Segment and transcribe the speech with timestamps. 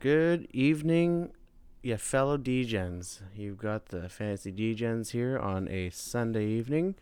[0.00, 1.32] Good evening,
[1.82, 3.20] yeah, fellow DGens.
[3.36, 6.94] You've got the Fantasy DGens here on a Sunday evening.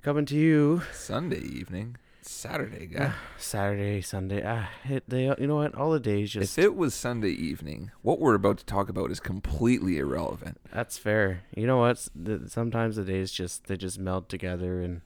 [0.00, 3.14] Coming to you Sunday evening, Saturday, guy.
[3.38, 4.40] Saturday, Sunday.
[4.46, 5.74] Ah, it, they, you know what?
[5.74, 6.56] All the days just.
[6.56, 10.60] if it was Sunday evening, what we're about to talk about is completely irrelevant.
[10.72, 11.42] That's fair.
[11.56, 12.08] You know what?
[12.46, 15.00] Sometimes the days just they just meld together and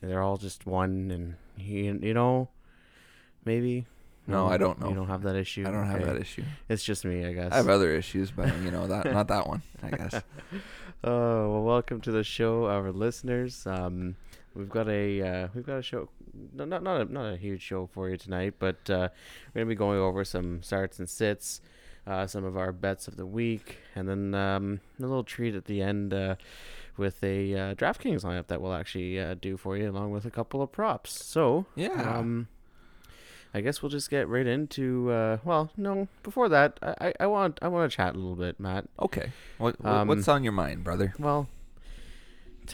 [0.00, 1.10] they're all just one.
[1.10, 2.48] And you, you know,
[3.44, 3.84] maybe.
[4.26, 4.88] No, I don't know.
[4.88, 5.64] You don't have that issue.
[5.66, 6.12] I don't have Okay.
[6.12, 6.44] that issue.
[6.68, 7.52] It's just me, I guess.
[7.52, 9.62] I have other issues, but you know that not that one.
[9.82, 10.22] I guess.
[11.02, 13.66] Oh well, welcome to the show, our listeners.
[13.66, 14.16] Um,
[14.54, 16.08] we've got a uh, we've got a show,
[16.54, 19.08] no, not not a, not a huge show for you tonight, but uh,
[19.54, 21.60] we're gonna be going over some starts and sits,
[22.06, 25.66] uh, some of our bets of the week, and then um, a little treat at
[25.66, 26.36] the end uh,
[26.96, 30.30] with a uh, DraftKings lineup that we'll actually uh, do for you, along with a
[30.30, 31.22] couple of props.
[31.24, 32.18] So Yeah.
[32.18, 32.48] um,
[33.56, 35.10] I guess we'll just get right into.
[35.12, 38.58] Uh, well, no, before that, I, I, want I want to chat a little bit,
[38.58, 38.86] Matt.
[39.00, 39.30] Okay.
[39.58, 41.14] What, Um, what's on your mind, brother?
[41.18, 41.48] Well.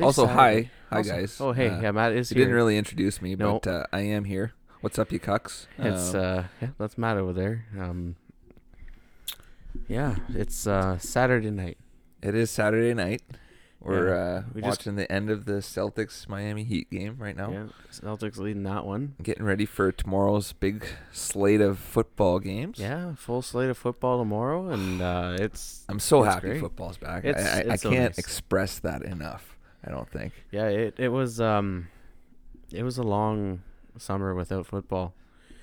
[0.01, 0.63] Also, Saturday.
[0.63, 1.41] hi, hi Also- guys.
[1.41, 2.45] Oh, hey, Uh, yeah, Matt is You here.
[2.47, 3.59] didn't really introduce me, No.
[3.59, 4.53] but uh, I am here.
[4.81, 5.67] What's up, you cucks?
[5.79, 7.67] It's Um, uh, yeah, that's Matt over there.
[7.79, 8.17] Um,
[9.89, 11.77] yeah, it's uh Saturday night.
[12.23, 13.23] it is Saturday night.
[13.83, 17.35] We're Yeah, uh, we just- watching the end of the Celtics Miami Heat game right
[17.35, 17.51] now.
[17.51, 19.15] Yeah, Celtics leading that one.
[19.23, 22.79] Getting ready for tomorrow's big slate of football games.
[22.79, 26.61] Yeah, full slate of football tomorrow, and uh, it's I'm so It's happy great.
[26.61, 27.25] football's back.
[27.25, 28.19] It's- I, I, I it's so can't nice.
[28.19, 29.57] express that enough.
[29.83, 30.35] I don't think.
[30.51, 31.89] yeah, it it was um,
[32.71, 33.63] it was a long
[33.97, 35.15] summer without football,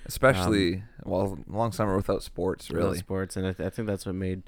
[0.06, 2.68] Especially well, long summer without sports.
[2.68, 4.42] without Really, sports, and I, th- I think that's what made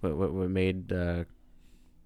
[0.00, 1.24] what what, what made uh,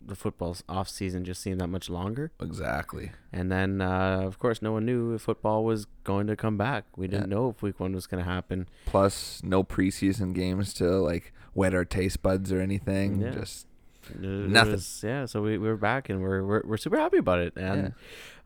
[0.06, 2.32] the football's off season just seemed that much longer.
[2.40, 3.12] exactly.
[3.32, 6.84] And then, uh, of course, no one knew if football was going to come back.
[6.96, 7.36] We didn't Yeah.
[7.36, 8.68] know if week one was going to happen.
[8.86, 13.20] Plus, no preseason games to like wet our taste buds or anything.
[13.20, 13.30] Yeah.
[13.30, 13.66] Just
[14.10, 14.72] It- Nothing.
[14.72, 17.52] was- yeah, so we, we're back and we're, we're we're super happy about it.
[17.56, 17.94] And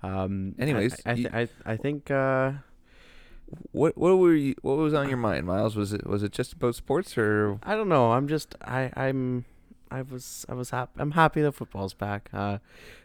[0.02, 2.52] um, Anyways, I I, you- th- I, I think uh,
[3.72, 4.54] what what were you?
[4.62, 5.76] What was on your mind, Miles?
[5.76, 8.12] Was it was it just about sports or I don't know.
[8.12, 9.44] I'm just I I'm
[9.96, 10.92] I was I was happy.
[10.98, 12.28] I'm happy that football's back.
[12.32, 12.58] Uh,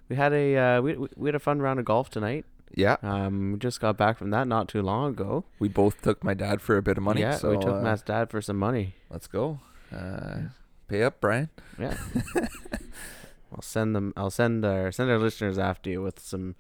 [0.10, 2.46] we had a uh, we we had a fun round of golf tonight.
[2.76, 2.98] yeah?
[3.02, 5.46] Um, we just got back from that not too long ago.
[5.58, 7.22] We both took my dad for a bit of money.
[7.22, 8.96] yeah, so we took uh, Matt's dad for some money.
[9.10, 9.62] Let's go.
[9.96, 10.50] Uh,
[10.90, 11.50] pay up, Brian.
[11.80, 11.96] Yeah.
[13.54, 14.14] I'll send them.
[14.18, 16.56] I'll send our send our listeners after you with some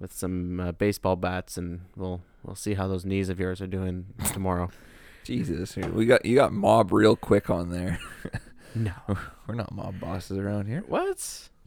[0.00, 3.66] with some uh, baseball bats, and we'll we'll see how those knees of yours are
[3.66, 4.70] doing tomorrow.
[5.24, 7.98] Jesus, we got you got mob real quick on there.
[8.74, 8.92] no.
[9.46, 10.82] We're not mob bosses around here.
[10.86, 11.18] What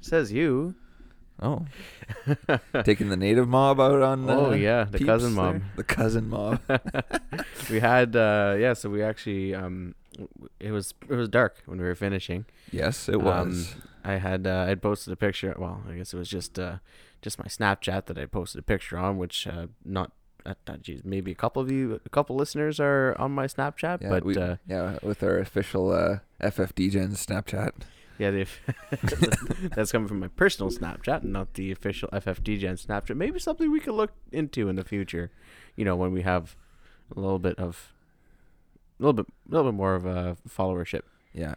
[0.01, 0.75] says you?
[1.39, 1.65] Oh,
[2.83, 4.27] taking the native mob out on.
[4.29, 5.61] Oh uh, yeah, the cousin there?
[5.75, 6.59] The cousin mob.
[7.69, 9.93] we had uh yeah, so we actually um
[10.59, 12.45] it was it was dark when we were finishing.
[12.71, 13.75] yes, it Um, was.
[14.03, 15.53] I had uh, I'd posted a picture.
[15.59, 16.77] Well, I guess it was just uh
[17.21, 20.11] just my Snapchat that I posted a picture on, which uh, not.
[20.47, 24.09] Uh, geez, maybe a couple of you, a couple listeners are on my Snapchat, yeah,
[24.09, 27.71] but we, uh, yeah, with our official uh, FFD Gen Snapchat.
[28.17, 28.59] Yeah, they've
[29.75, 33.15] that's coming from my personal Snapchat, not the official FFD Gen Snapchat.
[33.15, 35.31] Maybe something we could look into in the future.
[35.75, 36.55] You know, when we have
[37.15, 37.93] a little bit of,
[38.99, 41.01] a little bit, a little bit more of a followership.
[41.33, 41.55] Yeah,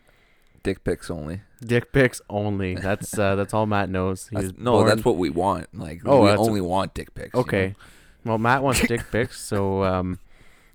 [0.62, 1.40] dick pics only.
[1.64, 2.74] Dick pics only.
[2.74, 4.28] That's uh, that's all Matt knows.
[4.32, 5.68] That's- no, born- that's what we want.
[5.72, 7.30] Like, Oh, we only want dick pics.
[7.34, 7.68] you Okay.
[7.68, 7.74] know?
[8.24, 10.18] Well, Matt wants dick pics, so um,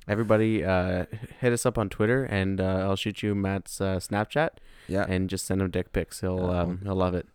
[0.08, 1.06] everybody uh,
[1.40, 4.50] hit us up on Twitter, and uh, I'll shoot you Matt's uh, Snapchat,
[4.88, 6.22] Yeah, and just send him dick pics.
[6.22, 7.28] He'll um, he'll love it.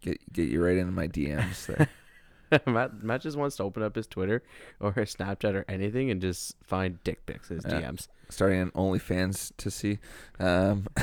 [0.00, 1.88] get get you right into my DMs there.
[2.66, 4.42] Matt, Matt just wants to open up his Twitter
[4.80, 7.82] or his Snapchat or anything and just find dick pics as Yeah.
[7.82, 8.08] DMs.
[8.30, 9.98] Starting on OnlyFans to see.
[10.40, 10.86] Um,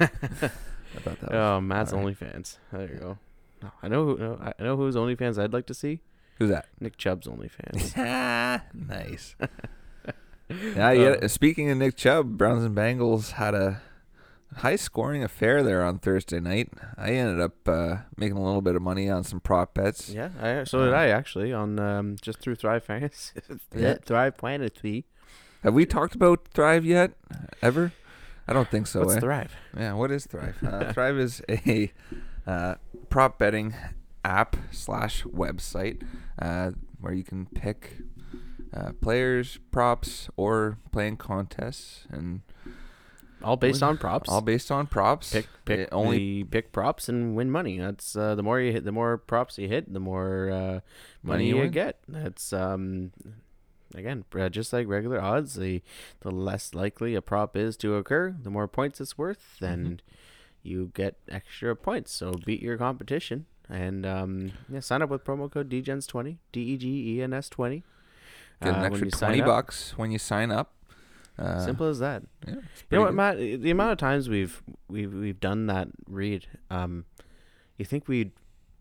[0.00, 2.16] I thought that was Oh, Matt's alright.
[2.18, 2.58] OnlyFans.
[2.72, 3.18] There you go.
[3.62, 6.00] No, I know who no, I know whose OnlyFans I'd like to see.
[6.42, 6.66] Who's that?
[6.80, 7.96] Nick Chubb's OnlyFans.
[8.74, 9.36] nice.
[10.50, 11.08] yeah, yeah.
[11.22, 13.80] Uh, Speaking of Nick Chubb, Browns and Bengals had a
[14.56, 16.72] high scoring affair there on Thursday night.
[16.98, 20.08] I ended up uh, making a little bit of money on some prop bets.
[20.08, 23.40] yeah, I, so did I actually on um, just through Thrive Fantasy.
[23.72, 23.98] Yeah.
[24.04, 25.04] Thrive Fantasy.
[25.62, 27.12] Have we talked about Thrive yet?
[27.62, 27.92] Ever?
[28.48, 29.02] I don't think so.
[29.02, 29.20] What's eh?
[29.20, 29.54] Thrive?
[29.78, 30.56] Yeah, what is Thrive?
[30.60, 31.92] Uh, Thrive is a
[32.48, 32.74] uh,
[33.10, 33.76] prop betting
[34.24, 36.02] app slash website
[36.40, 36.70] uh,
[37.00, 37.98] where you can pick
[38.74, 42.40] uh, players, props, or playing contests, and
[43.42, 44.30] All based on props.
[44.30, 45.32] all based on props.
[45.32, 47.78] pick pick It only pick props and win money.
[47.78, 50.80] That's uh, the more you hit, the more props you hit, the more uh,
[51.22, 51.98] money, Money you get.
[52.08, 53.10] That's um,
[53.94, 55.82] again, uh, just like regular odds, the
[56.20, 59.72] the less likely a prop is to occur, the more points it's worth, Mm-hmm.
[59.72, 60.02] and
[60.62, 62.12] you get extra points.
[62.12, 66.76] So beat your competition, and um, yeah, sign up with promo code DGENS20, D E
[66.76, 67.82] G E N S 20.
[68.62, 69.46] Get an uh, extra you sign twenty up.
[69.48, 70.72] bucks when you sign up.
[71.38, 72.22] Uh, Simple as that.
[72.46, 72.60] Yeah, You
[72.90, 73.14] know what, good.
[73.16, 73.36] Matt?
[73.38, 77.04] The amount of times we've we've we've done that read, um,
[77.78, 78.32] you think we'd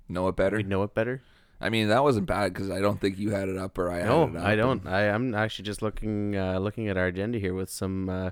[0.10, 0.58] Know it better.
[0.58, 1.22] we'd know it better?
[1.62, 4.00] I mean, that wasn't bad because I don't think you had it up or I
[4.00, 4.32] had No, it up.
[4.34, 4.88] No, I don't.
[4.88, 8.32] I I'm actually just looking uh, looking at our agenda here with some uh,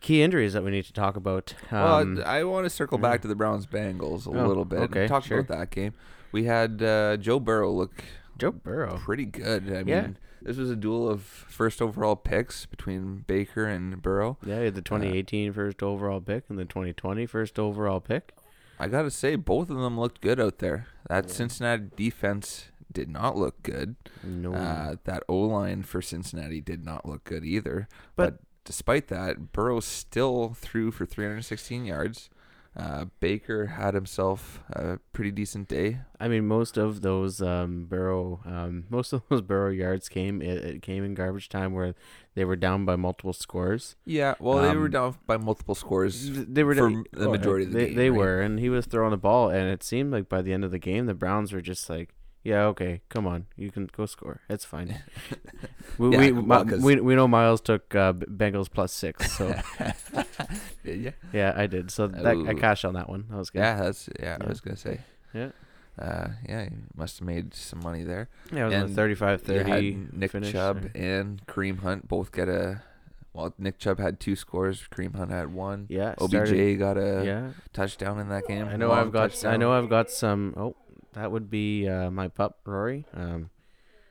[0.00, 1.54] key injuries that we need to talk about.
[1.70, 4.80] Um, well, I want to circle back to the Browns Bengals a Oh, little bit.
[4.80, 5.40] and okay, talk sure.
[5.40, 5.94] about that game.
[6.32, 8.04] We had uh, Joe Burrow look
[8.38, 8.98] Joe Burrow.
[8.98, 9.64] pretty good.
[9.72, 10.08] I mean, Yeah.
[10.42, 14.38] this was a duel of first overall picks between Baker and Burrow.
[14.44, 18.32] Yeah, he had the 2018 first overall pick and the 2020 first overall pick.
[18.78, 20.86] I got to say, both of them looked good out there.
[21.08, 21.32] That Yeah.
[21.32, 23.96] Cincinnati defense did not look good.
[24.22, 27.88] No, Uh, that O line for Cincinnati did not look good either.
[28.14, 32.28] But- But, despite that, Burrow still threw for 316 yards.
[32.76, 36.00] Uh, Baker had himself a pretty decent day.
[36.20, 40.62] I mean most of those um, Burrow, um, most of those Burrow yards came it,
[40.64, 41.94] it came in garbage time where
[42.34, 43.96] they were down by multiple scores.
[44.04, 46.28] Yeah, well, they were Um, down by multiple scores.
[46.30, 48.18] They were for the majority of the they, game, They right?
[48.18, 50.70] were, and he was throwing the ball, and it seemed like by the end of
[50.70, 52.10] the game, the Browns were just like,
[52.44, 54.40] "Yeah, okay, come on, you can go score.
[54.48, 55.00] It's fine."
[55.98, 59.54] we, Yeah, we, well, we we know Miles took uh, Bengals plus six, so
[60.84, 61.10] Did ya?
[61.32, 61.90] yeah, I did.
[61.90, 63.26] So that, I cashed on that one.
[63.30, 63.60] That was good.
[63.60, 64.44] Yeah, that's yeah, Yeah.
[64.44, 65.00] I was gonna say.
[65.34, 65.50] Yeah.
[65.98, 68.28] Uh, yeah, you must have made some money there.
[68.52, 70.52] Yeah, it was a And 35 You 30 had Nick finish.
[70.52, 72.82] Chubb or- and Kareem Hunt both get a.
[73.32, 74.86] Well, Nick Chubb had two scores.
[74.92, 75.86] Kareem Hunt had one.
[75.88, 78.66] Yeah, OBJ started- got a yeah, touchdown in that game.
[78.68, 80.54] I know long I've got I know I've got some.
[80.56, 80.76] Oh,
[81.12, 83.04] that would be uh, my pup Rory.
[83.14, 83.50] Um,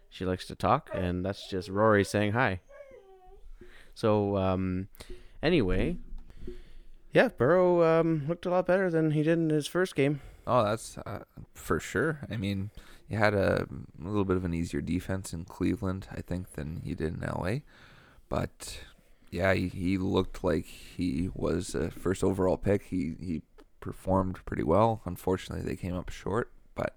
[0.09, 2.61] she likes to talk, and that's just Rory saying hi.
[3.93, 4.87] So um,
[5.41, 5.97] anyway,
[7.13, 10.21] yeah, Burrow um looked a lot better than he did in his first game.
[10.45, 11.23] Oh, that's uh,
[11.53, 12.19] for sure.
[12.31, 12.69] I mean,
[13.09, 13.67] you had a,
[13.99, 17.21] a little bit of an easier defense in Cleveland, I think, than he did in
[17.21, 17.59] LA.
[18.29, 18.79] But
[19.29, 22.83] yeah, he, he looked like he was a first overall pick.
[22.83, 23.41] He he
[23.79, 25.01] performed pretty well.
[25.05, 26.95] Unfortunately, they came up short, but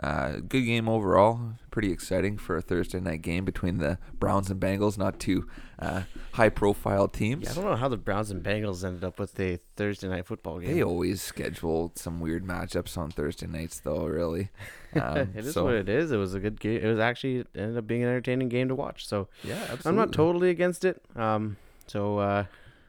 [0.00, 1.54] uh, good game overall.
[1.72, 4.96] Pretty exciting for a Thursday night game between the Browns and Bengals.
[4.96, 5.48] Not two
[5.80, 7.44] uh, high-profile teams.
[7.46, 10.26] Yeah, I don't know how the Browns and Bengals ended up with a Thursday night
[10.26, 10.72] football game.
[10.72, 14.04] They always schedule some weird matchups on Thursday nights, though.
[14.06, 14.50] Really,
[14.94, 16.12] um, it is so- what it is.
[16.12, 16.80] It was a good game.
[16.80, 19.06] It was actually it ended up being an entertaining game to watch.
[19.06, 19.88] So Yeah, absolutely.
[19.88, 21.02] I'm not totally against it.
[21.16, 21.56] Um,
[21.88, 22.44] so uh,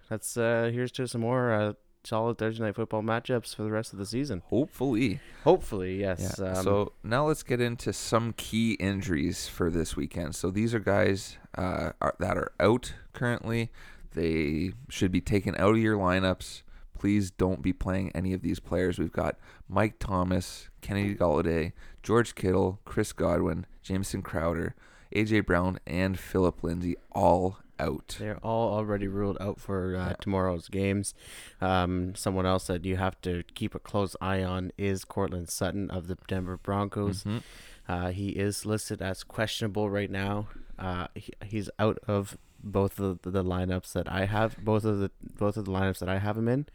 [0.09, 1.73] that's uh, here's to some more uh,
[2.03, 4.41] solid Thursday night football matchups for the rest of the season.
[4.47, 6.39] Hopefully, Hopefully, yes.
[6.39, 6.53] yeah.
[6.53, 10.35] Um, so now let's get into some key injuries for this weekend.
[10.35, 13.69] So these are guys uh, are, that are out currently.
[14.13, 16.63] They should be taken out of your lineups.
[16.97, 18.99] Please don't be playing any of these players.
[18.99, 19.37] We've got
[19.69, 21.71] Mike Thomas, Kennedy Golladay,
[22.03, 24.75] George Kittle, Chris Godwin, Jamison Crowder,
[25.15, 28.17] AJ Brown, and Philip Lindsay all out.
[28.19, 30.13] they're all already ruled out for uh, Yeah.
[30.19, 31.13] tomorrow's games.
[31.61, 35.89] Um, someone else that you have to keep a close eye on is Courtland Sutton
[35.89, 37.23] of the Denver Broncos.
[37.23, 37.41] Mhm.
[37.87, 40.47] Uh, he is listed as questionable right now.
[40.77, 44.99] Uh, he, he's out of both of the, the lineups that I have, both of
[44.99, 46.65] the both of the lineups that I have him in,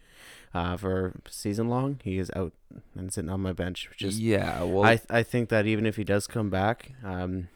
[0.53, 1.99] uh, for season long.
[2.03, 2.53] He is out
[2.95, 3.87] and sitting on my bench.
[3.89, 7.47] Which is, yeah, well, I I think that even if he does come back, um,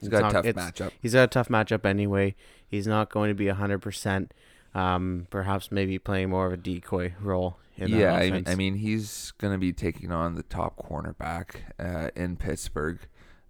[0.00, 0.90] he's got a tough matchup.
[1.00, 2.34] He's got a tough matchup anyway.
[2.68, 4.32] He's not going to be hundred percent.
[4.74, 7.56] Um, perhaps maybe playing more of a decoy role.
[7.78, 8.44] In that yeah, I mean.
[8.46, 12.98] I mean, he's going to be taking on the top cornerback uh, in Pittsburgh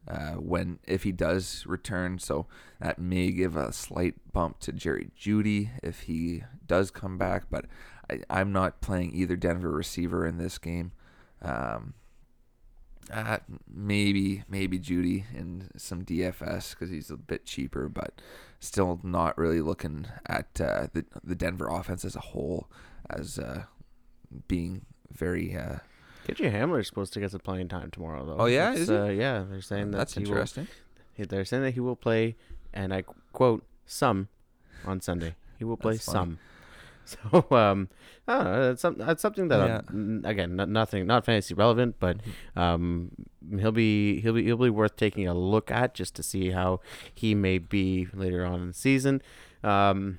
[0.08, 2.18] uh, when if he does return.
[2.18, 2.46] So
[2.80, 7.44] that may give a slight bump to Jerry Jeudy if he does come back.
[7.50, 7.66] But
[8.10, 10.92] I, I'm not playing either Denver receiver in this game.
[11.42, 11.94] Um,
[13.12, 13.38] uh,
[13.72, 18.20] maybe maybe Jeudy and some DFS because he's a bit cheaper, but
[18.60, 22.68] still not really looking at uh, the the Denver offense as a whole
[23.10, 23.64] as uh,
[24.48, 25.56] being very.
[25.56, 25.78] Uh,
[26.26, 28.36] KJ Hamler's supposed to get some playing time tomorrow, though.
[28.36, 28.72] Oh, yeah?
[28.72, 30.66] Is uh, yeah, they're saying that that's he will- interesting.
[31.16, 32.34] they're saying that he will play,
[32.74, 34.28] and I quote some
[34.84, 35.36] on Sunday.
[35.58, 36.38] He will play some.
[37.30, 37.88] So um,
[38.26, 38.68] I don't know.
[38.68, 39.80] That's, some, that's something that Yeah.
[39.88, 42.16] I'm- again, not, nothing, not fantasy relevant, but
[42.56, 43.10] um,
[43.58, 46.80] he'll be he'll be he'll be worth taking a look at just to see how
[47.14, 49.22] he may be later on in the season.
[49.62, 50.18] Um,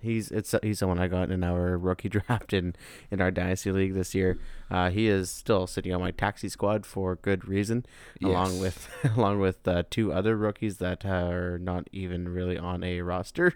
[0.00, 2.74] he's it's he's someone I got in our rookie draft in
[3.10, 4.38] in our dynasty league this year.
[4.70, 7.84] Uh, he is still sitting on my taxi squad for good reason,
[8.22, 13.00] along with along with uh, two other rookies that are not even really on a
[13.02, 13.52] roster.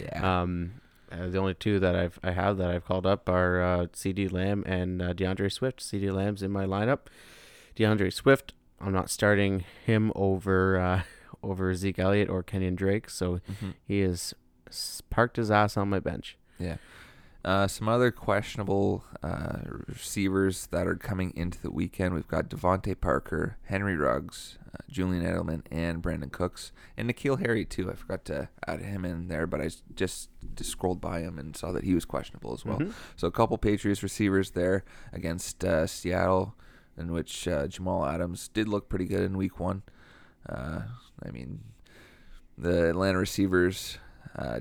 [0.00, 0.40] yeah.
[0.42, 0.80] Um,
[1.12, 4.32] uh, the only two that I've I have that I've called up are uh, CeeDee
[4.32, 5.80] Lamb and uh, DeAndre Swift.
[5.80, 7.00] CeeDee Lamb's in my lineup.
[7.76, 11.02] DeAndre Swift, I'm not starting him over uh,
[11.42, 13.74] over Zeke Elliott or Kenyan Drake, so Mhm.
[13.86, 14.34] he is
[15.10, 16.36] parked his ass on my bench.
[17.46, 22.12] Uh, some other questionable uh, receivers that are coming into the weekend.
[22.12, 27.64] We've got DeVante Parker, Henry Ruggs, uh, Julian Edelman, and Brandin Cooks, and N'Keal Harry
[27.64, 27.88] too.
[27.88, 31.56] I forgot to add him in there, but I just, just scrolled by him and
[31.56, 32.80] saw that he was questionable as well.
[32.80, 32.92] Mhm.
[33.14, 36.56] So a couple Patriots receivers there against uh, Seattle,
[36.98, 39.84] in which uh, Jamal Adams did look pretty good in Week One.
[40.48, 40.80] Uh,
[41.24, 41.60] I mean,
[42.58, 43.98] the Atlanta receivers
[44.34, 44.60] uh,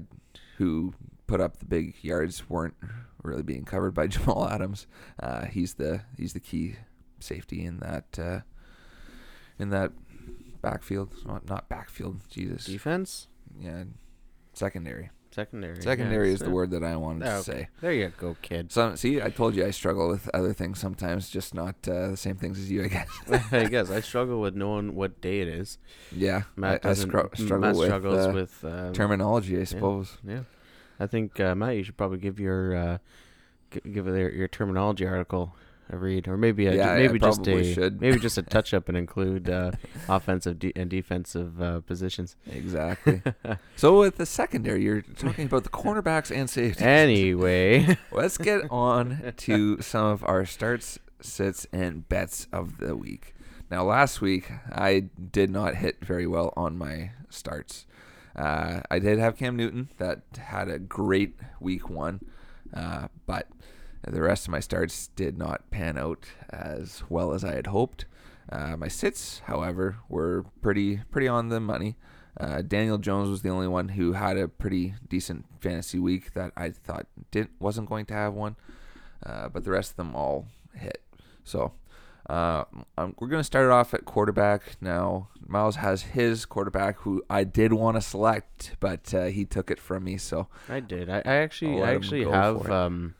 [0.57, 0.93] who
[1.27, 2.75] put up the big yards weren't
[3.23, 4.87] really being covered by Jamal Adams.
[5.21, 6.75] Uh, he's the he's the key
[7.19, 8.39] safety in that uh,
[9.59, 9.91] in that
[10.61, 11.13] backfield.
[11.25, 12.21] Not not backfield.
[12.29, 12.65] Jesus.
[12.65, 13.27] Defense,
[13.59, 13.83] Yeah.
[14.53, 15.09] Secondary.
[15.31, 15.81] secondary.
[15.81, 17.61] Secondary yeah, is the word that I wanted Oh, to okay.
[17.63, 17.67] say.
[17.81, 18.71] There you go, kid.
[18.71, 22.17] So see, I told you I struggle with other things sometimes, just not uh, the
[22.17, 23.09] same things as you, I guess.
[23.51, 25.77] I guess I struggle with knowing what day it is.
[26.09, 30.17] yeah, Matt I, I scru- struggle Matt with struggles uh, with um, terminology, I suppose.
[30.25, 30.43] Yeah,
[30.99, 32.97] I think uh, Matt, you should probably give your uh,
[33.71, 35.55] give your, your terminology article
[35.89, 38.01] a read, or maybe a, Yeah, I maybe just a should.
[38.01, 39.71] maybe just a touch up and include uh,
[40.09, 42.35] offensive de- and defensive uh, positions.
[42.51, 43.21] Exactly.
[43.75, 46.81] so with the secondary, you're talking about the cornerbacks and safeties.
[46.81, 53.35] anyway, Let's get on to some of our starts, sits, and bets of the week.
[53.69, 57.85] Now, last week I did not hit very well on my starts.
[58.35, 62.19] Uh, I did have Cam Newton that had a great week one,
[62.73, 63.47] uh, but
[64.05, 68.05] the rest of my starts did not pan out as well as I had hoped.
[68.51, 71.95] Uh, my sits, however, were pretty pretty on the money.
[72.39, 76.51] Uh, Daniel Jones was the only one who had a pretty decent fantasy week that
[76.57, 78.57] I thought didn't wasn't going to have one,
[79.25, 81.01] uh, but the rest of them all hit.
[81.43, 81.71] So
[82.29, 82.63] uh,
[82.97, 85.29] um, we're going to start it off at quarterback now.
[85.47, 89.79] Miles has his quarterback who I did want to select, but uh, he took it
[89.79, 90.17] from me.
[90.17, 91.09] So I did.
[91.09, 93.13] I, I actually I actually have um,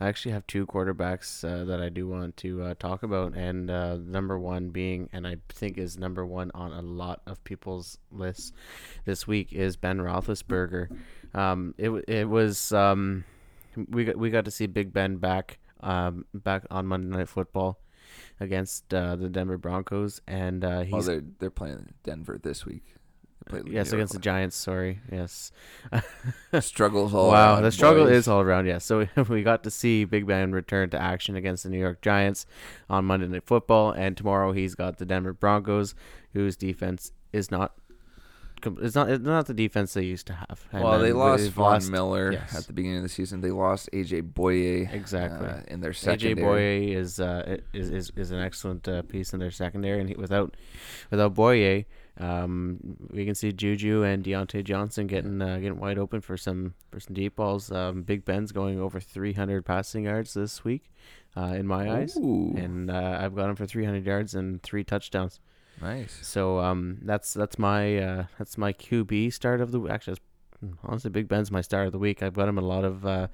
[0.00, 3.70] I actually have two quarterbacks uh, that I do want to uh, talk about, and
[3.70, 7.98] uh, number one being, and I think is number one on a lot of people's
[8.10, 8.52] lists
[9.04, 10.88] this week is Ben Roethlisberger.
[11.32, 13.22] Um, it it was um,
[13.88, 17.78] we got we got to see Big Ben back um back on Monday Night Football
[18.42, 22.94] against uh, the Denver Broncos, and uh, he's well, they're they're playing Denver this week.
[23.66, 24.56] Yes against the Giants.
[24.56, 25.52] Sorry, yes.
[26.60, 28.16] struggles all wow, around, the struggle boys.
[28.16, 28.66] is all around.
[28.66, 32.00] Yes, so we got to see Big Ben return to action against the New York
[32.02, 32.46] Giants
[32.88, 35.94] on Monday Night Football, and tomorrow he's got the Denver Broncos,
[36.32, 37.74] whose defense is not.
[38.66, 39.10] It's not.
[39.10, 40.66] It's not the defense they used to have.
[40.72, 42.54] And Well, they lost Von lost- Miller yes.
[42.56, 43.40] at the beginning of the season.
[43.40, 45.48] They lost AJ Bouye Exactly.
[45.48, 46.34] uh, in their secondary.
[46.34, 46.42] AJ.
[46.42, 50.14] Bouye is, uh, is is is an excellent uh, piece in their secondary, and he,
[50.14, 50.56] without
[51.10, 51.86] without Bouye,
[52.18, 52.78] um,
[53.10, 57.00] we can see Juju and Diontae Johnson getting uh, getting wide open for some for
[57.00, 57.70] some deep balls.
[57.72, 60.90] Um, Big Ben's going over 300 passing yards this week,
[61.36, 64.84] uh, in my eyes, Ooh, and uh, I've got him for 300 yards and three
[64.84, 65.40] touchdowns.
[65.82, 66.18] Nice.
[66.22, 70.18] So um, that's that's my uh, that's my QB start of the actually.
[70.84, 72.22] Honestly, Big Ben's my start of the week.
[72.22, 73.26] I've got him in a lot of uh,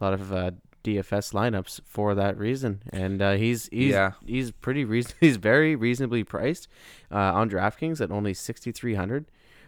[0.00, 0.52] a lot of uh,
[0.82, 4.12] DFS lineups for that reason, and uh, he's he's Yeah.
[4.26, 6.68] he's pretty reason he's very reasonably priced
[7.12, 9.26] uh, on DraftKings at only sixty three hundred,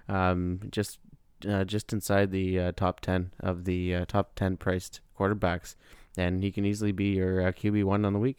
[0.08, 1.00] um, just
[1.46, 5.76] uh, just inside the uh, top ten of the uh, top ten priced quarterbacks,
[6.16, 8.38] and he can easily be your uh, QB one on the week.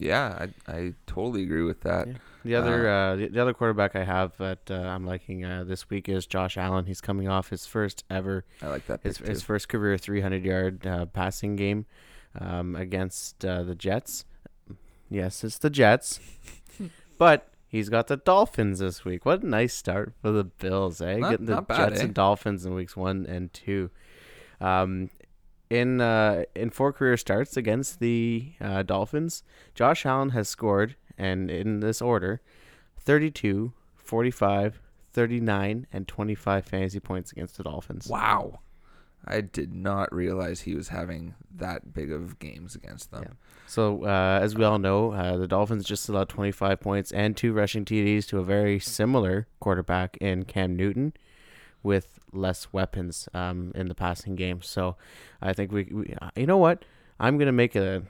[0.00, 2.08] Yeah, I I totally agree with that.
[2.08, 2.14] Yeah.
[2.42, 5.90] The other uh, the, the other quarterback I have that uh, I'm liking uh, this
[5.90, 6.86] week is Josh Allen.
[6.86, 10.86] He's coming off his first ever I like that his, his first career 300 yard
[10.86, 11.84] uh, passing game
[12.38, 14.24] um, against uh, the Jets.
[15.10, 16.20] Yes, it's the Jets,
[17.18, 19.26] but he's got the Dolphins this week.
[19.26, 21.16] What a nice start for the Bills, eh?
[21.16, 22.04] Not- Getting the bad, Jets eh?
[22.04, 23.90] and Dolphins in weeks one and two.
[24.60, 25.10] Um,
[25.70, 29.42] in uh, in four career starts against the uh, Dolphins,
[29.74, 32.40] Josh Allen has scored, and in this order,
[32.98, 34.80] 32, 45,
[35.12, 38.08] 39, and 25 fantasy points against the Dolphins.
[38.08, 38.60] Wow.
[39.24, 43.24] I did not realize he was having that big of games against them.
[43.26, 43.34] Yeah.
[43.66, 47.52] So, uh, as we all know, uh, the Dolphins just allowed 25 points and two
[47.52, 51.12] rushing TDs to a very similar quarterback in Cam Newton,
[51.82, 54.62] with less weapons um, in the passing game.
[54.62, 54.96] So
[55.40, 56.84] I think we, we uh, you know what?
[57.18, 58.02] I'm gonna make a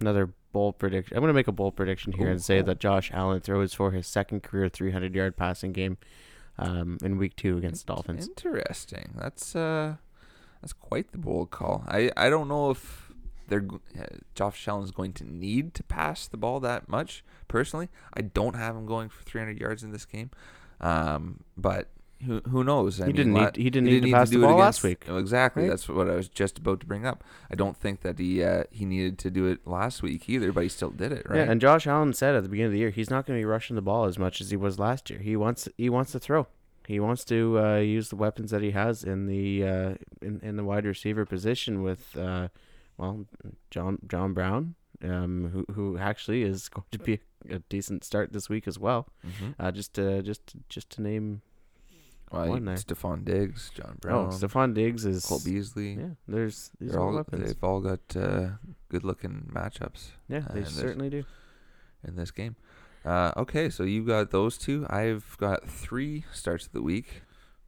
[0.00, 1.16] another bold prediction.
[1.16, 3.90] I'm gonna make a bold prediction here Ooh, and say that Josh Allen throws for
[3.92, 5.98] his second career 300 yard passing game
[6.58, 8.28] um, in Week Two against the Dolphins.
[8.28, 9.14] Interesting.
[9.16, 9.96] That's uh,
[10.60, 11.84] that's quite the bold call.
[11.88, 13.12] I I don't know if
[13.48, 13.66] they're
[13.98, 14.04] uh,
[14.34, 17.24] Josh Allen's going to need to pass the ball that much.
[17.48, 20.30] Personally, I don't have him going for 300 yards in this game.
[20.80, 21.88] Um, but
[22.26, 23.00] who who knows?
[23.00, 24.82] I He mean, didn't need- he didn't need to pass the do it ball last
[24.82, 25.62] week, exactly.
[25.64, 25.68] right?
[25.70, 27.22] That's what I was just about to bring up.
[27.50, 30.62] I don't think that he uh, he needed to do it last week either, but
[30.64, 31.36] he still did it, right?
[31.38, 33.40] Yeah, and Josh Allen said at the beginning of the year he's not going to
[33.40, 35.20] be rushing the ball as much as he was last year.
[35.20, 36.46] He wants he wants to throw.
[36.86, 40.56] He wants to uh, use the weapons that he has in the uh, in in
[40.56, 42.48] the wide receiver position with uh,
[42.96, 43.26] well
[43.70, 47.20] John John Brown, um, who who actually is going to be
[47.50, 49.06] a decent start this week as well.
[49.24, 49.54] Mhm.
[49.58, 51.42] Uh, just to, just just to name
[52.32, 52.76] Well, one there.
[52.76, 54.14] Stefon Diggs, John Brown.
[54.16, 55.94] oh Brown, Stefon Diggs is Cole Beasley.
[55.94, 56.06] yeah.
[56.26, 57.46] There's these all, weapons.
[57.46, 58.48] they've all got uh,
[58.90, 61.24] good-looking matchups Yeah, they certainly do.
[62.06, 62.56] in this game.
[63.04, 64.86] Uh, okay, so you got those two.
[64.90, 67.22] I've got three starts of the week.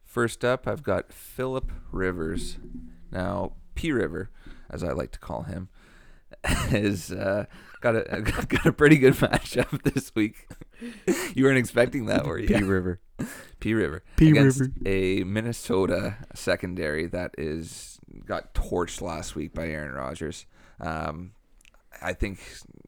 [0.05, 2.57] First up, I've got Philip Rivers.
[3.11, 4.29] Now, P River,
[4.69, 5.69] as I like to call him,
[6.71, 7.45] is uh,
[7.81, 10.47] got a got a pretty good matchup this week.
[11.35, 12.47] you weren't expecting that, were you?
[12.47, 12.99] P River.
[13.59, 14.73] P River P against River.
[14.85, 20.45] a Minnesota secondary that is got torched last week by Aaron Rodgers.
[20.79, 21.33] Um,
[22.01, 22.39] I think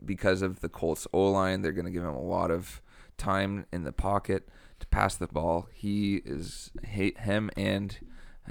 [0.04, 2.82] because of the Colts O line, they're going to give him a lot of
[3.18, 5.68] time in the pocket to pass the ball.
[5.72, 8.00] He is him and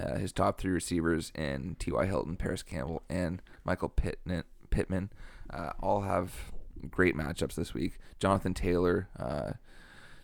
[0.00, 2.06] uh, his top three receivers in T.Y.
[2.06, 5.10] Hilton, Parris Campbell, and Michael Pittman, Pittman
[5.52, 6.52] uh, all have
[6.90, 7.98] great matchups this week.
[8.18, 9.52] Jonathan Taylor, uh,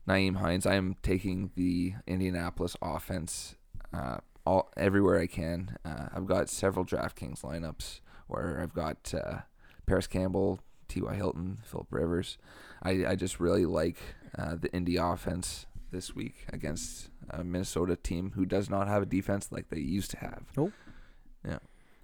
[0.09, 0.67] Nyheim Hines.
[0.67, 3.57] I am taking the Indianapolis offense
[3.93, 5.77] uh, all everywhere I can.
[5.85, 9.41] Uh, I've got several DraftKings lineups where I've got uh,
[9.87, 11.15] Parris Campbell, T.Y.
[11.15, 12.39] Hilton, Philip Rivers.
[12.83, 13.99] I, I just really like
[14.39, 19.07] uh, the Indy offense this week against a Minnesota team who does not have a
[19.07, 20.43] defense like they used to have.
[20.57, 20.73] Nope.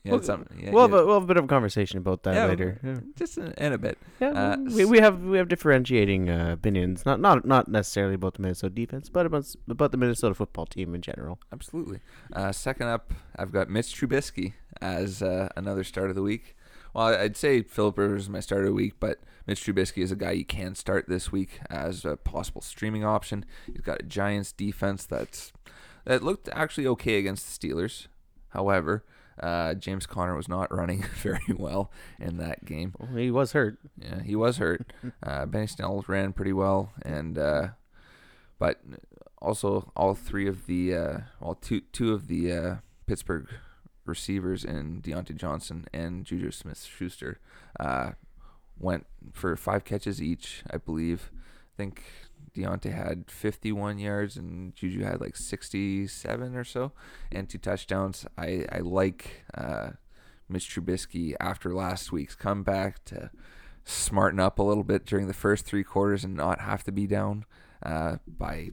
[0.04, 0.10] Yeah.
[0.10, 2.24] Yeah, Well, some, yeah, We'll have, a, we'll have a bit of a conversation about
[2.24, 2.78] that Yeah, later.
[2.84, 2.96] Yeah.
[3.16, 3.96] just in, in a bit.
[4.20, 8.34] Yeah, Uh, we, we have we have differentiating uh, opinions, not not not necessarily about
[8.34, 11.38] the Minnesota defense, but about about the Minnesota football team in general.
[11.52, 12.00] Absolutely.
[12.34, 14.52] Uh, second up, I've got Mitch Trubisky
[14.82, 16.54] as uh, another start of the week.
[16.92, 20.12] Well, I'd say Philip Rivers is my start of the week, but Mitch Trubisky is
[20.12, 23.44] a guy you can start this week as a possible streaming option.
[23.66, 25.52] He's got a Giants defense that's
[26.04, 28.06] that looked actually okay against the Steelers.
[28.50, 29.02] However,
[29.40, 32.94] uh, James Conner was not running very well in that game.
[32.98, 33.78] Well, he was hurt.
[34.00, 34.92] Yeah, he was hurt.
[35.22, 37.68] Uh, Benny Snell ran pretty well, and uh,
[38.58, 38.80] but
[39.40, 42.74] also all three of the uh, well two two of the uh,
[43.06, 43.48] Pittsburgh
[44.04, 47.38] receivers in Diontae Johnson and Juju Smith Schuster
[47.80, 48.12] uh,
[48.78, 51.30] went for five catches each, I believe.
[51.34, 52.02] I think
[52.54, 56.92] Diontae had 51 yards and Juju had like 67 or so,
[57.32, 58.26] and two touchdowns.
[58.38, 59.90] I I like uh,
[60.48, 63.30] Mitch Trubisky after last week's comeback to
[63.84, 67.06] smarten up a little bit during the first three quarters and not have to be
[67.06, 67.44] down
[67.82, 68.70] uh, by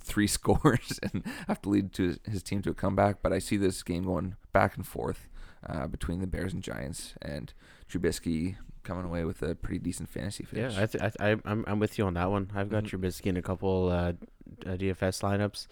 [0.00, 3.22] three scores and have to lead to his, team to a comeback.
[3.22, 5.28] But I see this game going back and forth
[5.66, 7.52] uh, between the Bears and Giants, and
[7.88, 10.78] Trubisky coming away with a pretty decent fantasy Yeah, finish.
[10.78, 12.50] I th- I, th- I I'm I'm with you on that one.
[12.54, 12.90] I've got Mhm.
[13.00, 14.12] Trubisky in a couple uh,
[14.66, 15.66] uh, DFS lineups,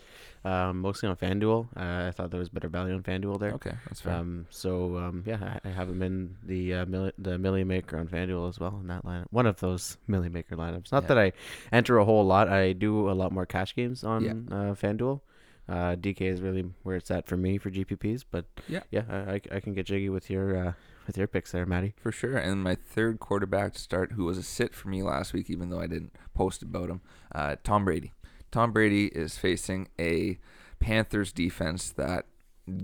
[0.44, 1.68] um, mostly on FanDuel.
[1.77, 3.53] Uh, I thought there was better value on FanDuel there.
[3.53, 4.14] okay, that's fair.
[4.14, 7.99] Um, so um, yeah, I, I have him in the uh, milli- the Millie Maker
[7.99, 9.27] on FanDuel as well in that lineup.
[9.31, 10.92] One of those Millie Maker lineups.
[10.92, 11.09] Not Yeah.
[11.09, 11.33] that I
[11.73, 12.49] enter a whole lot.
[12.49, 14.33] I do a lot more cash games on Yeah.
[14.57, 15.20] uh, FanDuel.
[15.68, 18.81] Uh, DK is really where it's at for me for GPPs, but Yeah.
[18.90, 20.73] yeah, I, I, I can get jiggy with your uh,
[21.07, 21.95] with your picks there, Matty.
[21.97, 22.37] For sure.
[22.37, 25.71] And my third quarterback to start, who was a sit for me last week, even
[25.71, 27.01] though I didn't post about him,
[27.35, 28.13] uh, Tom Brady.
[28.51, 30.39] Tom Brady is facing a
[30.81, 32.27] Panthers defense that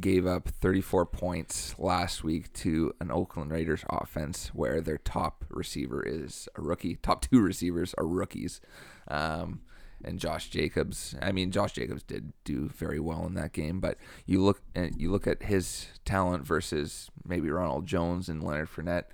[0.01, 6.03] gave up 34 points last week to an Oakland Raiders offense where their top receiver
[6.03, 6.97] is a rookie.
[6.97, 8.61] Top two receivers are rookies.
[9.09, 9.61] Um,
[10.05, 11.15] and Josh Jacobs.
[11.21, 14.99] I mean, Josh Jacobs did do very well in that game, but you look at
[14.99, 19.05] you look at his talent versus maybe Ronald Jones and Leonard Fournette.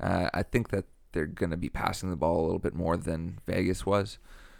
[0.00, 2.96] Uh, I think that they're going to be passing the ball a little bit more
[2.96, 4.18] than Vegas was.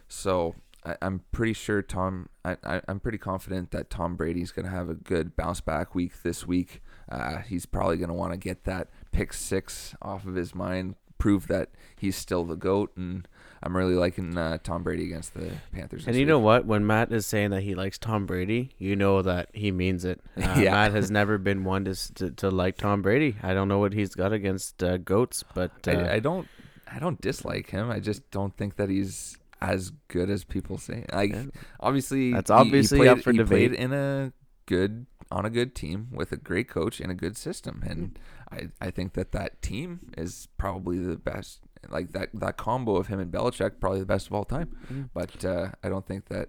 [0.09, 2.29] So I, I'm pretty sure Tom.
[2.45, 5.95] I, I, I'm pretty confident that Tom Brady's going to have a good bounce back
[5.95, 6.83] week this week.
[7.11, 10.97] Uh, he's probably going to want to get that pick six off of his mind
[11.19, 12.93] prove that he's still the goat.
[12.97, 13.27] And
[13.62, 16.07] I'm really liking uh, Tom Brady against the Panthers.
[16.07, 16.66] And you know what?
[16.66, 20.21] When Matt is saying that he likes Tom Brady, you know that he means it.
[20.37, 20.73] Uh, Yeah.
[20.73, 23.37] Matt has never been one to, to to like Tom Brady.
[23.42, 26.47] I don't know what he's got against uh, goats, but uh, I, I don't
[26.90, 27.90] I don't dislike him.
[27.90, 31.05] I just don't think that he's as good as people say.
[31.12, 31.45] Like Yeah.
[31.81, 33.73] obviously That's he- he obviously played- up for he debate.
[33.73, 34.33] In a
[34.66, 38.19] good on a good team with a great coach and a good system, and
[38.53, 41.61] I I think that that team is probably the best.
[41.90, 44.77] Like that that combo of him and Belichick probably the best of all time.
[44.92, 45.11] Mm.
[45.14, 46.49] But uh, I don't think that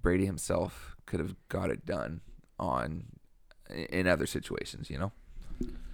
[0.00, 2.20] Brady himself could have got it done
[2.58, 3.04] on
[3.68, 4.90] in other situations.
[4.90, 5.12] You know.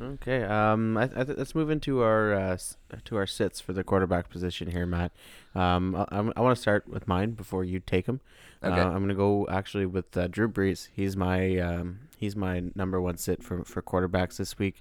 [0.01, 0.45] Okay.
[0.45, 0.97] Um.
[0.97, 4.31] I, I th- let's move into our uh, s- to our sits for the quarterback
[4.31, 5.13] position here, Matt.
[5.55, 5.95] Um.
[6.11, 8.21] I, I want to start with mine before you take him.
[8.63, 8.81] Okay.
[8.81, 10.89] Uh, I'm gonna go actually with uh, Drew Brees.
[10.93, 12.01] He's my um.
[12.17, 14.81] He's my number one sit for for quarterbacks this week.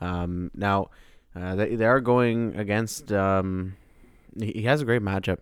[0.00, 0.50] Um.
[0.54, 0.88] Now,
[1.36, 3.76] uh, they they are going against um.
[4.38, 5.38] He, has a great matchup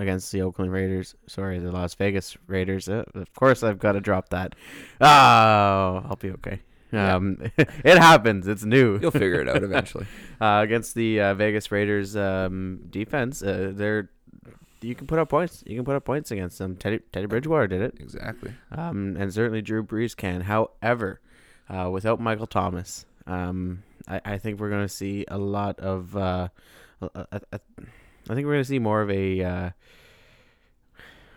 [0.00, 1.14] against the Oakland Raiders.
[1.28, 2.88] Sorry, the Las Vegas Raiders.
[2.88, 4.54] Uh, of course, I've got to drop that.
[5.00, 6.60] Oh, I'll be okay.
[6.90, 7.14] Yeah.
[7.16, 8.48] Um, it happens.
[8.48, 8.98] It's new.
[9.00, 10.06] You'll figure it out eventually.
[10.40, 13.42] uh, against the uh, Vegas Raiders um, defense.
[13.42, 14.10] Uh, they're
[14.80, 15.62] you can put up points.
[15.64, 16.74] You can put up points against them.
[16.76, 18.52] Teddy Teddy Bridgewater did it, Exactly.
[18.72, 20.40] um, and certainly Drew Brees can.
[20.40, 21.20] However,
[21.68, 26.16] uh, without Michael Thomas, um, I, I think we're going to see a lot of.
[26.16, 26.48] Uh,
[27.02, 29.70] I, I, I think we're going to see more of a uh,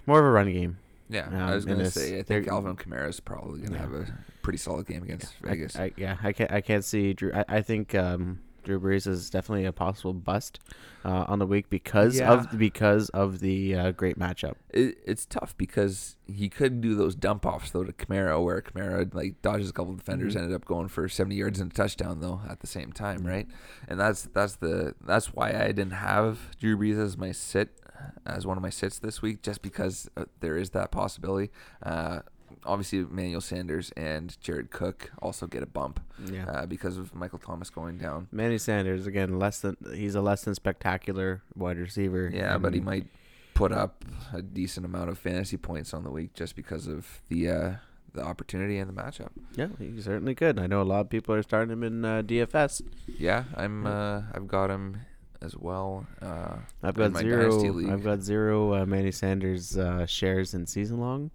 [0.05, 0.77] more of a run game.
[1.09, 3.81] Yeah, Um, I was gonna say I think Alvin Kamara is probably gonna Yeah.
[3.81, 4.07] have a
[4.41, 5.75] pretty solid game against I- Vegas.
[5.75, 6.51] I, yeah, I can't.
[6.51, 7.31] I can't see Drew.
[7.31, 10.59] I, I think um, Drew Brees is definitely a possible bust
[11.05, 12.33] uh, on the week because Yeah.
[12.33, 14.55] of because of the uh, great matchup.
[14.71, 19.13] it, it's tough because he could do those dump offs though to Kamara, where Kamara
[19.13, 20.39] like dodges a couple of defenders, Mhm.
[20.41, 23.47] ended up going for seventy yards and a touchdown though at the same time, right?
[23.87, 27.79] And that's that's the that's why I didn't have Drew Brees as my sit
[28.25, 31.49] as one of my sits this week, just because uh, there is that possibility.
[31.81, 32.19] Uh,
[32.65, 35.99] obviously, Emmanuel Sanders and Jared Cook also get a bump
[36.31, 36.45] Yeah.
[36.49, 38.27] uh, because of Michael Thomas going down.
[38.31, 42.29] Manny Sanders again, less than he's a less than spectacular wide receiver.
[42.33, 43.07] Yeah, but he might
[43.53, 47.49] put up a decent amount of fantasy points on the week just because of the
[47.49, 47.71] uh,
[48.13, 49.29] the opportunity and the matchup.
[49.55, 50.59] Yeah, he certainly could.
[50.59, 52.81] I know a lot of people are starting him in uh, DFS.
[53.17, 55.01] Yeah, I'm uh, I've got him
[55.41, 56.07] as well.
[56.21, 57.49] Uh, I've got zero.
[57.49, 57.89] Dynasty league.
[57.89, 61.29] I've got zero uh, Manny Sanders uh, shares in season long,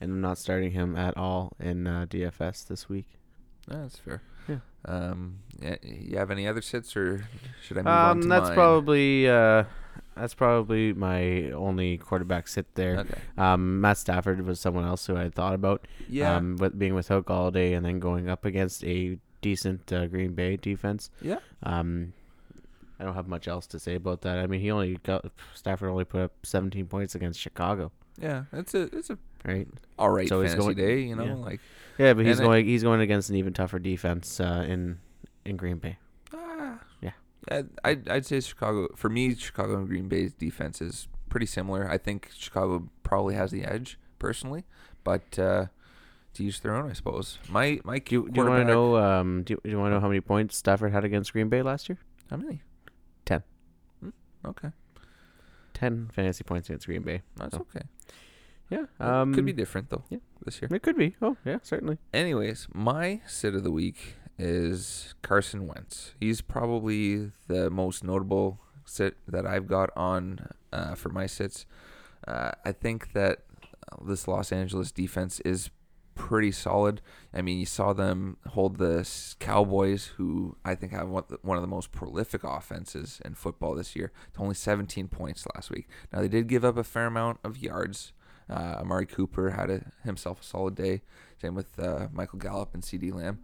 [0.00, 3.06] and I'm not starting him at all in uh, DFS this week.
[3.70, 4.22] yeah, that's fair.
[4.48, 4.58] Yeah.
[4.84, 7.26] Um, yeah, you have any other sits or
[7.62, 8.54] should I move on Um, to that's mine?
[8.54, 9.64] probably uh,
[10.16, 12.98] that's probably my only quarterback sit there.
[13.00, 13.18] okay.
[13.36, 15.86] Um, Matt Stafford was someone else who I thought about.
[16.08, 20.34] Yeah, Um, with being without Golladay and then going up against a decent uh, Green
[20.34, 21.10] Bay defense.
[21.20, 22.12] yeah, Um,
[23.00, 24.38] I don't have much else to say about that.
[24.38, 28.44] I mean, he only got Stafford only put up 17 points against Chicago, yeah.
[28.52, 29.68] It's a it's a right?
[29.98, 31.00] all right So he's going- day.
[31.02, 31.34] You know, yeah.
[31.34, 31.60] like
[31.98, 34.98] Yeah, but he's And it- going he's going against an even tougher defense uh, in
[35.44, 35.98] in Green Bay.
[36.34, 37.12] ah, Yeah.
[37.84, 39.34] I'd I'd say Chicago for me.
[39.34, 41.88] Chicago and Green Bay's defense is pretty similar.
[41.88, 44.64] I think Chicago probably has the edge personally,
[45.04, 45.66] but uh,
[46.34, 47.38] to each their own, I suppose.
[47.48, 48.96] My my Do you, do you want to know?
[48.96, 51.48] Um, do you, do you want to know how many points Stafford had against Green
[51.48, 51.98] Bay last year?
[52.30, 52.60] how many?
[53.24, 53.42] Ten.
[54.00, 54.10] Hmm,
[54.44, 54.70] okay,
[55.74, 57.22] Ten fantasy points against Green Bay.
[57.36, 57.86] that's So, okay.
[58.70, 58.84] Yeah.
[58.98, 60.04] It Um, could be different though.
[60.10, 60.18] yeah.
[60.44, 60.68] this year.
[60.72, 61.14] It could be.
[61.22, 61.98] Oh, yeah, certainly.
[62.12, 66.14] Anyways, my sit of the week is Carson Wentz.
[66.20, 71.64] He's probably the most notable sit that I've got on uh, for my sits.
[72.26, 73.44] Uh, I think that
[74.04, 75.70] this Los Angeles defense is
[76.16, 77.00] pretty solid.
[77.32, 81.68] I mean, you saw them hold the Cowboys, who I think have one of the
[81.68, 85.88] most prolific offenses in football this year, to only 17 points last week.
[86.12, 88.12] Now, they did give up a fair amount of yards.
[88.48, 91.02] Uh, Amari Cooper had a, himself a solid day.
[91.40, 93.40] Same with uh, Michael Gallup and CeeDee Lamb.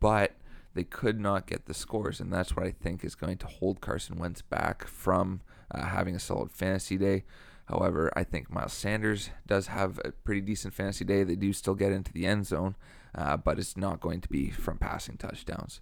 [0.00, 0.32] But
[0.74, 3.80] they could not get the scores, and that's what I think is going to hold
[3.80, 7.24] Carson Wentz back from uh, having a solid fantasy day.
[7.66, 11.22] However, I think Miles Sanders does have a pretty decent fantasy day.
[11.22, 12.76] They do still get into the end zone,
[13.14, 15.80] uh, but it's not going to be from passing touchdowns.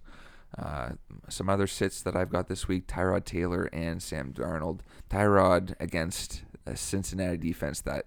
[0.57, 0.91] Uh,
[1.29, 4.79] some other sits that I've got this week Tyrod Taylor and Sam Darnold.
[5.09, 8.05] Tyrod against a Cincinnati defense that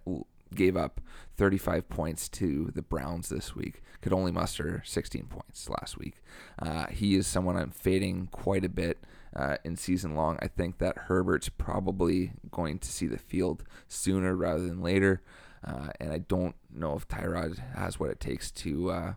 [0.55, 1.01] gave up
[1.37, 6.23] 35 points to the Browns this week, could only muster 16 points last week.
[6.59, 8.99] Uh, he is someone I'm fading quite a bit
[9.35, 10.39] uh, in season long.
[10.43, 15.23] I think that Herbert's probably going to see the field sooner rather than later.
[15.67, 19.15] Uh, and I don't know if Tyrod has what it takes to uh,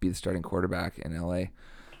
[0.00, 1.44] be the starting quarterback in LA.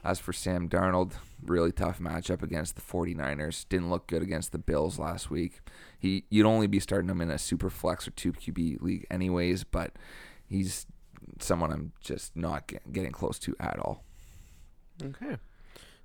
[0.04, 3.68] As for Sam Darnold, really tough matchup against the 49ers.
[3.68, 5.60] Didn't look good against the Bills last week.
[5.98, 9.64] He you'd only be starting him in a super flex or two QB league anyways,
[9.64, 9.92] but
[10.46, 10.86] he's
[11.40, 14.04] someone I'm just not get, getting close to at all.
[15.04, 15.36] Okay.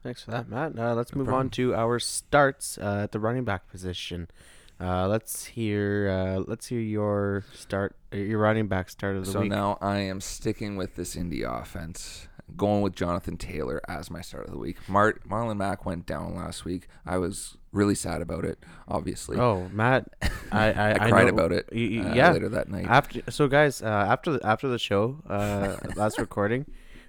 [0.03, 0.77] Thanks for that, Matt.
[0.77, 1.45] Uh, let's No move problem.
[1.47, 4.27] on to our starts uh, at the running back position.
[4.81, 6.09] Uh, let's hear.
[6.09, 7.95] Uh, let's hear your start.
[8.11, 9.51] Your running back start of the So week.
[9.51, 12.27] So now I am sticking with this Indy offense,
[12.57, 14.77] going with Jonathan Taylor as my start of the week.
[14.87, 16.87] Mar- Marlon Mack went down last week.
[17.05, 19.37] I was really sad about it, obviously.
[19.37, 20.07] oh, Matt,
[20.51, 22.31] I I, I cried know- about it y- uh, yeah.
[22.31, 22.85] later that night.
[22.87, 26.65] After so, guys, uh, after the, after the show, uh, last recording,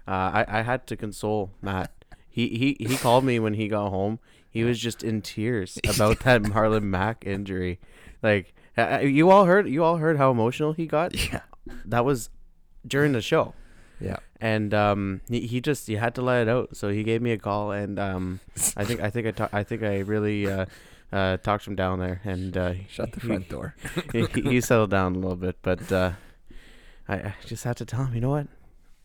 [0.09, 1.93] uh, I I had to console Matt.
[2.29, 4.19] He he he called me when he got home.
[4.51, 7.79] He was just in tears about that Marlon Mack injury.
[8.23, 8.55] Like
[9.03, 11.15] you all heard, you all heard how emotional he got.
[11.33, 11.41] yeah.
[11.85, 12.31] That was
[12.87, 13.55] during the show.
[14.05, 14.17] Yeah.
[14.41, 16.77] and um, he, he just he had to let it out.
[16.77, 18.41] So he gave me a call, and um,
[18.77, 20.67] I think I think I ta- I think I really uh,
[21.13, 23.75] uh, talked him down there, and uh, Shut the he- front door.
[24.13, 26.13] he, he he settled down a little bit, but uh,
[27.09, 28.47] I, I just had to tell him, you know what,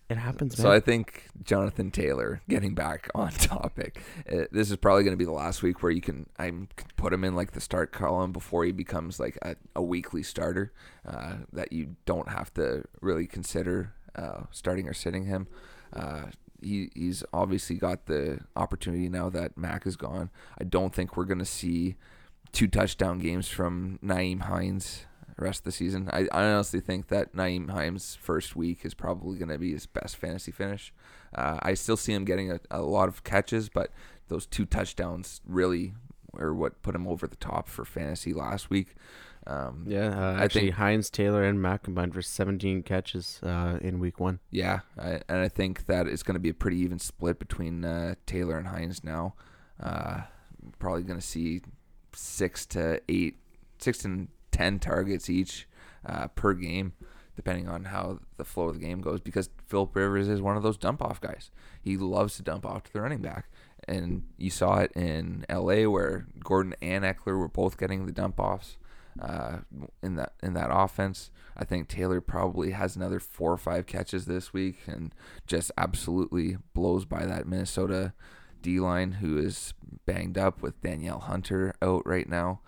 [0.10, 0.64] it happens, man.
[0.64, 5.18] So I think Jonathan Taylor, getting back on topic, uh, this is probably going to
[5.18, 6.52] be the last week where you can I
[6.98, 10.74] put him in like the start column before he becomes like a, a weekly starter
[11.08, 15.48] uh, that you don't have to really consider uh, starting or sitting him.
[15.94, 16.26] Uh,
[16.62, 20.30] he, he's obviously got the opportunity now that Mack is gone.
[20.60, 21.96] I don't think we're going to see
[22.52, 25.06] two touchdown games from Nyheim Hines
[25.42, 26.10] rest of the season.
[26.12, 29.86] I, I honestly think that Nyheim Hines' first week is probably going to be his
[29.86, 30.94] best fantasy finish.
[31.34, 33.92] Uh, I still see him getting a, a lot of catches, but
[34.28, 35.94] those two touchdowns really
[36.38, 38.96] are what put him over the top for fantasy last week.
[39.50, 43.80] Um, yeah, uh, I actually, think- Hines, Taylor, and Mack combined for 17 catches uh,
[43.82, 44.40] in week one.
[44.52, 47.84] Yeah, I, and I think that it's going to be a pretty even split between
[47.84, 49.34] uh, Taylor and Hines now.
[49.82, 50.22] Uh,
[50.78, 51.62] probably going to see
[52.14, 53.38] six to eight,
[53.80, 55.68] six to ten targets each
[56.06, 56.94] uh, per game,
[57.36, 59.20] depending on how the flow of the game goes.
[59.20, 61.50] Because Philip Rivers is one of those dump off guys.
[61.82, 63.50] He loves to dump off to the running back,
[63.88, 65.88] and you saw it in L.A.
[65.88, 68.78] where Gordon and Ekeler were both getting the dump offs
[69.22, 69.58] uh,
[70.02, 71.32] in that in that offense.
[71.58, 75.14] I think Taylor probably has another four or five catches this week and
[75.46, 78.14] just absolutely blows by that Minnesota
[78.62, 79.74] D line who is
[80.06, 82.62] banged up with Danielle Hunter out right now.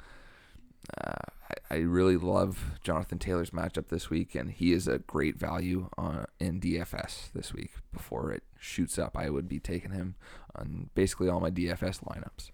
[0.98, 1.14] Uh,
[1.50, 5.90] I, I really love Jonathan Taylor's matchup this week, and he is a great value
[5.98, 7.72] on, in DFS this week.
[7.94, 10.16] Before it shoots up, I would be taking him
[10.56, 12.52] on basically all my DFS lineups.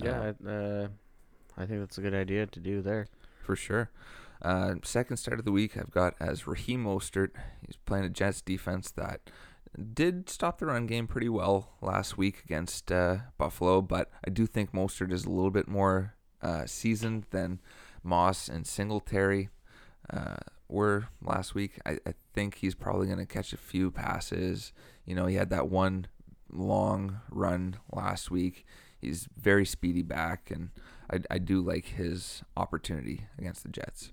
[0.00, 0.88] Yeah, uh,
[1.60, 3.06] I think that's a good idea to do there.
[3.44, 3.90] for sure.
[4.42, 7.30] Uh, second start of the week, I've got as Raheem Mostert.
[7.66, 9.20] He's playing a Jets defense that
[9.94, 14.46] did stop the run game pretty well last week against uh, Buffalo, but I do
[14.46, 17.60] think Mostert is a little bit more uh, seasoned than
[18.02, 19.50] Moss and Singletary
[20.08, 20.36] uh,
[20.68, 21.78] were last week.
[21.84, 24.72] I, I think he's probably going to catch a few passes.
[25.04, 26.06] You know, he had that one
[26.50, 28.64] long run last week.
[29.00, 30.70] He's very speedy back, and
[31.10, 34.12] I, I do like his opportunity against the Jets.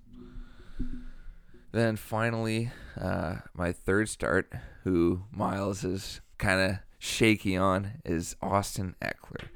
[1.71, 4.51] Then finally, uh, my third start,
[4.83, 9.49] who Miles is kind of shaky on, is Austin Ekeler.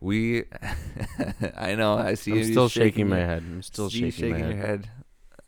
[0.00, 0.44] We,
[1.56, 3.42] I know, I see I'm you still shaking my head.
[3.42, 4.86] I'm still you shaking, my your head.
[4.86, 4.90] head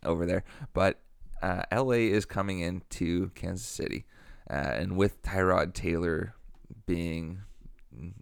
[0.05, 0.43] over there.
[0.73, 0.99] But
[1.43, 4.07] uh, LA is coming into Kansas City,
[4.51, 6.35] uh, and with Tyrod Taylor
[6.87, 7.43] being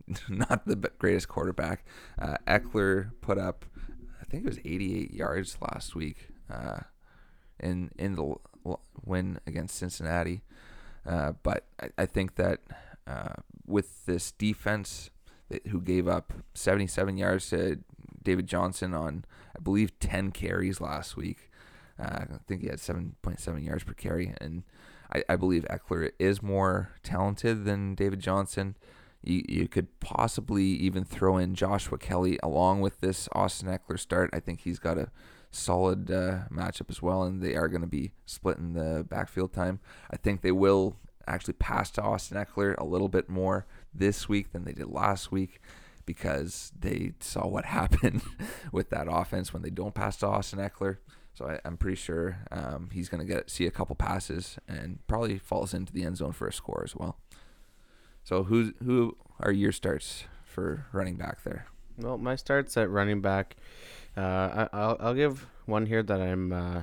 [0.28, 1.84] not the greatest quarterback,
[2.18, 3.64] uh, Ekeler put up,
[4.20, 6.80] I think it was 88 yards last week uh,
[7.60, 8.34] in in the
[9.04, 10.42] win against Cincinnati.
[11.06, 12.60] Uh, but I, I think that
[13.06, 13.34] uh,
[13.66, 15.10] with this defense,
[15.68, 17.78] who gave up 77 yards to
[18.22, 19.24] David Johnson on,
[19.56, 21.50] I believe, 10 carries last week.
[21.98, 24.64] Uh, I think he had 7.7 yards per carry, and
[25.12, 28.76] I, I believe Ekeler is more talented than David Johnson.
[29.26, 34.30] You, you could possibly even throw in Joshua Kelley along with this Austin Ekeler start.
[34.32, 35.10] I think he's got a
[35.50, 39.80] solid uh, matchup as well, and they are going to be splitting the backfield time.
[40.10, 44.52] I think they will actually pass to Austin Ekeler a little bit more this week
[44.52, 45.60] than they did last week
[46.04, 48.22] because they saw what happened
[48.72, 50.98] with that offense when they don't pass to Austin Ekeler.
[51.34, 55.00] So I, I'm pretty sure um, he's going to get see a couple passes and
[55.06, 57.18] probably falls into the end zone for a score as well.
[58.26, 61.68] So who who are your starts for running back there?
[61.96, 63.54] Well, my starts at running back.
[64.16, 66.82] Uh, I, I'll I'll give one here that I'm uh,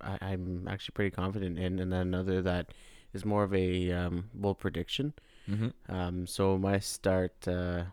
[0.00, 2.72] I, I'm actually pretty confident in, and then another that
[3.12, 5.14] is more of a um, bold prediction.
[5.50, 5.92] Mm-hmm.
[5.92, 7.84] Um, so my start, uh,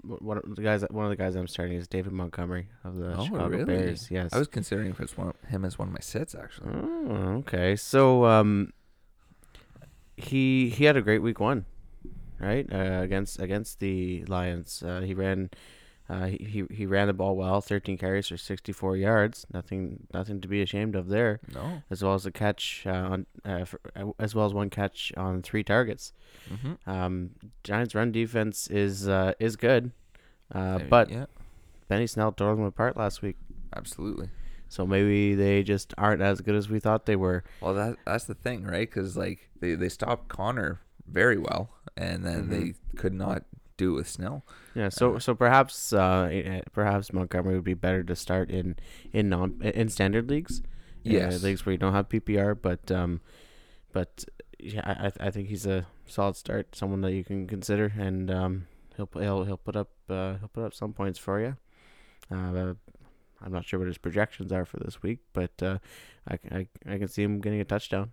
[0.00, 3.14] one of the guys, one of the guys I'm starting is David Montgomery of the
[3.14, 3.64] Oh, Chicago really?
[3.64, 4.10] Bears.
[4.10, 4.32] Yes.
[4.32, 6.70] I was considering if it's one him as one of my sits actually.
[6.72, 7.76] Oh, okay.
[7.76, 8.72] So um,
[10.16, 11.66] he he had a great week one,
[12.42, 12.66] right?
[12.70, 15.50] Uh, against against the Lions, uh, he ran.
[16.10, 19.46] Uh, he, he ran the ball well, 13 carries for 64 yards.
[19.54, 21.40] Nothing nothing to be ashamed of there.
[21.54, 21.82] No.
[21.90, 25.12] As well as a catch uh, on, uh, for, uh, as well as one catch
[25.16, 26.12] on three targets.
[26.52, 26.90] Mm-hmm.
[26.90, 27.30] Um,
[27.62, 29.92] Giants' run defense is uh, is good,
[30.52, 31.26] uh, but yeah,
[31.88, 33.36] Benny Snell tore them apart last week.
[33.74, 34.28] absolutely.
[34.68, 37.44] So maybe they just aren't as good as we thought they were.
[37.60, 38.88] Well, that that's the thing, right?
[38.88, 40.80] Because like they they stopped Conner
[41.12, 42.50] very well, and then Mhm.
[42.50, 43.44] they could not
[43.76, 44.44] do it with Snell.
[44.74, 48.76] Yeah, so Uh, so perhaps uh, perhaps Montgomery would be better to start in
[49.12, 50.62] in non in standard leagues.
[51.04, 51.42] uh, Yes.
[51.42, 53.20] leagues where you don't have PPR, but um,
[53.92, 54.24] but
[54.60, 58.30] yeah, I I- I think he's a solid start, someone that you can consider, and
[58.30, 61.56] um, he'll he'll he'll put up uh, he'll put up some points for you.
[62.30, 62.74] Uh,
[63.44, 65.78] I'm not sure what his projections are for this week, but uh,
[66.28, 68.12] I, I I can see him getting a touchdown.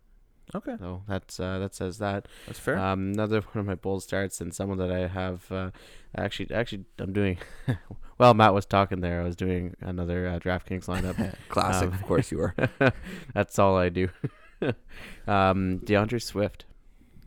[0.56, 2.28] Okay, So that's uh, that says that.
[2.48, 2.78] that's fair.
[2.78, 5.72] Um, another one of my bold starts and someone that I have uh,
[6.18, 7.38] actually actually I'm doing.
[8.18, 9.22] well, Matt was talking there.
[9.22, 11.36] I was doing another uh, DraftKings lineup.
[11.50, 12.56] Classic, um, of course you are.
[13.34, 14.10] That's all I do.
[15.28, 16.66] um, D'Andre Swift.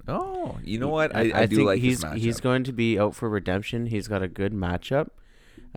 [0.09, 1.15] Oh, you know what?
[1.15, 3.87] I, I, do think like he's he's going to be out for redemption.
[3.87, 5.11] He's got a good matchup.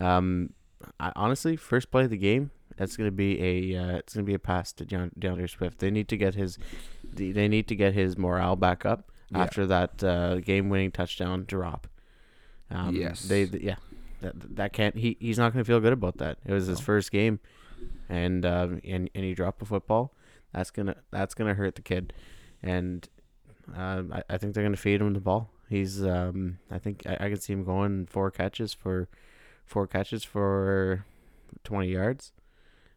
[0.00, 0.52] Um,
[0.98, 4.24] I, honestly, first play of the game, that's going to be a uh, it's going
[4.24, 5.78] to be a pass to D'Andre Swift.
[5.78, 6.58] They need to get his
[7.16, 9.42] they need to get his morale back up Yeah.
[9.42, 11.86] after that uh, game-winning touchdown drop.
[12.70, 13.22] Um, Yes.
[13.22, 13.76] they yeah,
[14.20, 16.38] that that can't he he's not going to feel good about that.
[16.44, 16.84] It was his No.
[16.84, 17.38] first game,
[18.08, 20.12] and um, and and he dropped a football.
[20.52, 22.12] That's gonna that's gonna hurt the kid,
[22.62, 23.08] and
[23.74, 25.50] um, I, I think they're gonna feed him the ball.
[25.68, 29.08] He's um I think I, I can see him going four catches for
[29.64, 31.04] four catches for
[31.64, 32.32] twenty yards,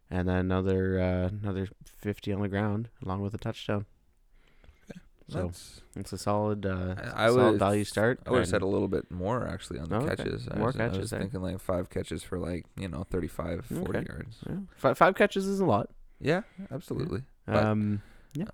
[0.09, 3.85] and then another uh, another fifty on the ground along with a touchdown.
[5.29, 8.19] So That's- it's a solid uh I- I solid would've- value start.
[8.25, 10.15] I would have said a little bit more actually on the Oh, okay.
[10.15, 10.47] catches.
[10.49, 11.19] I More was, I was eh?
[11.19, 14.05] thinking like five catches for like you know 35, 40 Okay.
[14.09, 14.37] yards.
[14.47, 15.89] yeah, five, five catches is a lot.
[16.19, 17.21] Yeah, absolutely.
[17.45, 18.01] But- Um,
[18.33, 18.43] yeah.
[18.43, 18.47] uh,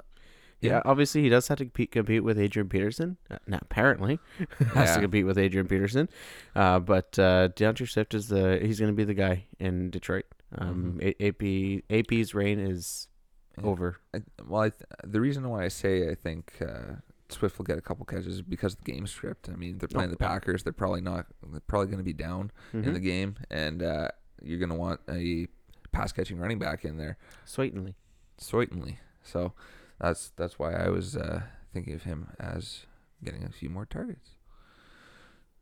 [0.62, 0.70] yeah.
[0.72, 0.82] yeah.
[0.86, 3.18] obviously he does have to compete, compete with Adrian Peterson.
[3.30, 4.20] Uh, now, apparently,
[4.60, 4.96] has Yeah.
[4.96, 6.10] to compete with Adrian Peterson.
[6.56, 10.26] Uh, but uh, D'Andre Swift is the he's going to be the guy in Detroit.
[10.58, 13.15] Um, A- AP AP's reign is Mm-hmm.
[13.58, 13.66] Yeah.
[13.70, 13.98] over.
[14.14, 16.96] I, well, I th- the reason why I say I think uh,
[17.30, 19.50] Swift will get a couple catches is because of the game script.
[19.50, 20.18] I mean, they're playing the.
[20.18, 20.64] Packers.
[20.64, 21.26] They're probably not.
[21.50, 24.10] They're probably going to be down in the game, and uh,
[24.42, 25.48] you're going to want a
[25.92, 27.96] pass catching running back in there, Certainly.
[28.38, 29.00] certainly.
[29.24, 29.54] So
[30.00, 32.86] that's that's why I was uh, thinking of him as
[33.24, 34.32] getting a few more targets.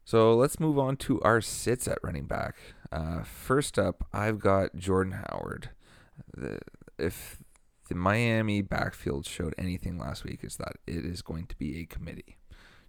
[0.05, 2.55] So let's move on to our sits at running back.
[2.91, 5.69] Uh, first up, I've got Jordan Howard.
[6.35, 6.59] The,
[6.97, 7.37] if
[7.89, 11.85] the Miami backfield showed anything last week, is that it is going to be a
[11.85, 12.37] committee.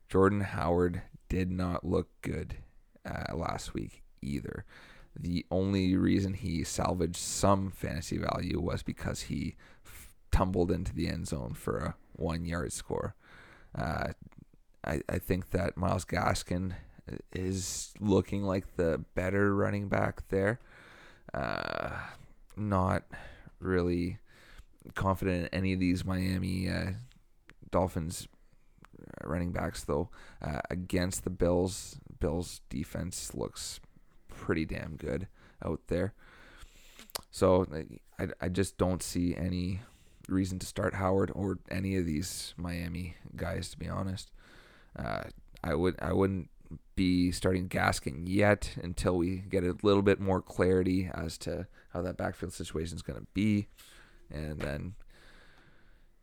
[0.08, 2.56] Jordan Howard did not look good
[3.04, 4.64] uh, last week either.
[5.18, 11.08] The only reason he salvaged some fantasy value was because he f- tumbled into the
[11.08, 13.14] end zone for a one yard score.
[13.76, 14.08] Uh,
[14.84, 16.74] I, I think that Myles Gaskin
[17.32, 20.60] is looking like the better running back there.
[21.32, 21.90] Uh,
[22.56, 23.04] not
[23.58, 24.18] really
[24.94, 26.92] confident in any of these Miami uh,
[27.70, 28.28] Dolphins
[28.98, 30.10] uh, running backs, though.
[30.42, 33.80] Uh, against the Bills, Bills defense looks
[34.28, 35.28] pretty damn good
[35.64, 36.14] out there.
[37.30, 37.66] So
[38.18, 39.80] I, I just don't see any
[40.28, 44.30] reason to start Howard or any of these Miami guys, to be honest.
[44.96, 45.24] Uh,
[45.62, 46.50] I would I wouldn't
[46.96, 52.02] be starting Gaskin yet until we get a little bit more clarity as to how
[52.02, 53.68] that backfield situation is going to be,
[54.30, 54.94] and then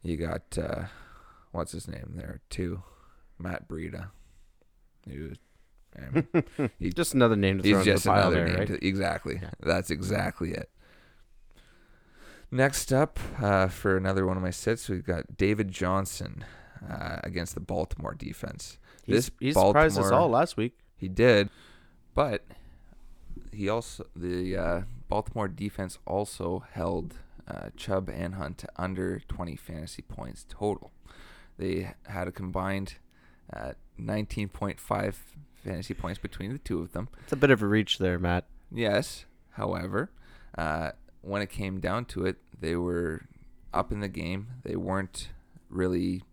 [0.03, 0.85] you got uh,
[1.51, 2.83] what's his name there too,
[3.39, 4.09] Matt Breida.
[5.07, 5.31] Who,
[5.97, 6.27] um,
[6.79, 8.57] he- Just another name to throw He's in the just pile another there, name.
[8.57, 8.67] right?
[8.67, 9.39] to- exactly.
[9.41, 9.49] Yeah.
[9.61, 10.69] That's exactly it.
[12.53, 16.43] Next up, uh, for another one of my sits, we've got David Johnson
[16.87, 18.77] uh, against the Baltimore defense.
[19.05, 20.77] He's, This he surprised us all last week.
[20.97, 21.49] He did,
[22.13, 22.43] but
[23.53, 27.15] he also the uh, Baltimore defense also held
[27.51, 30.91] uh, Chubb and Hunt under 20 fantasy points total.
[31.57, 32.95] They had a combined
[33.51, 35.15] uh, 19.5
[35.63, 37.09] fantasy points between the two of them.
[37.23, 38.45] It's a bit of a reach there, Matt.
[38.71, 40.11] Yes, however,
[40.57, 40.91] uh,
[41.21, 43.21] when it came down to it, they were
[43.73, 44.47] up in the game.
[44.63, 45.29] They weren't
[45.69, 46.23] really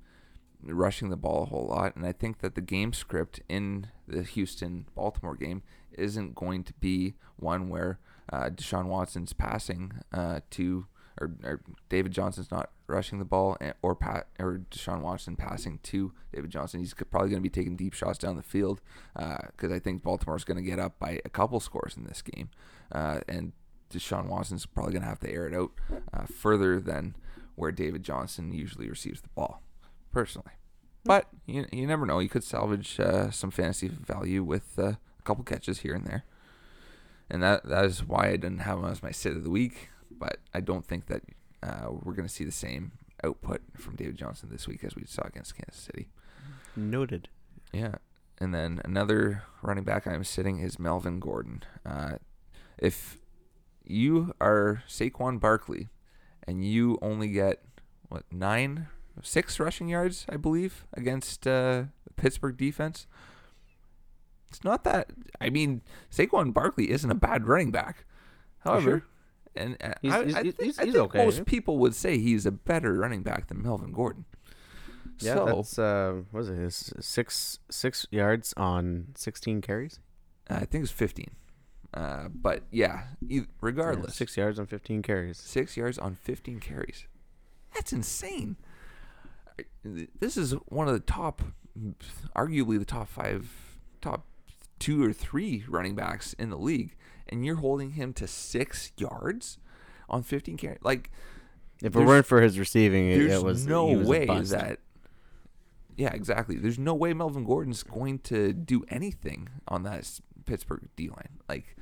[0.62, 4.22] rushing the ball a whole lot, and I think that the game script in the
[4.22, 5.62] Houston Baltimore game
[5.92, 7.98] isn't going to be one where
[8.32, 10.86] uh, Deshaun Watson's passing uh, to
[11.20, 15.78] or, or David Johnson's not rushing the ball, and, or Pat or Deshaun Watson passing
[15.84, 16.80] to David Johnson.
[16.80, 18.80] He's probably going to be taking deep shots down the field
[19.14, 22.22] because uh, I think Baltimore's going to get up by a couple scores in this
[22.22, 22.50] game,
[22.92, 23.52] uh, and
[23.90, 25.72] Deshaun Watson's probably going to have to air it out
[26.12, 27.16] uh, further than
[27.54, 29.62] where David Johnson usually receives the ball,
[30.12, 30.52] personally.
[31.04, 32.18] But you, you never know.
[32.18, 36.24] You could salvage uh, some fantasy value with uh, a couple catches here and there.
[37.30, 39.90] And that that is why I didn't have him as my sit of the week.
[40.18, 41.22] But I don't think that
[41.62, 42.92] uh, we're going to see the same
[43.24, 46.08] output from David Johnson this week as we saw against Kansas City.
[46.76, 47.28] Noted.
[47.72, 47.96] Yeah.
[48.38, 51.64] And then another running back I'm sitting is Melvin Gordon.
[51.84, 52.16] Uh,
[52.78, 53.18] if
[53.84, 55.88] you are Saquon Barkley
[56.46, 57.62] and you only get
[58.08, 58.86] what nine,
[59.22, 61.84] six rushing yards, I believe, against uh,
[62.16, 63.06] Pittsburgh defense.
[64.48, 65.10] It's not that.
[65.40, 68.04] I mean, Saquon Barkley isn't a bad running back.
[68.60, 69.02] However, sure.
[69.58, 71.24] And uh, he's, I, he's, I, he's, I think okay.
[71.24, 74.24] most people would say he's a better running back than Melvin Gordon.
[75.20, 76.56] Yeah, so, that's uh, what was it?
[76.56, 80.00] His six six yards on sixteen carries.
[80.48, 81.32] I think it's fifteen.
[81.92, 83.04] Uh, but yeah,
[83.60, 85.38] regardless, yeah, six yards on fifteen carries.
[85.38, 87.06] Six yards on fifteen carries.
[87.74, 88.56] That's insane.
[89.82, 91.42] This is one of the top,
[92.36, 93.50] arguably the top five,
[94.00, 94.24] top
[94.78, 96.94] two or three running backs in the league,
[97.28, 99.58] and you're holding him to six yards
[100.08, 100.78] on fifteen carries.
[100.82, 101.10] Like,
[101.82, 104.78] if it weren't for his receiving, it, there's it was no was way that.
[105.96, 106.56] Yeah, exactly.
[106.56, 110.08] There's no way Melvin Gordon's going to do anything on that
[110.46, 111.40] Pittsburgh D line.
[111.48, 111.76] Like,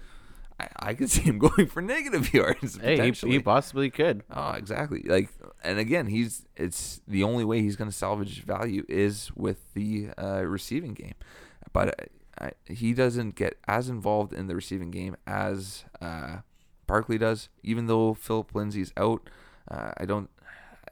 [0.59, 2.79] I, I could see him going for negative yards.
[2.79, 4.23] Hey, he, he possibly could.
[4.31, 5.03] Oh, exactly.
[5.03, 5.31] Like,
[5.63, 10.09] and again, he's it's the only way he's going to salvage value is with the
[10.19, 11.15] uh, receiving game,
[11.73, 12.09] but
[12.41, 16.39] I, he doesn't get as involved in the receiving game as uh,
[16.87, 17.49] Barkley does.
[17.63, 19.29] Even though Phillip Lindsay's out,
[19.71, 20.31] uh, I don't,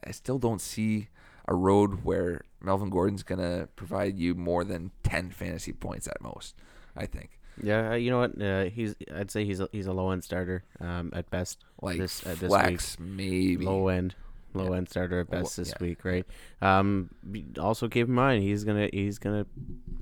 [0.06, 1.08] I still don't see
[1.46, 6.20] a road where Melvin Gordon's going to provide you more than ten fantasy points at
[6.20, 6.54] most.
[6.96, 7.40] I think.
[7.62, 8.40] Yeah, uh, you know what?
[8.40, 11.64] Uh, he's I'd say he's a, he's a low end starter um, at best.
[11.80, 13.08] Like this, uh, this flex, week.
[13.08, 14.14] maybe low end,
[14.54, 14.78] low yeah.
[14.78, 15.86] end starter at best well, this yeah.
[15.86, 16.26] week, right?
[16.62, 17.10] Um,
[17.58, 19.46] also keep in mind he's gonna he's gonna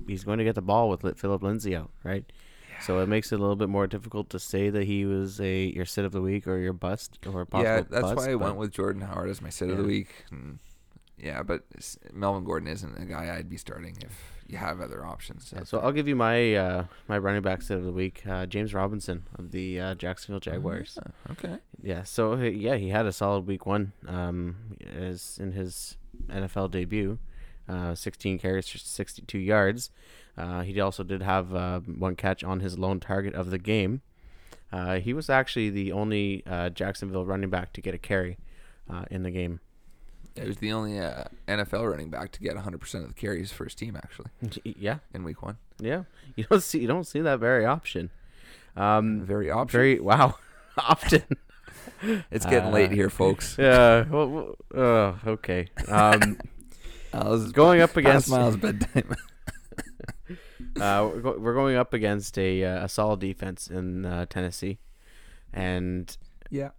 [0.07, 2.23] he's going to get the ball with Phillip Lindsay out, right?
[2.69, 2.79] Yeah.
[2.81, 5.65] So it makes it a little bit more difficult to say that he was a
[5.67, 7.69] your sit of the week or your bust or possible.
[7.69, 10.25] Yeah, that's bust, why I went with Jordan Howard as my sit of the week.
[10.31, 10.59] And
[11.23, 11.63] yeah, but
[12.11, 14.11] Melvin Gordon isn't a guy I'd be starting if
[14.47, 15.53] you have other options.
[15.55, 18.45] Yeah, so I'll give you my uh, my running back set of the week, uh,
[18.45, 20.97] James Robinson of the uh, Jacksonville Jaguars.
[21.01, 21.57] yeah, okay.
[21.81, 23.93] Yeah, so yeah, he had a solid week one.
[24.07, 25.97] Um, as in his
[26.27, 27.19] NFL debut,
[27.67, 29.89] uh, 16 carries for 62 yards.
[30.37, 34.01] Uh, he also did have uh, one catch on his lone target of the game.
[34.71, 38.37] Uh, he was actually the only uh, Jacksonville running back to get a carry
[38.89, 39.59] uh, in the game.
[40.35, 43.65] He was the only uh, NFL running back to get 100% of the carries for
[43.65, 44.31] his team, actually.
[44.63, 45.57] Yeah, in week one.
[45.79, 46.03] Yeah,
[46.35, 48.09] you don't see you don't see that very often.
[48.75, 49.71] Um, very often.
[49.71, 50.35] Very wow,
[50.77, 51.23] often.
[52.31, 53.57] it's getting uh, late here, folks.
[53.63, 54.05] Yeah.
[54.09, 55.67] Well, uh, okay.
[55.87, 56.39] Um,
[57.13, 59.15] I was going up against Miles bedtime.
[60.79, 64.79] uh, we're, go- we're, going up against a uh, a solid defense in uh, Tennessee,
[65.53, 66.17] and
[66.49, 66.69] yeah,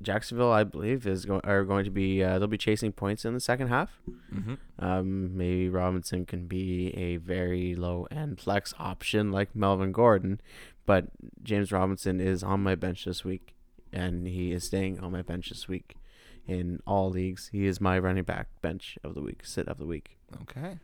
[0.00, 3.34] Jacksonville, I believe, is going are going to be uh, they'll be chasing points in
[3.34, 4.00] the second half.
[4.32, 4.54] Mm-hmm.
[4.78, 10.40] Um, maybe Robinson can be a very low end flex option like Melvin Gordon,
[10.86, 11.06] but
[11.42, 13.54] James Robinson is on my bench this week,
[13.92, 15.96] and he is staying on my bench this week
[16.46, 17.48] in all leagues.
[17.52, 20.16] He is my running back bench of the week, sit of the week.
[20.42, 20.78] Okay.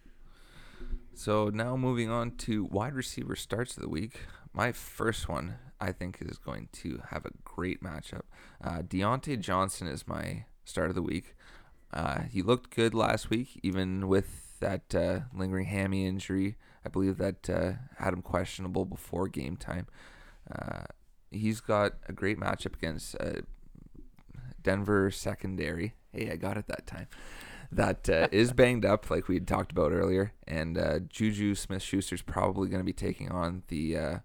[1.15, 4.21] So now moving on to wide receiver starts of the week.
[4.53, 8.23] My first one I think is going to have a great matchup.
[8.63, 11.35] Uh, Diontae Johnson is my start of the week.
[11.93, 16.57] Uh, he looked good last week, even with that uh, lingering hammy injury.
[16.85, 19.87] I believe that uh, had him questionable before game time.
[20.51, 20.85] Uh,
[21.31, 23.43] he's got a great matchup against uh,
[24.63, 25.95] Denver secondary.
[26.13, 27.07] Hey, I got it that time.
[27.71, 32.23] That uh, is banged up, like we had talked about earlier, and Juju Smith Schuster's
[32.23, 34.21] probably going to be taking on the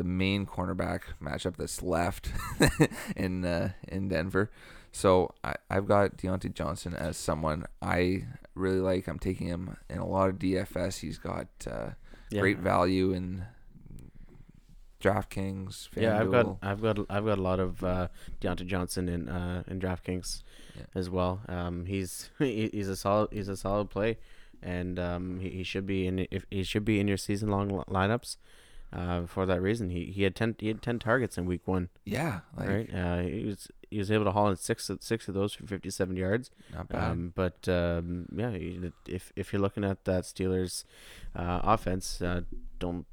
[0.00, 2.30] the main cornerback matchup that's left
[3.16, 4.50] in uh, in Denver.
[4.92, 8.24] So I, I've got Diontae Johnson as someone I
[8.54, 9.08] really like.
[9.08, 11.00] I'm taking him in a lot of DFS.
[11.00, 11.90] He's got uh,
[12.30, 12.40] yeah.
[12.40, 13.44] great value in
[15.02, 16.00] DraftKings, FanDuel.
[16.00, 18.08] Yeah, I've got I've got I've got a lot of uh,
[18.40, 20.42] Diontae Johnson in uh, in DraftKings
[20.74, 20.84] Yeah.
[20.94, 21.42] as well.
[21.46, 24.16] Um, he's he's a solid he's a solid play,
[24.62, 27.68] and um, he, he should be in if he should be in your season long
[27.84, 28.38] lineups.
[28.92, 31.88] Uh, for that reason, he, he had ten he had ten targets in week one,
[32.04, 32.94] yeah, like right?
[32.94, 35.64] Uh, he was he was able to haul in six of- six of those for
[35.66, 36.50] fifty seven yards.
[36.74, 37.10] not bad.
[37.10, 38.50] Um, but um, yeah,
[39.06, 40.82] if if you're looking at that Steelers
[41.36, 42.40] uh, offense, uh,
[42.80, 43.06] don't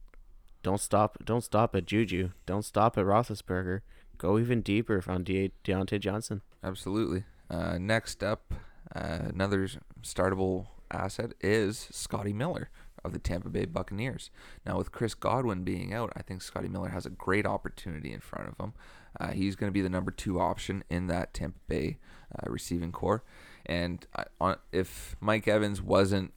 [0.64, 2.32] don't stop don't stop at Juju.
[2.48, 3.82] Don't stop at Roethlisberger.
[4.18, 6.42] Go even deeper on De- Diontae Johnson.
[6.64, 7.24] Absolutely.
[7.52, 8.52] Uh, next up,
[8.96, 9.68] uh, another
[10.02, 12.72] startable asset is Scotty Miller
[13.04, 14.30] of the Tampa Bay Buccaneers.
[14.66, 18.20] Now, with Chris Godwin being out, I think Scotty Miller has a great opportunity in
[18.20, 18.74] front of him.
[19.20, 21.98] Uh, he's going to be the number two option in that Tampa Bay
[22.34, 23.24] uh, receiving corps.
[23.66, 26.34] And I, on, if Mike Evans wasn't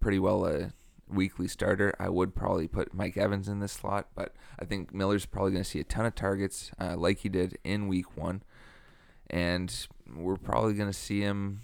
[0.00, 0.72] pretty well a
[1.08, 4.08] weekly starter, I would probably put Mike Evans in this slot.
[4.14, 7.28] But I think Miller's probably going to see a ton of targets uh, like he
[7.28, 8.42] did in week one
[9.30, 11.60] and we're probably going to see him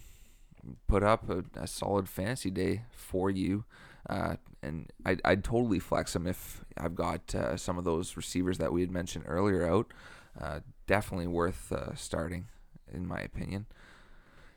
[0.87, 3.65] put up a, a solid fantasy day for you.
[4.09, 8.59] Uh, and I'd, I'd totally flex him if I've got uh, some of those receivers
[8.59, 9.93] that we had mentioned earlier out.
[10.41, 12.47] Uh, definitely worth uh, starting,
[12.93, 13.67] in my opinion.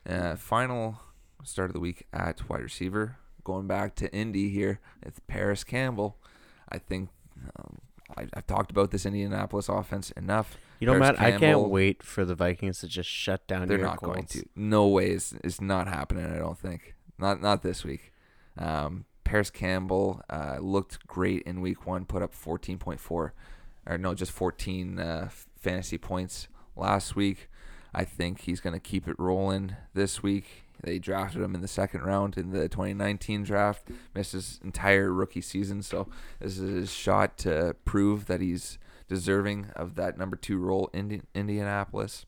[0.08, 1.00] Uh, final
[1.42, 3.16] start of the week at wide receiver.
[3.42, 6.16] Going back to Indy here, it's Parris Campbell.
[6.68, 7.10] I think
[7.58, 7.78] um,
[8.16, 10.56] I, I've talked about this Indianapolis offense enough.
[10.80, 13.68] You know, Paris Matt, I can't wait for the Vikings to just shut down.
[13.68, 14.44] They're not going to.
[14.56, 16.26] No way is it's not happening.
[16.26, 16.94] I don't think.
[17.18, 18.12] Not not this week.
[18.58, 22.04] Um, Parris Campbell uh, looked great in week one.
[22.04, 23.34] Put up fourteen point four,
[23.86, 27.48] or no, just fourteen uh, fantasy points last week.
[27.94, 30.64] I think he's going to keep it rolling this week.
[30.82, 33.88] They drafted him in the second round in the 2019 draft.
[34.14, 36.08] Missed his entire rookie season, so
[36.40, 41.22] this is his shot to prove that he's deserving of that number two role in
[41.34, 42.26] Indianapolis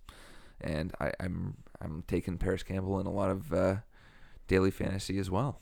[0.60, 3.76] and I, I'm I'm taking Parris Campbell in a lot of uh,
[4.48, 5.60] daily fantasy as well.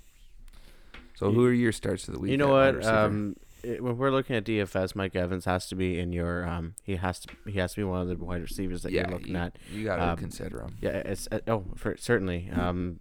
[1.14, 2.30] So who are your starts of the week?
[2.32, 2.84] You know what?
[2.84, 6.46] Um, it, when we're looking at DFS, Mike Evans has to be in your.
[6.46, 7.28] Um, he has to.
[7.46, 9.56] He has to be one of the wide receivers that yeah, you're looking you, at.
[9.72, 10.76] you gotta Um, consider him.
[10.80, 12.50] Yeah, it's uh, oh, for certainly.
[12.54, 13.00] Um,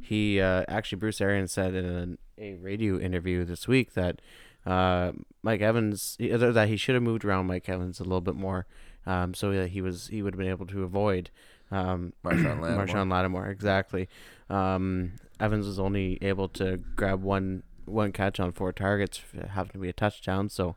[0.00, 4.20] he uh, actually Bruce Arians said in an, a radio interview this week that
[4.66, 5.12] uh,
[5.42, 8.66] Mike Evans uh, that he should have moved around Mike Evans a little bit more,
[9.06, 11.30] um, so that he was he would have been able to avoid
[11.70, 12.86] um, Marshon Lattimore.
[12.86, 14.08] Marshon Lattimore exactly.
[14.50, 15.12] Um,
[15.42, 19.78] Evans was only able to grab one one catch on four targets, f- happened to
[19.78, 20.76] be a touchdown, so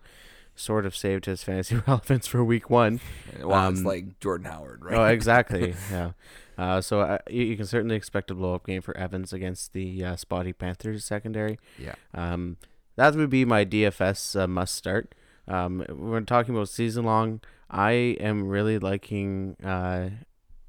[0.55, 2.99] sort of saved his fantasy relevance for week one.
[3.41, 4.97] Well, it's um, like Jordan Howard, right?
[4.97, 5.75] Oh, exactly.
[5.91, 6.11] yeah.
[6.57, 9.73] Uh, so uh, you, you can certainly expect a blow up game for Evans against
[9.73, 11.59] the uh, Spotty Panthers secondary.
[11.77, 11.95] Yeah.
[12.13, 12.57] Um,
[12.95, 15.13] that would be my DFS uh, must start.
[15.47, 17.41] Um, we're talking about season long.
[17.69, 20.09] I am really liking uh,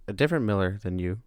[0.09, 1.19] a different Miller than you.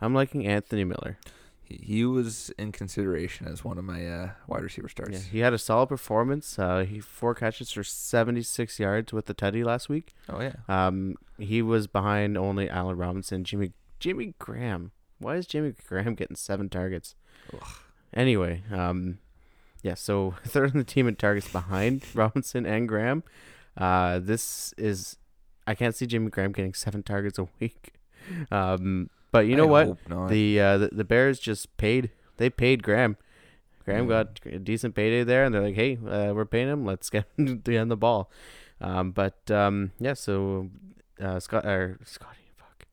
[0.00, 1.18] I'm liking Anthony Miller.
[1.64, 5.12] He, he was in consideration as one of my uh, wide receiver starts.
[5.12, 6.58] Yeah, he had a solid performance.
[6.58, 10.14] Uh, he four catches for 76 yards with the Teddy last week.
[10.28, 10.54] Oh yeah.
[10.68, 14.92] Um, he was behind only Allen Robinson, Jimmy Jimmy Graham.
[15.18, 17.14] Why is Jimmy Graham getting seven targets?
[17.52, 17.66] Ugh.
[18.12, 19.18] Anyway, um,
[19.82, 19.94] yeah.
[19.94, 23.22] So third in the team in targets behind Robinson and Graham.
[23.76, 25.16] Uh, this is
[25.66, 27.94] I can't see Jimmy Graham getting seven targets a week.
[28.50, 30.28] Um, but you know I what?
[30.30, 32.10] The uh the, the Bears just paid.
[32.38, 33.16] They paid Graham.
[33.84, 36.86] Graham got a decent payday there, and they're like, "Hey, uh, we're paying him.
[36.86, 38.30] Let's get him to end the ball."
[38.80, 40.14] Um, but um, yeah.
[40.14, 40.70] So
[41.20, 42.86] uh, Scott or Scotty, fuck,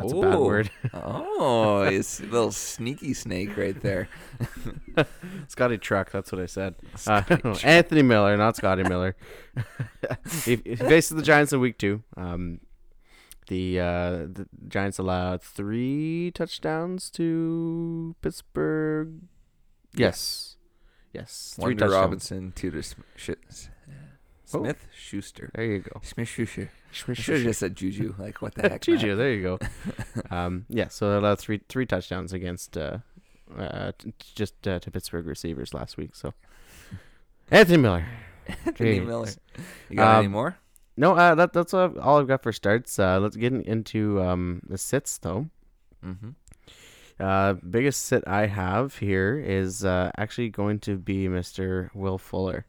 [0.00, 0.44] that's a bad Oh.
[0.44, 0.70] word.
[0.94, 4.08] oh, it's a little sneaky snake right there.
[5.48, 6.10] Scotty Truck.
[6.10, 6.74] That's what I said.
[7.06, 7.22] Uh,
[7.62, 9.14] Anthony Miller, not Scotty Miller.
[10.44, 12.02] he, he faces the Giants in week two.
[12.16, 12.60] Um,
[13.48, 19.20] the uh, the Giants allowed three touchdowns to Pittsburgh.
[19.94, 20.56] Yes,
[21.12, 22.00] yes, three Wonder touchdowns.
[22.02, 23.68] Robinson, Tudor Sm- Sh- S-
[24.52, 24.60] Oh.
[24.62, 25.50] Smith, Schuster.
[25.54, 26.00] There you go.
[26.04, 26.70] Smith Schuster.
[26.92, 28.14] I should have just said Juju.
[28.18, 28.70] Like what the heck?
[28.72, 28.80] Matt?
[28.82, 29.58] Juju, there you go.
[30.30, 32.98] um, yeah, so they allowed three three touchdowns against uh,
[33.58, 36.14] uh, t- t- just uh, to Pittsburgh receivers last week.
[36.14, 36.34] So
[37.50, 38.06] Anthony Miller.
[38.66, 39.28] Anthony Miller.
[39.88, 40.56] You got any Um, more?
[40.96, 42.98] No, uh, that that's all I've, all I've got for starts.
[42.98, 45.48] Uh, let's get into um, the sits though.
[46.04, 46.30] Mm-hmm.
[47.18, 51.90] Uh, biggest sit I have here is uh, actually going to be Mr.
[51.94, 52.66] Will Fuller.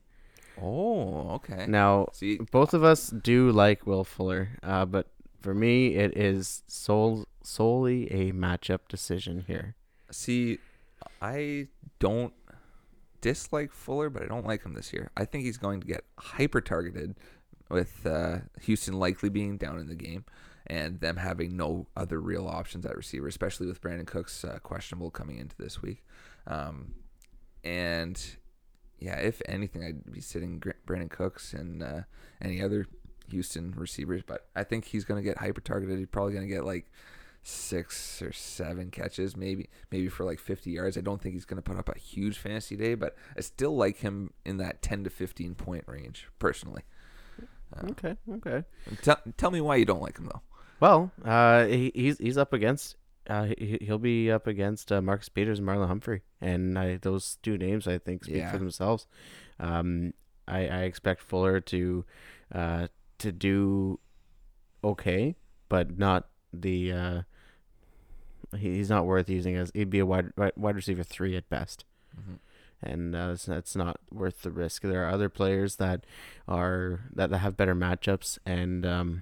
[0.61, 1.65] Oh, okay.
[1.67, 5.07] Now, See, both of us do like Will Fuller, uh, but
[5.41, 9.75] for me, it is sol- solely a matchup decision here.
[10.11, 10.59] see,
[11.21, 11.67] I
[11.99, 12.33] don't
[13.19, 15.09] dislike Fuller, but I don't like him this year.
[15.17, 17.15] I think he's going to get hyper targeted
[17.69, 20.25] with uh, Houston likely being down in the game
[20.67, 25.11] and them having no other real options at receiver, especially with Brandin Cooks uh, questionable
[25.11, 26.03] coming into this week.
[26.47, 26.95] Um,
[27.63, 28.19] and
[28.99, 32.01] yeah, if anything, I'd be sitting Brandin Cooks and uh,
[32.41, 32.87] any other
[33.29, 35.97] Houston receivers, but I think he's going to get hyper targeted.
[35.97, 36.91] He's probably going to get like
[37.43, 40.97] six or seven catches, maybe maybe for like 50 yards.
[40.97, 43.75] I don't think he's going to put up a huge fantasy day, but I still
[43.75, 46.83] like him in that 10 to 15 point range personally.
[47.73, 48.63] Uh, okay, okay.
[49.01, 50.41] Tell tell me why you don't like him though.
[50.79, 52.95] Well, uh, he, he's he's up against
[53.29, 57.37] uh, he, he'll be up against uh, Marcus Peters and Marlon Humphrey, and I, those
[57.41, 58.51] two names I think speak yeah.
[58.51, 59.07] for themselves.
[59.59, 60.13] Um,
[60.47, 62.05] I, I expect Fuller to
[62.53, 62.87] uh,
[63.19, 63.99] to do
[64.83, 65.35] okay,
[65.69, 67.21] but not the uh,
[68.57, 71.85] he, he's not worth using as he'd be a wide wide receiver three at best.
[72.19, 72.35] Mm-hmm.
[72.85, 74.81] And uh, that's, that's not worth the risk.
[74.81, 76.05] There are other players that
[76.47, 79.21] are that, that have better matchups and um,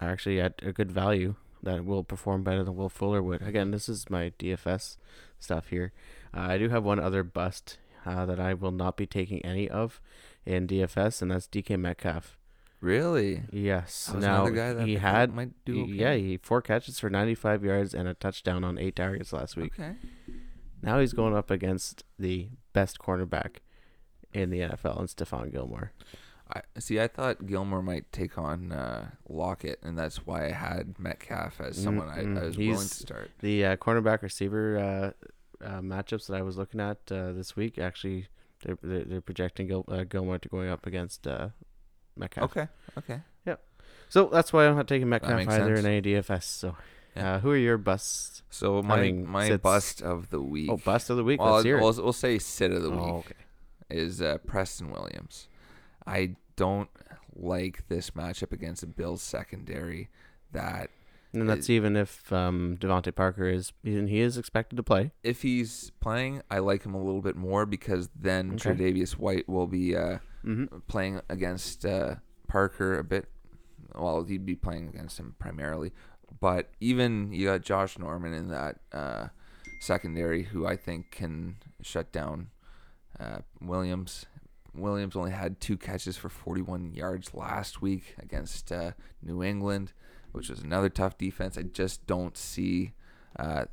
[0.00, 3.42] are actually at a good value that will perform better than Will Fuller would.
[3.42, 4.96] Again, this is my DFS
[5.38, 5.92] stuff here.
[6.34, 9.68] Uh, I do have one other bust uh, that I will not be taking any
[9.68, 10.00] of
[10.46, 12.38] in DFS, and that's DK Metcalf.
[12.80, 13.42] Really?
[13.52, 14.10] Yes.
[14.16, 15.92] Now he had might do okay.
[15.92, 19.74] yeah, he four catches for 95 yards and a touchdown on eight targets last week.
[19.78, 19.96] Okay.
[20.82, 23.56] Now he's going up against the best cornerback
[24.32, 25.92] in the NFL, and Stephon Gilmore.
[26.52, 27.00] I see.
[27.00, 31.80] I thought Gilmore might take on uh, Lockett, and that's why I had Metcalf as
[31.80, 32.36] someone mm-hmm.
[32.36, 33.30] I, I, was He's willing to start.
[33.40, 35.14] The uh, cornerback receiver
[35.62, 38.26] uh, uh, matchups that I was looking at uh, this week actually
[38.64, 41.26] they're they're, they're projecting Gil, uh, Gilmore to going up against
[42.16, 42.50] Metcalf.
[42.50, 42.68] Okay.
[42.98, 43.20] Okay.
[43.46, 43.56] Yeah.
[44.08, 45.78] So that's why I'm not taking Metcalf either sense.
[45.80, 46.42] in any DFS.
[46.42, 46.76] So.
[47.16, 47.40] Yeah.
[47.40, 48.42] who are your busts?
[48.50, 49.62] So my my sits?
[49.62, 50.70] bust of the week.
[50.70, 51.40] Oh, bust of the week.
[51.40, 53.14] Well, Let's hear we'll, we'll say sit of the oh, week.
[53.26, 53.34] okay.
[53.90, 55.48] Is Preston Williams.
[56.06, 56.90] I don't
[57.34, 60.08] like this matchup against the Bills secondary.
[60.52, 60.90] That
[61.32, 65.12] and that's is, even if um, DeVante Parker is he is expected to play.
[65.22, 68.70] If he's playing, I like him a little bit more because then okay.
[68.70, 70.78] Tre'Davious White will be uh, mm-hmm.
[70.88, 72.16] playing against uh,
[72.48, 73.28] Parker a bit.
[73.94, 75.92] Well, he'd be playing against him primarily,
[76.38, 79.28] but even you got Josh Norman in that uh,
[79.80, 82.50] secondary, who I think can shut down
[83.18, 84.26] uh, Williams
[84.74, 89.92] Williams only had two catches for 41 yards last week against uh, New England,
[90.32, 91.58] which was another tough defense.
[91.58, 92.92] I just don't see
[93.38, 93.64] uh,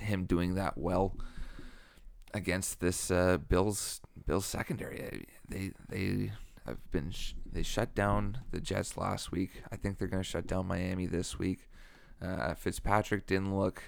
[0.00, 1.16] him doing that well
[2.32, 5.26] against this uh, Bills Bills secondary.
[5.48, 6.32] They they
[6.66, 9.62] have been sh- they shut down the Jets last week.
[9.70, 11.68] I think they're going to shut down Miami this week.
[12.24, 13.82] Uh, Fitzpatrick didn't look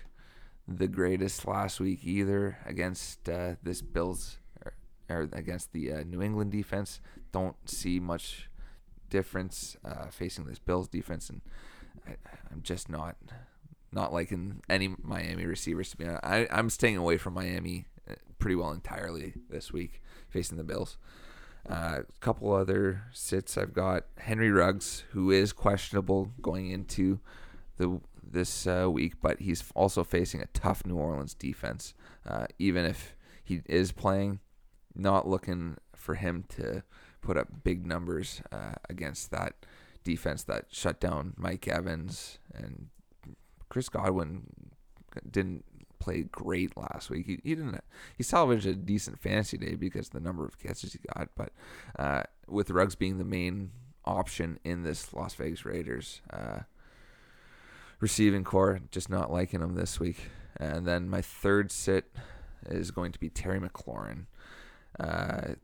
[0.68, 4.38] the greatest last week either against uh, this Bills
[5.08, 7.00] or against the uh, New England defense.
[7.32, 8.50] Don't see much
[9.10, 11.40] difference uh, facing this Bills defense, and
[12.06, 12.16] I,
[12.52, 13.16] am just not
[13.92, 15.90] not liking any Miami receivers.
[15.90, 20.02] To be honest, I, I'm staying away from Miami uh, pretty well entirely this week
[20.28, 20.98] facing the Bills.
[21.68, 27.18] A uh, couple other sits I've got Henry Ruggs, who is questionable going into
[27.76, 28.00] the
[28.30, 31.94] this uh, week, but he's also facing a tough New Orleans defense.
[32.26, 34.40] Uh, even if he is playing,
[34.94, 36.82] not looking for him to
[37.20, 39.54] put up big numbers uh, against that
[40.04, 42.88] defense that shut down Mike Evans and
[43.68, 44.70] Chris Godwin
[45.28, 45.64] didn't
[45.98, 47.26] play great last week.
[47.26, 47.80] He, he didn't
[48.16, 51.52] he salvaged a decent fantasy day because the number of catches he got, but
[51.98, 53.70] uh, with Ruggs being the main
[54.04, 56.60] option in this Las Vegas Raiders uh,
[58.00, 60.30] receiving corps, just not liking him this week.
[60.58, 62.06] And then my third sit
[62.66, 64.26] is going to be Terry McLaurin.
[64.98, 65.54] Uh,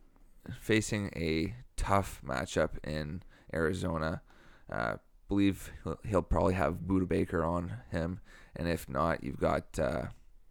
[0.61, 3.23] facing a tough matchup in
[3.55, 4.23] Arizona.
[4.71, 4.97] Uh,
[5.29, 8.21] believe he'll, he'll, probably have Budda Baker on him,
[8.55, 10.07] and if not, you've got uh,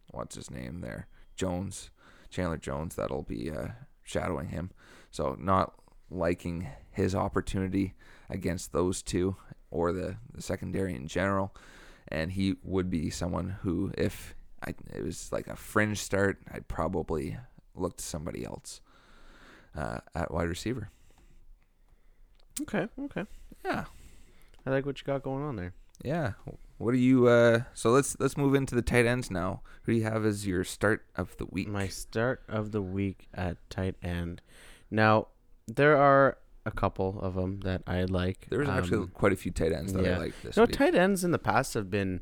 [0.10, 1.92] what's his name there, Jones,
[2.30, 2.96] Chandler Jones.
[2.96, 3.70] That'll be uh,
[4.04, 4.72] shadowing him.
[5.12, 5.74] So not
[6.10, 7.94] liking his opportunity
[8.30, 9.36] against those two
[9.72, 11.56] or the, the secondary in general.
[12.08, 16.68] And he would be someone who, if I, it was like a fringe start, I'd
[16.68, 17.38] probably
[17.74, 18.82] look to somebody else
[19.76, 20.90] uh, at wide receiver.
[22.62, 23.26] Okay, okay.
[23.64, 23.86] Yeah.
[24.66, 25.74] I like what you got going on there.
[26.04, 26.34] Yeah.
[26.78, 29.62] What do you uh so let's let's move into the tight ends now.
[29.84, 31.68] Who do you have as your start of the week?
[31.68, 34.42] My start of the week at tight end.
[34.90, 35.28] Now,
[35.68, 38.48] there are a couple of them that I like.
[38.50, 40.16] There's um, actually quite a few tight ends that yeah.
[40.16, 40.74] I like this no, week.
[40.74, 42.22] tight ends in the past have been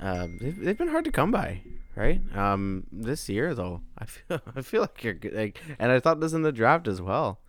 [0.00, 1.62] Um, they've, they've been hard to come by,
[1.96, 2.20] right?
[2.36, 5.34] Um, this year though, I feel I feel like you're good.
[5.34, 7.40] Like, and I thought this in the draft as well.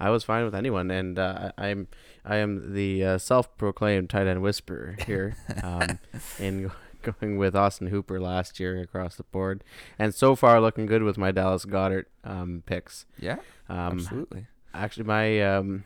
[0.00, 1.88] I was fine with anyone, and uh, I- I'm
[2.24, 5.98] I am the uh, self-proclaimed tight end whisperer here, um,
[6.38, 6.70] in
[7.02, 9.64] going with Austin Hooper last year across the board,
[9.98, 13.06] and so far looking good with my Dallas Goedert um, picks.
[13.18, 14.46] Yeah, Um, absolutely.
[14.78, 15.82] Actually, my um,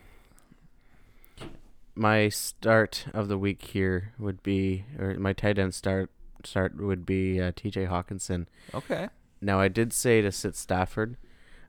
[1.94, 6.10] my start of the week here would be, or my tight end start
[6.44, 7.86] start would be uh, T.J.
[7.86, 8.46] Hockenson.
[8.74, 9.08] Okay.
[9.40, 11.16] Now I did say to sit Stafford,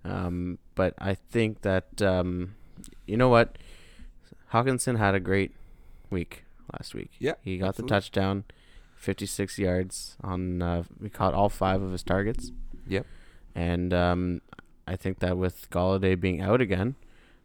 [0.03, 2.55] um, but I think that um,
[3.05, 3.57] you know what,
[4.51, 5.53] Hockenson had a great
[6.09, 6.43] week
[6.74, 7.11] last week.
[7.19, 7.88] Yeah, he got absolutely.
[7.88, 8.43] the touchdown,
[8.97, 10.61] fifty-six yards on.
[10.61, 12.51] Uh, we caught all five of his targets.
[12.86, 13.05] Yep.
[13.55, 14.41] And um,
[14.86, 16.95] I think that with Golladay being out again,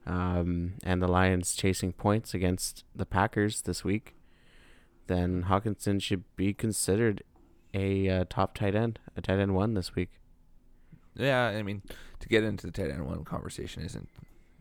[0.08, 4.16] um, and the Lions chasing points against the Packers this week,
[5.06, 7.22] then Hockenson should be considered
[7.74, 10.10] a uh, top tight end, a tight end one this week.
[11.14, 11.82] Yeah, I mean,
[12.20, 14.08] to get into the tight end one conversation isn't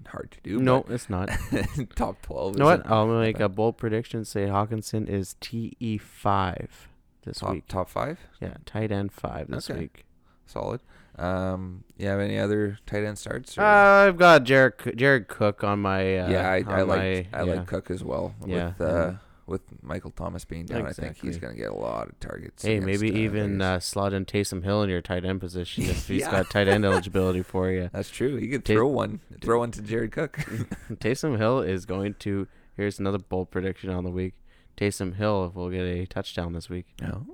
[0.08, 0.60] hard to do.
[0.60, 1.30] No, it's not.
[1.96, 2.56] top twelve.
[2.56, 2.90] You know what?
[2.90, 4.26] I'll make a bold prediction.
[4.26, 6.90] Say Hockenson is TE five
[7.24, 7.68] this top week.
[7.68, 8.20] top five.
[8.42, 9.80] Yeah, tight end five this Okay.
[9.82, 10.06] week.
[10.46, 10.82] Solid.
[11.18, 13.58] Um, you have any other tight end starts?
[13.58, 16.20] or- Uh, I've got Jared Jared Cook on my.
[16.20, 17.42] Uh, yeah, I, I like I yeah.
[17.42, 18.36] like Cook as well.
[18.46, 19.12] Yeah, With uh,
[19.48, 22.64] with Michael Thomas being down, I think he's gonna get a lot of targets.
[22.64, 25.86] Hey, against, maybe uh, even uh, slot in Taysom Hill in your tight end position
[25.86, 26.32] if he's Yeah.
[26.32, 27.90] got tight end eligibility for you.
[27.94, 28.38] That's true.
[28.38, 30.38] You could Ta- throw one, throw one to Jared Cook.
[30.92, 32.48] Taysom Hill is going to.
[32.76, 34.36] Here's another bold prediction on the week.
[34.76, 36.86] Taysom Hill will get a touchdown this week.
[37.04, 37.26] oh,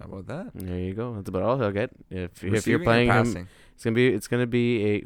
[0.00, 0.50] how about that?
[0.54, 1.14] There you go.
[1.14, 1.90] That's about all he'll get.
[2.10, 5.04] If if you're playing him, it's gonna be it's gonna be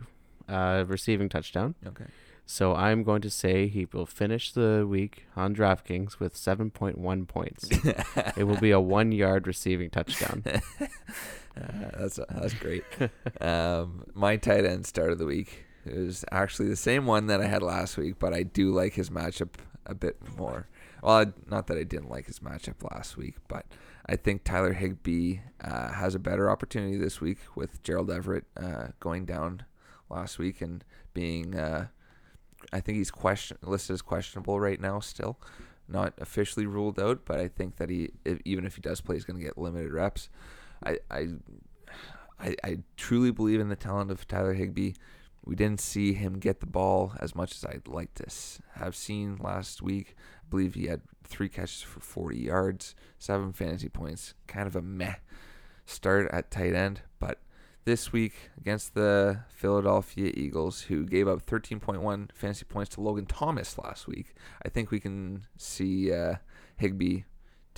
[0.48, 1.74] a uh, receiving touchdown.
[1.86, 2.06] Okay.
[2.44, 7.68] So I'm going to say he will finish the week on DraftKings with 7.1 points.
[8.36, 10.42] it will be a one yard receiving touchdown.
[10.44, 10.58] Uh,
[11.96, 12.82] that's that's great.
[13.40, 17.46] um, my tight end start of the week is actually the same one that I
[17.46, 19.50] had last week, but I do like his matchup
[19.86, 20.66] a bit more.
[21.04, 23.64] Well, not that I didn't like his matchup last week, but
[24.10, 28.88] I think Tyler Higbee uh, has a better opportunity this week with Gerald Everett uh,
[28.98, 29.62] going down
[30.10, 30.84] last week and
[31.14, 31.54] being.
[31.54, 31.86] Uh,
[32.72, 35.38] I think he's question listed as questionable right now still.
[35.86, 39.14] Not officially ruled out, but I think that he, if, even if he does play,
[39.14, 40.28] he's going to get limited reps.
[40.84, 41.28] I, I,
[42.40, 44.94] I, I truly believe in the talent of Tyler Higbee.
[45.44, 48.26] We didn't see him get the ball as much as I'd like to
[48.74, 50.16] have seen last week.
[50.18, 54.34] I believe he had three catches for 40 yards, seven fantasy points.
[54.46, 55.14] Kind of a meh
[55.86, 57.38] start at tight end, but
[57.84, 63.78] this week against the Philadelphia Eagles, who gave up 13.1 fantasy points to Logan Thomas
[63.78, 66.36] last week, I think we can see uh,
[66.76, 67.22] Higbee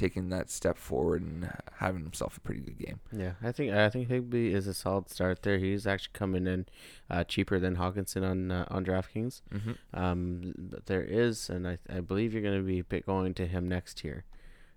[0.03, 2.99] taking that step forward and having himself a pretty good game.
[3.17, 5.59] Yeah, I think I think Higbee is a solid start there.
[5.59, 6.67] He's actually coming in
[7.09, 9.43] uh, cheaper than Hockenson on uh, on DraftKings.
[9.55, 9.73] Mm-hmm.
[9.95, 13.69] Um, but there is, and I I believe you're going to be going to him
[13.69, 14.25] next year.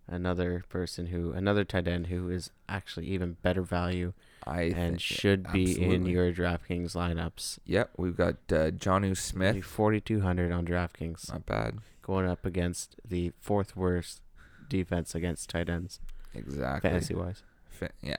[0.07, 4.13] Another person who, another tight end who is actually even better value
[4.45, 7.57] I and should be in your DraftKings lineups.
[7.65, 9.65] Yep, we've got uh, Jonnu Smith.
[9.65, 11.79] Forty two hundred on DraftKings, Not bad.
[12.03, 14.21] going up against the fourth worst
[14.69, 15.99] defense against tight ends,
[16.33, 16.89] Exactly.
[16.89, 17.43] fantasy wise.
[17.69, 18.15] Fa- yeah.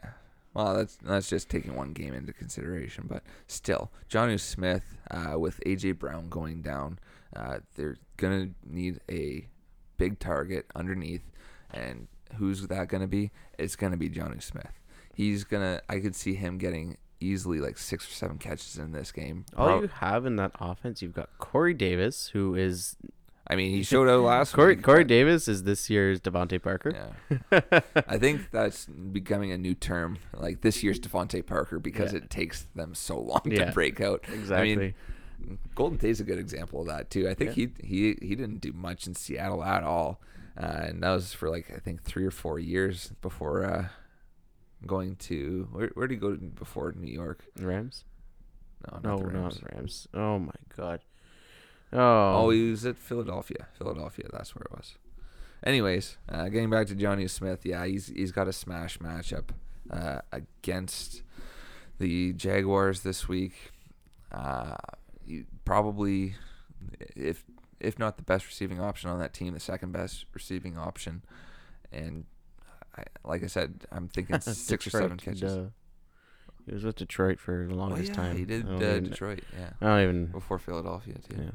[0.55, 5.61] Well, that's that's just taking one game into consideration, but still, Jonnu Smith uh, with
[5.67, 6.99] AJ Brown going down,
[7.35, 9.47] uh, they're gonna need a
[9.99, 11.31] big target underneath,
[11.73, 13.33] and who's that gonna be?
[13.59, 14.81] It's gonna be Jonnu Smith.
[15.15, 15.83] He's gonna.
[15.91, 19.45] I could see him getting easily like six or seven catches in this game.
[19.59, 22.97] All Prob- you have in that offense, you've got Corey Davis, who is
[23.49, 24.75] I mean, he showed out last Corey.
[24.75, 24.85] week.
[24.85, 27.15] Corey Davis is this year's DeVante Parker.
[27.51, 27.61] Yeah.
[28.09, 32.19] I think that's becoming a new term, like this year's DeVante Parker, because Yeah.
[32.19, 33.67] it takes them so long Yeah.
[33.67, 34.25] to break out.
[34.33, 34.73] Exactly.
[34.73, 37.29] I mean, Golden Tate's a good example of that too.
[37.29, 40.21] I think he he he didn't do much in Seattle at all,
[40.61, 43.89] uh, and that was for like I think three or four years before uh,
[44.87, 47.45] going to where where did he go before New York?
[47.61, 48.05] Rams?
[48.91, 49.63] No, not No, the Rams.
[49.63, 50.09] not Rams.
[50.15, 51.01] Oh my god.
[51.93, 52.47] Oh.
[52.47, 53.69] Oh, he was at Philadelphia.
[53.79, 54.95] Philadelphia, that's where it was.
[55.65, 59.51] Anyways, uh, getting back to Jonnu Smith, yeah, he's he's got a smash matchup
[59.91, 61.23] uh, against
[61.99, 63.55] the Jaguars this week.
[64.31, 64.77] Uh,
[65.27, 66.35] he probably,
[67.17, 67.45] if
[67.81, 71.23] if not the best receiving option on that team, the second best receiving option.
[71.93, 72.25] And
[72.97, 75.55] I, like I said, I'm thinking six or seven Detroit, catches.
[75.57, 75.65] duh.
[76.67, 78.37] He was with Detroit for the Oh longest yeah, time.
[78.37, 80.27] he did I don't uh, even- Detroit, yeah, I don't even.
[80.27, 81.37] before Philadelphia too.
[81.43, 81.51] Yeah.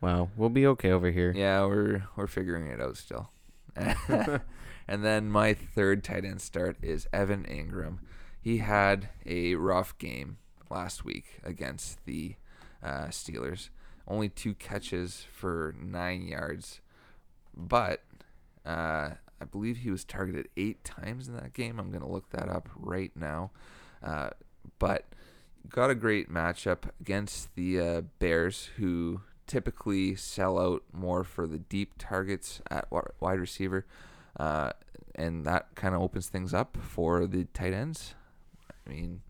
[0.00, 1.32] Wow, we'll be okay over here.
[1.34, 3.30] Yeah, we're we're figuring it out still.
[4.88, 7.98] And then my third tight end start is Evan Engram.
[8.40, 10.38] He had a rough game
[10.70, 12.36] last week against the
[12.82, 13.70] uh, Steelers.
[14.06, 16.80] Only two catches for nine yards,
[17.56, 18.04] but
[18.64, 21.80] uh, I believe he was targeted eight times in that game.
[21.80, 23.50] I'm going to look that up right now.
[24.00, 24.30] Uh,
[24.78, 25.06] but
[25.68, 31.58] got a great matchup against the uh, Bears, who typically sell out more for the
[31.58, 32.88] deep targets at
[33.20, 33.86] wide receiver.
[34.38, 34.70] Uh,
[35.14, 38.14] and that kind of opens things up for the tight ends.
[38.86, 39.22] I mean,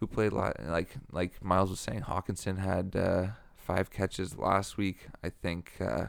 [0.00, 0.56] who played a lot?
[0.66, 5.08] like like Miles was saying, Hockenson had uh, five catches last week.
[5.22, 6.06] I think uh,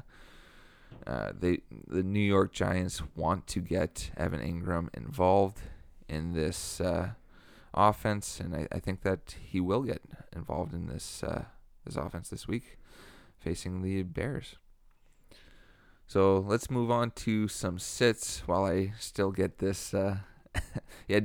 [1.07, 5.61] uh, they the New York Giants want to get Evan Engram involved
[6.09, 7.11] in this uh,
[7.73, 10.01] offense, and I, I, think that he will get
[10.35, 11.45] involved in this uh,
[11.85, 12.77] this offense this week,
[13.45, 14.55] facing the Bears.
[16.07, 19.93] So let's move on to some sits while I still get this.
[19.93, 20.17] Uh,
[21.07, 21.19] yeah.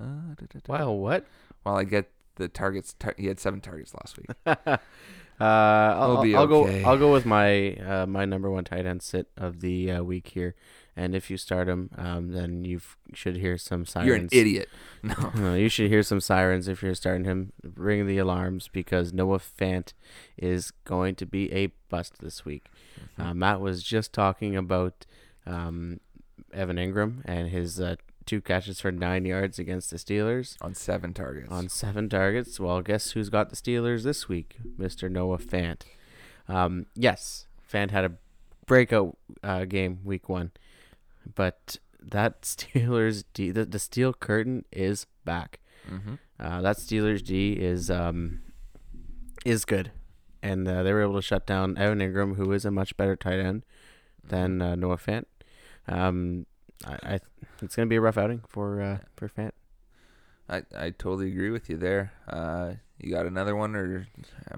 [0.00, 0.34] Uh,
[0.66, 1.26] wow, what?
[1.62, 4.30] While I get the targets, tar- he had seven targets last week.
[4.46, 4.78] uh,
[5.38, 6.32] I'll, I'll okay.
[6.82, 6.88] go.
[6.88, 10.28] I'll go with my uh, my number one tight end sit of the uh, week
[10.28, 10.56] here.
[10.96, 12.80] And if you start him, um, then you
[13.14, 14.06] should hear some sirens.
[14.06, 14.68] You're an idiot.
[15.02, 15.32] No.
[15.34, 17.52] no, you should hear some sirens if you're starting him.
[17.62, 19.94] Ring the alarms because Noah Fant
[20.36, 22.66] is going to be a bust this week.
[23.00, 23.22] Mm-hmm.
[23.22, 25.06] Uh, Matt was just talking about
[25.46, 26.00] um,
[26.52, 31.14] Evan Engram and his uh, two catches for nine yards against the Steelers on seven
[31.14, 31.50] targets.
[31.50, 32.60] On seven targets.
[32.60, 34.58] Well, guess who's got the Steelers this week?
[34.78, 35.10] Mr.
[35.10, 35.82] Noah Fant.
[36.48, 38.12] Um, yes, Fant had a
[38.66, 40.52] breakout uh, game week one,
[41.34, 45.60] but that Steelers D, the, the steel curtain is back.
[45.90, 46.14] Mm-hmm.
[46.38, 48.40] Uh, that Steelers D is um,
[49.44, 49.90] is good
[50.42, 53.16] and uh, they were able to shut down Evan Engram, who is a much better
[53.16, 53.64] tight end
[54.24, 54.72] than mm-hmm.
[54.72, 55.24] uh, Noah Fant.
[55.88, 56.46] Um,
[56.86, 57.20] I, I
[57.62, 59.52] it's gonna be a rough outing for uh, for Fant.
[60.48, 62.12] I, I totally agree with you there.
[62.26, 64.08] Uh, you got another one or?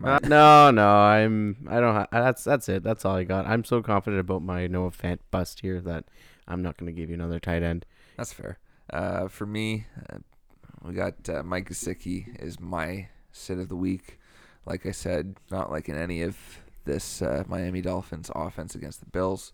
[0.03, 1.95] Uh, no, no, I'm I don't.
[1.95, 2.83] Ha- that's that's it.
[2.83, 3.47] That's all I got.
[3.47, 6.05] I'm so confident about my Noah Fant bust here that
[6.47, 7.85] I'm not gonna give you another tight end.
[8.17, 8.59] That's fair.
[8.91, 10.19] Uh, for me, uh,
[10.83, 14.19] we got uh, Mike Gesicki is my sit of the week
[14.65, 16.37] like I said, not like in any of
[16.85, 19.53] this uh, Miami Dolphins offense against the Bills.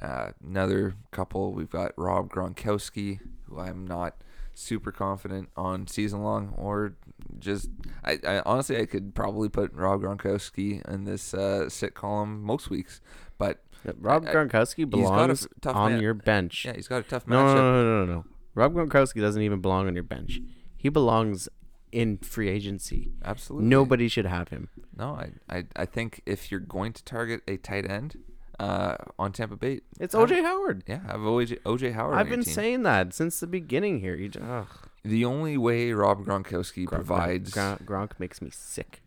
[0.00, 4.16] Uh, another couple, we've got Rob Gronkowski, who I'm not
[4.54, 6.94] super confident on season long, or
[7.38, 7.70] just
[8.04, 12.70] I, I honestly I could probably put Rob Gronkowski in this uh, sit column most
[12.70, 13.00] weeks,
[13.38, 13.64] but
[13.98, 16.02] Rob Gronkowski belongs on man.
[16.02, 16.64] your bench.
[16.64, 17.30] Yeah, he's got a tough matchup.
[17.30, 18.24] No, no, no, no, no.
[18.54, 20.40] Rob Gronkowski doesn't even belong on your bench.
[20.76, 21.48] He belongs
[21.92, 23.12] in free agency.
[23.24, 23.68] Absolutely.
[23.68, 24.68] Nobody should have him.
[24.96, 28.18] No, I, I, I think if you're going to target a tight end
[28.58, 30.84] uh, on Tampa Bay, it's OJ Howard.
[30.86, 32.16] Yeah, I've OJ, OJ Howard.
[32.16, 34.14] I've been saying that since the beginning here.
[34.14, 34.68] You, ugh.
[35.04, 39.02] The only way Rob Gronkowski Gronk, provides Gronk, Gronk makes me sick.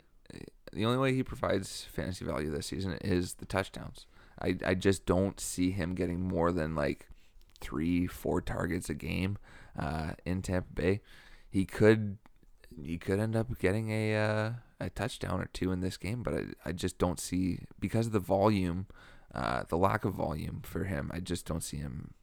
[0.73, 4.05] The only way he provides fantasy value this season is the touchdowns.
[4.39, 7.07] I, I just don't see him getting more than like
[7.59, 9.37] three, four targets a game
[9.77, 11.01] uh, in Tampa Bay.
[11.49, 12.17] He could
[12.79, 16.33] you could end up getting a uh, a touchdown or two in this game, but
[16.33, 18.87] I, I just don't see because of the volume,
[19.37, 21.11] uh, the lack of volume for him.
[21.13, 22.15] I just don't see him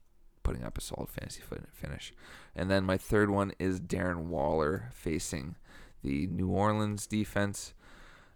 [0.43, 1.43] putting up a solid fantasy
[1.73, 2.13] finish.
[2.57, 5.55] And then my third one is Darren Waller facing
[6.03, 7.73] the New Orleans defense.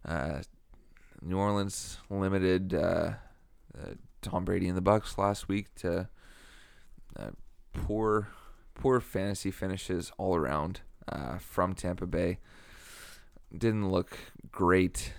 [0.06, 0.42] Uh,
[1.20, 3.14] New Orleans limited uh,
[3.76, 6.08] uh, Tom Brady and the Bucs last week to
[7.18, 7.30] uh,
[7.72, 8.28] poor
[8.74, 10.80] poor fantasy finishes all around
[11.40, 12.38] from Tampa Bay.
[13.56, 14.16] Didn't look
[14.52, 15.14] great,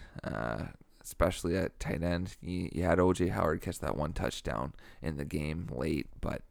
[1.09, 2.37] especially at tight end.
[2.39, 6.43] You, you, had OJ Howard catch that one touchdown in the game late, but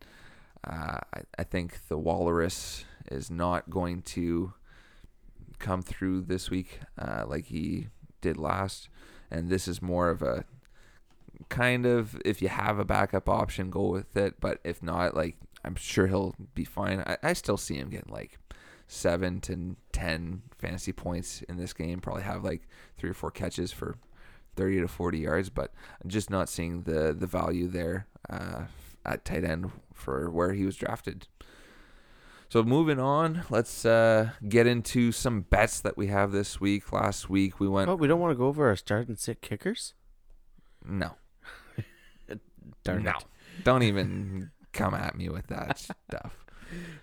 [0.64, 4.52] uh, I, I think the Walrus is not going to
[5.61, 7.86] come through this week uh, like he
[8.20, 8.88] did last.
[9.30, 10.44] And this is more of a
[11.48, 14.40] kind of if you have a backup option, go with it.
[14.40, 17.04] But if not, like I'm sure he'll be fine.
[17.06, 18.38] I, I still see him getting like
[18.88, 22.00] seven to ten fantasy points in this game.
[22.00, 22.62] Probably have like
[22.96, 23.96] three or four catches for
[24.59, 25.72] thirty to forty yards, but
[26.06, 28.64] just not seeing the the value there uh,
[29.06, 31.28] at tight end for where he was drafted.
[32.50, 36.92] So moving on, let's uh, get into some bets that we have this week.
[36.92, 37.88] Last week we went.
[37.88, 39.94] Oh, we don't want to go over our start and sit kickers.
[40.84, 41.12] No.
[42.84, 43.14] Darn no.
[43.64, 46.36] Don't even come at me with that stuff.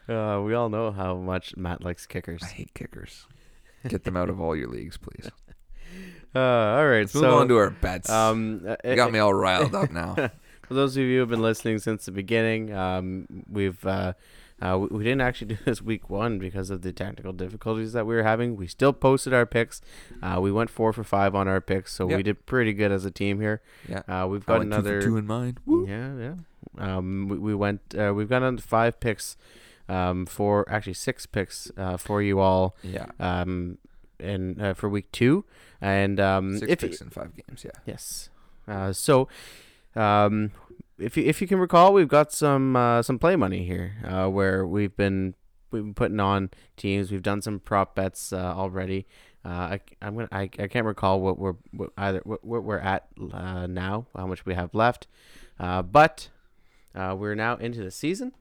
[0.08, 2.43] Uh, we all know how much Matt likes kickers.
[2.43, 3.26] I hate kickers.
[3.88, 5.32] Get them out of all your leagues, please.
[6.36, 8.10] Uh, all right, Let's so move on to our bets.
[8.10, 10.16] Um, uh, you got me all riled up now.
[10.16, 14.14] for those of you who have been listening since the beginning, um, we've uh,
[14.62, 18.06] uh, we, we didn't actually do this week one because of the technical difficulties that
[18.06, 18.56] we were having.
[18.56, 19.82] We still posted our picks.
[20.22, 22.18] Uh, we went four for five on our picks, so Yep.
[22.18, 23.62] we did pretty good as a team here.
[23.88, 24.02] Yeah.
[24.08, 25.02] Uh, we've got another.
[25.02, 25.58] two two in mine.
[25.66, 25.86] Woo.
[25.88, 26.34] Yeah, yeah.
[26.98, 27.82] Um, we, we went.
[27.98, 29.38] Uh, we've got five picks.
[29.88, 31.72] Um, for actually six picks.
[31.78, 32.76] Uh, for you all.
[32.82, 33.06] Yeah.
[33.20, 33.78] Um,
[34.20, 35.45] and uh, for week two,
[35.82, 37.63] and um, Six if picks in five games.
[37.63, 37.72] Yeah.
[37.86, 38.30] Yes.
[38.68, 39.28] Uh, so,
[39.95, 40.51] um,
[40.97, 44.28] if you if you can recall, we've got some uh, some play money here, uh,
[44.28, 45.36] where we've been
[45.72, 47.11] we've been putting on teams.
[47.11, 49.05] We've done some prop bets uh, already.
[49.43, 52.80] Uh, I I'm gonna I, I can't recall what we're what either what, what we're
[52.80, 55.07] at uh, now, how much we have left,
[55.59, 56.30] uh, but
[56.95, 58.32] uh, we're now into the season,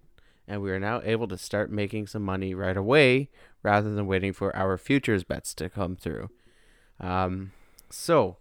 [0.48, 3.28] and we are now able to start making some money right away
[3.64, 6.30] rather than waiting for our futures bets to come through.
[7.00, 7.50] Um,
[7.90, 8.36] so.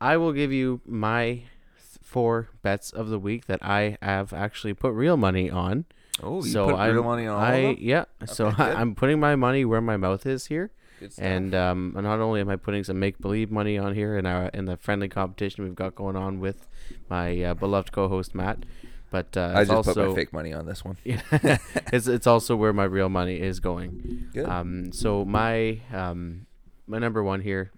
[0.00, 1.42] I will give you my
[1.76, 5.84] four bets of the week that I have actually put real money on.
[6.22, 7.76] Oh, you so put I'm, real money on I them?
[7.78, 8.04] yeah.
[8.26, 8.76] so Okay, I, good.
[8.78, 10.70] I'm putting my money where my mouth is here,
[11.18, 14.46] and um, not only am I putting some make believe money on here in our
[14.48, 16.66] in the friendly competition we've got going on with
[17.08, 18.64] my uh, beloved co-host Matt,
[19.10, 20.96] but uh, I just also put my fake money on this one.
[21.04, 21.20] yeah,
[21.92, 24.28] it's it's also where my real money is going.
[24.32, 24.46] Good.
[24.46, 26.46] Um, so my um,
[26.86, 27.72] my number one here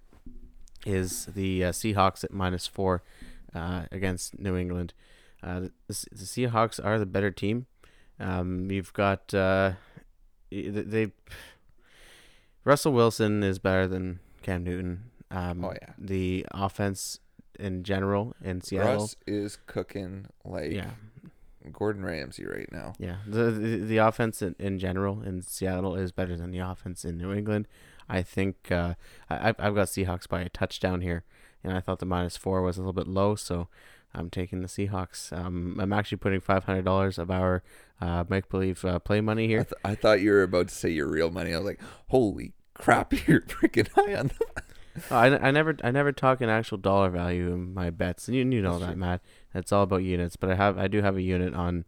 [0.86, 3.02] is the uh, Seahawks at minus four
[3.54, 4.94] uh, against New England.
[5.42, 7.66] Uh, the, the Seahawks are the better team.
[8.20, 9.72] Um, you've got uh,
[10.50, 11.12] they.
[12.64, 15.10] Russell Wilson is better than Cam Newton.
[15.30, 15.94] Um, Oh, yeah.
[15.98, 17.18] The offense
[17.58, 19.00] in general in Seattle.
[19.02, 20.90] Russ is cooking like yeah.
[21.70, 22.94] Gordon Ramsay right now.
[22.98, 27.04] Yeah, the the, the offense in, in general in Seattle is better than the offense
[27.04, 27.68] in New England.
[28.08, 28.94] I think uh,
[29.30, 31.24] I, I've I've got Seahawks by a touchdown here,
[31.62, 33.68] and I thought the minus four was a little bit low, so
[34.14, 35.32] I'm taking the Seahawks.
[35.36, 37.62] Um, I'm actually putting five hundred dollars of our
[38.00, 39.64] uh, make believe uh, play money I, here.
[39.64, 41.54] th- I thought you were about to say your real money.
[41.54, 44.38] I was like, holy crap, you're freaking high on them.
[45.10, 48.36] Oh, I, I never I never talk in actual dollar value in my bets, and
[48.36, 49.00] you you know That's that, true.
[49.00, 49.20] Matt.
[49.54, 51.84] It's all about units, but I have I do have a unit on,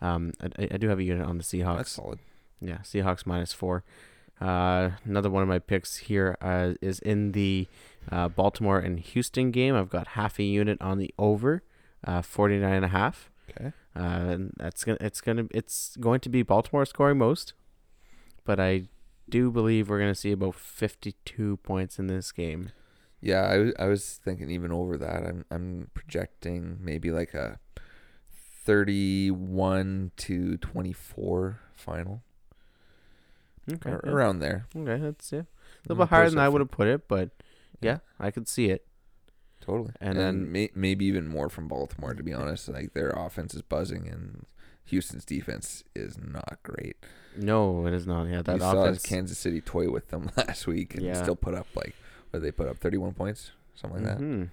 [0.00, 1.76] um I, I do have a unit on the Seahawks.
[1.76, 2.18] That's solid.
[2.60, 3.84] Yeah, Seahawks minus four.
[4.40, 7.66] Uh, another one of my picks here uh, is in the
[8.10, 9.74] uh, Baltimore and Houston game.
[9.74, 11.62] I've got half a unit on the over,
[12.04, 13.30] uh, 49 and a half.
[13.50, 13.72] Okay.
[13.94, 17.54] Uh, and that's gonna it's gonna it's going to be Baltimore scoring most,
[18.44, 18.84] but I
[19.28, 22.72] do believe we're gonna see about 52 points in this game.
[23.20, 25.24] Yeah, I, was- I was thinking even over that.
[25.24, 27.58] I'm I'm projecting maybe like a
[28.64, 32.22] 31 to 24 final
[33.72, 34.10] Okay, yeah.
[34.10, 34.66] around there.
[34.76, 35.46] okay, that's yeah, a
[35.88, 37.30] little bit higher than I would have put it, but
[37.80, 37.98] yeah.
[38.20, 38.86] I could see it.
[39.60, 39.92] Totally.
[40.00, 42.68] And And, then- may, maybe even more from Baltimore to be honest.
[42.68, 44.46] Like their offense is buzzing and
[44.84, 46.96] Houston's defense is not great.
[47.36, 48.28] No, it is not.
[48.28, 49.02] Yeah, that you saw offense.
[49.02, 51.20] Kansas City toy with them last week and Yeah.
[51.20, 51.94] still put up like
[52.36, 54.22] what they put up 31 points, something like that.
[54.24, 54.48] Mhm.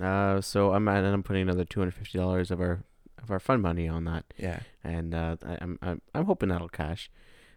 [0.00, 2.80] Uh, so I'm and I'm putting another two hundred fifty dollars of our
[3.22, 4.60] of our fun money on that, Yeah.
[4.82, 7.10] and uh, I, I'm I'm I'm hoping that'll cash.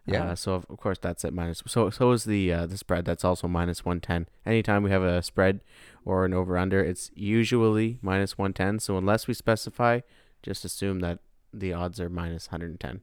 [0.06, 0.32] Yeah.
[0.32, 1.64] Uh, so of, of course that's at minus.
[1.68, 3.06] So so is the uh, the spread.
[3.06, 4.28] That's also minus one ten.
[4.46, 5.62] Anytime we have a spread
[6.04, 8.80] or an over under, it's usually minus one ten.
[8.80, 10.02] So unless we specify,
[10.42, 11.20] just assume that
[11.54, 13.02] the odds are minus hundred and ten.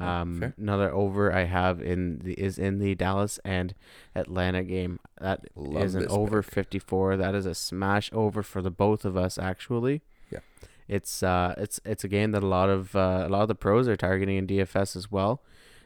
[0.00, 0.54] Oh, Um, fair.
[0.56, 3.74] another over I have in the is in the Dallas and
[4.14, 5.00] Atlanta game.
[5.20, 6.52] That is Love an over pick.
[6.52, 7.16] 54.
[7.16, 10.02] That is a smash over for the both of us actually.
[10.30, 10.40] Yeah.
[10.88, 13.54] It's uh it's it's a game that a lot of uh, a lot of the
[13.54, 15.42] pros are targeting in DFS as well.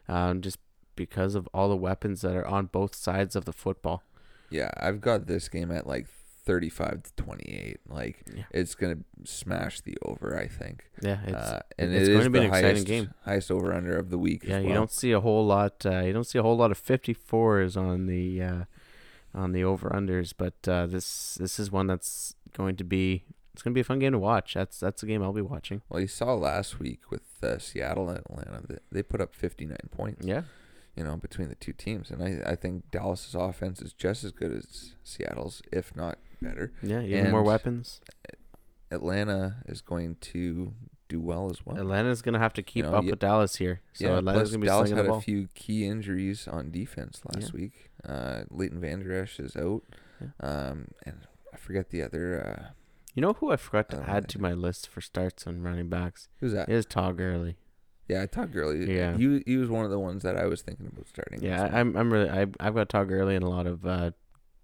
[0.08, 0.58] Um just
[0.94, 4.02] because of all the weapons that are on both sides of the football.
[4.50, 6.06] Yeah, I've got this game at like
[6.44, 7.80] 35 to 28.
[7.88, 8.42] Like Yeah.
[8.50, 10.90] it's going to smash the over, I think.
[11.00, 13.14] Yeah, it's uh, and it's it going to be the an exciting game.
[13.24, 14.44] highest over under of the week.
[14.44, 16.70] yeah, as you don't see a whole lot uh, you don't see a whole lot
[16.70, 18.64] of 54s on the uh
[19.34, 23.24] on the over unders, but uh this this is one that's going to be
[23.54, 24.54] it's going to be a fun game to watch.
[24.54, 25.82] That's that's a game I'll be watching.
[25.88, 29.76] Well, you saw last week with uh, Seattle and Atlanta, they, they put up 59
[29.90, 30.26] points.
[30.26, 30.42] Yeah.
[30.96, 34.32] You know, between the two teams, and I, I think Dallas's offense is just as
[34.32, 36.72] good as Seattle's, if not better.
[36.82, 38.00] Yeah, even more weapons.
[38.90, 40.74] Atlanta is going to
[41.12, 41.78] do well as well.
[41.78, 43.80] Atlanta's gonna have to keep know, up yeah- with Dallas here.
[43.92, 47.90] So yeah, Atlanta's gonna be Dallas had a few key injuries on defense last week.
[48.06, 49.82] Uh, Leighton Vander Esch is out,
[50.40, 52.24] um, and I forget the other.
[52.44, 52.72] Uh,
[53.14, 55.90] you know who I forgot to don't add to my list for starts on running
[55.90, 56.70] backs who's that?
[56.70, 57.56] is Todd Gurley.
[58.08, 58.94] Yeah, Todd Gurley.
[58.96, 59.16] Yeah.
[59.16, 61.42] he he was one of the ones that I was thinking about starting.
[61.42, 61.80] Yeah, I.
[61.80, 64.12] I'm I'm really I I've got Todd Gurley in a lot of uh,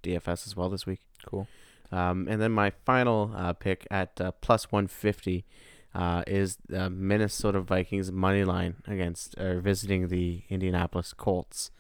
[0.03, 1.01] DFS as well this week.
[1.27, 1.47] cool.
[1.91, 5.45] Um, and then my final uh, pick at uh, plus 150.
[5.95, 11.71] Uh, uh, is the Minnesota Vikings money line against or visiting the Indianapolis Colts.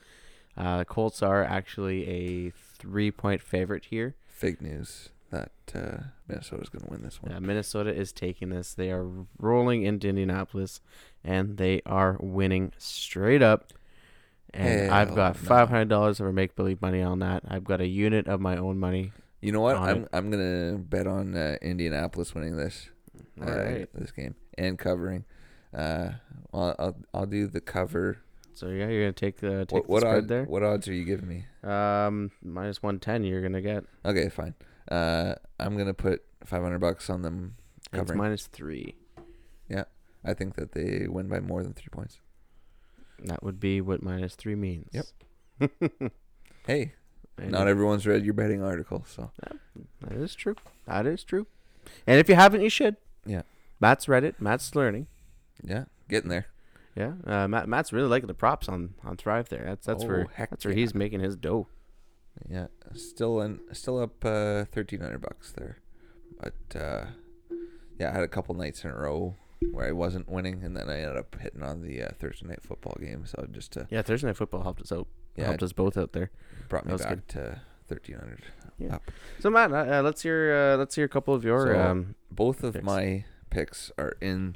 [0.56, 4.16] Uh, the Colts are actually a three point favorite here.
[4.26, 7.32] Fake news that uh, Minnesota's going to win this one.
[7.32, 8.74] Uh, Minnesota is taking this.
[8.74, 9.06] They are
[9.38, 10.80] rolling into Indianapolis,
[11.22, 13.72] and they are winning straight up.
[14.54, 15.46] And I've got no.
[15.46, 17.44] five hundred dollars of our make believe money on that.
[17.46, 19.12] I've got a unit of my own money.
[19.40, 19.76] You know what?
[19.76, 20.08] on I'm it.
[20.12, 22.88] I'm gonna bet on uh, Indianapolis winning this
[23.40, 23.88] uh, right.
[23.94, 25.24] this game and covering.
[25.72, 26.10] Uh,
[26.52, 28.18] I'll, I'll I'll do the cover.
[28.54, 30.26] So yeah, you're gonna take the take What, the spread odds?
[30.28, 30.44] there.
[30.44, 31.44] What odds are you giving me?
[31.62, 33.22] Um, minus one ten.
[33.22, 33.84] You're gonna get.
[34.04, 34.54] Okay, fine.
[34.90, 38.18] Uh, I'm gonna put 500 bucks on them It's covering.
[38.18, 38.94] minus three.
[40.24, 42.20] I think that they win by more than three points.
[43.24, 44.88] That would be what minus three means.
[44.92, 46.12] Yep.
[46.66, 46.92] Hey,
[47.38, 49.30] And not everyone's read your betting article, so
[50.02, 50.56] That is true.
[50.86, 51.46] That is true.
[52.06, 52.96] And if you haven't, you should.
[53.26, 53.42] Yeah.
[53.80, 54.40] Matt's read it.
[54.40, 55.06] Matt's learning.
[55.62, 56.46] yeah, getting there.
[56.96, 57.12] Yeah.
[57.26, 59.64] Uh, Matt, Matt's really liking the props on, on Thrive there.
[59.64, 60.80] That's that's Oh, where that's where yeah.
[60.80, 61.68] he's making his dough.
[62.48, 65.78] Yeah, still in, still up uh, 1300 bucks there,
[66.40, 67.06] but uh,
[67.98, 69.34] yeah, I had a couple nights in a row
[69.72, 72.62] where I wasn't winning, and then I ended up hitting on the uh, Thursday night
[72.62, 73.26] football game.
[73.26, 75.08] So just to Yeah, Thursday night football helped us out.
[75.38, 76.30] Yeah, helped us both out there.
[76.68, 78.42] brought me back to 1300.
[78.78, 78.96] Yeah.
[78.96, 79.10] Up.
[79.40, 82.14] So Matt, uh, uh, let's hear uh, let's hear a couple of your So, um.
[82.30, 82.84] Both of Picks.
[82.84, 84.54] my picks are in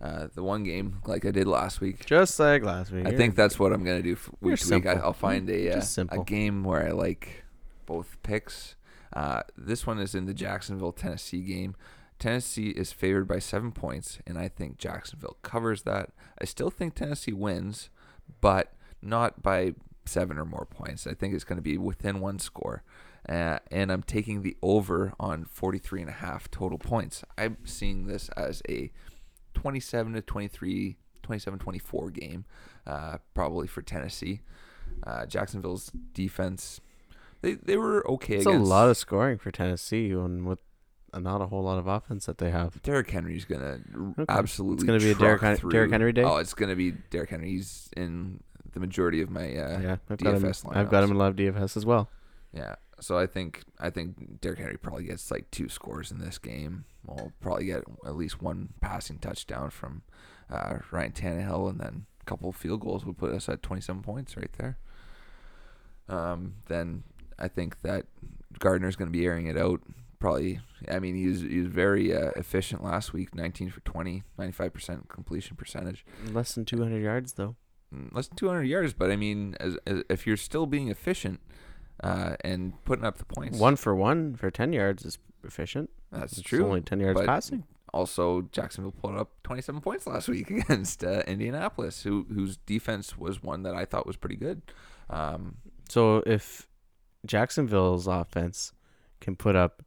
[0.00, 2.06] uh, the one game, like I did last week.
[2.06, 3.06] Just like last week.
[3.06, 4.86] I think that's what I'm gonna do f- week to week.
[4.86, 5.06] I, simple.
[5.06, 7.44] I'll find a uh, a game where I like
[7.84, 8.76] both picks.
[9.12, 11.74] Uh, this one is in the Jacksonville Tennessee game.
[12.18, 16.10] Tennessee is favored by seven points, and I think Jacksonville covers that.
[16.40, 17.90] I still think Tennessee wins,
[18.40, 19.74] but not by
[20.08, 21.06] seven or more points.
[21.06, 22.82] I think it's going to be within one score.
[23.28, 27.22] Uh, and I'm taking the over on 43 and a half total points.
[27.36, 28.90] I'm seeing this as a
[29.54, 32.44] 27 to 23, 27 24 game,
[32.86, 34.40] uh, probably for Tennessee.
[35.06, 36.80] Uh, Jacksonville's defense,
[37.42, 40.60] they, they were okay it's a lot of scoring for Tennessee, and with
[41.16, 42.80] not a whole lot of offense that they have.
[42.82, 44.24] Derrick Henry's gonna Okay.
[44.28, 44.74] absolutely.
[44.76, 46.22] It's gonna be a Derrick Hen- Derrick Henry day?
[46.22, 47.50] Oh, it's gonna be Derrick Henry.
[47.50, 48.40] He's in
[48.72, 50.42] the majority of my uh, yeah, I've got him.
[50.42, 52.08] DFS I've got him in live DFS as well.
[52.52, 52.76] Yeah.
[53.00, 56.84] So I think I think Derrick Henry probably gets like two scores in this game.
[57.06, 60.02] We'll probably get at least one passing touchdown from
[60.50, 64.36] uh, Ryan Tannehill, and then a couple field goals would put us at 27 points
[64.36, 64.78] right there.
[66.08, 67.04] Um, then
[67.38, 68.06] I think that
[68.58, 69.80] Gardner's going to be airing it out.
[70.18, 70.60] Probably,
[70.90, 75.08] I mean, he was, he was very uh, efficient last week 19 for 20, 95%
[75.08, 76.04] completion percentage.
[76.32, 77.54] Less than 200 yards though.
[77.94, 81.40] Mm, less than 200 yards, but I mean, as, as if you're still being efficient
[82.02, 85.88] uh, and putting up the points, One for one for 10 yards is efficient.
[86.12, 86.64] that's It's true.
[86.66, 87.64] only 10 yards but passing.
[87.94, 93.42] Also, Jacksonville put up 27 points last week against uh, Indianapolis, who whose defense was
[93.42, 94.60] one that I thought was pretty good.
[95.08, 95.56] Um,
[95.88, 96.68] So if
[97.24, 98.74] Jacksonville's offense
[99.20, 99.82] can put up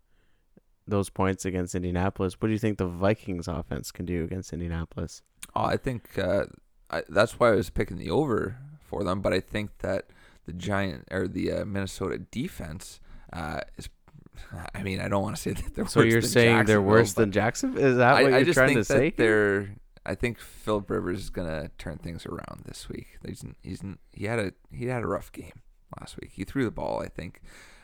[0.87, 5.21] those points against Indianapolis, what do you think the Vikings offense can do against Indianapolis?
[5.55, 6.45] oh, I think uh,
[6.91, 10.07] I, that's why I was picking the over for them, but I think that
[10.45, 12.99] the Giant or the uh, Minnesota defense
[13.33, 13.89] uh, is.
[14.75, 15.87] I mean, I don't want to say that they're.
[15.87, 17.83] So worse you're than saying they're worse than Jacksonville?
[17.83, 19.09] Is that I, what I you're just trying think to say?
[19.09, 19.75] that they're.
[20.05, 23.19] I think Philip Rivers is gonna turn things around this week.
[23.25, 25.61] He's, he's he had a he had a rough game
[25.99, 26.31] last week.
[26.33, 27.01] He threw the ball.
[27.01, 27.41] I think.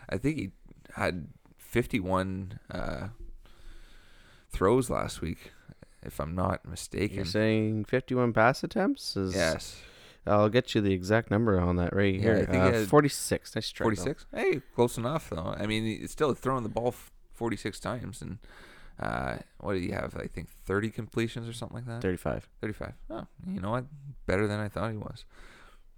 [0.10, 0.52] I think he
[0.94, 1.28] had
[1.58, 3.08] 51 uh,
[4.50, 5.52] throws last week,
[6.08, 7.16] if I'm not mistaken.
[7.16, 9.16] You're saying 51 pass attempts?
[9.16, 9.80] Is, yes,
[10.26, 12.38] I'll get you the exact number on that right Yeah, here.
[12.48, 13.56] I think uh, he 46.
[13.56, 13.84] Nice try.
[13.84, 13.96] though.
[13.96, 14.26] 46.
[14.34, 15.56] Hey, close enough though.
[15.58, 16.96] I mean, he's still throwing the ball
[17.34, 18.40] 46 times, and
[19.00, 20.16] uh, what did he have?
[20.18, 22.02] I think 30 completions or something like that.
[22.02, 22.50] 35.
[22.62, 22.94] 35.
[23.12, 23.86] Oh, you know what?
[24.26, 25.26] Better than I thought he was.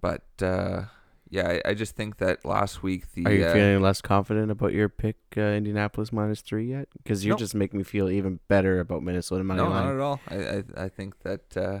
[0.00, 0.84] But uh,
[1.30, 4.50] yeah, I, I just think that last week the Are you uh, feeling less confident
[4.50, 6.88] about your pick, uh, Indianapolis minus three yet?
[7.02, 7.38] Because you're No.
[7.38, 9.84] just making me feel even better about Minnesota money no, line.
[9.84, 10.20] not at all.
[10.28, 11.80] I I, I think that uh,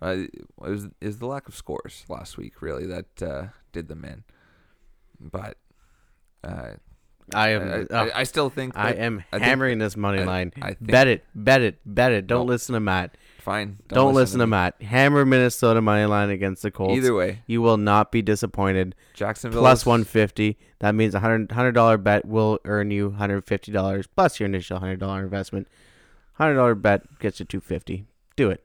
[0.00, 4.04] uh, it was is the lack of scores last week really that uh, did them
[4.04, 4.24] in.
[5.20, 5.56] But
[6.42, 6.74] uh,
[7.32, 7.86] I I, am.
[7.90, 10.52] I, oh, I still think I am I think- hammering this money line.
[10.60, 12.26] I think bet it, bet it, bet it.
[12.26, 12.52] Don't No.
[12.52, 13.16] listen to Matt.
[13.44, 13.78] Fine.
[13.88, 14.50] Don't, listen, to me.
[14.50, 14.82] Matt.
[14.82, 16.96] Hammer Minnesota money line against the Colts.
[16.96, 18.94] Either way, you will not be disappointed.
[19.14, 20.58] Jacksonville 150.
[20.80, 24.46] That means a hundred hundred dollar bet will earn you hundred fifty dollars plus your
[24.48, 25.68] initial hundred dollar investment.
[26.34, 28.06] Hundred dollar bet gets you two fifty.
[28.36, 28.64] Do it.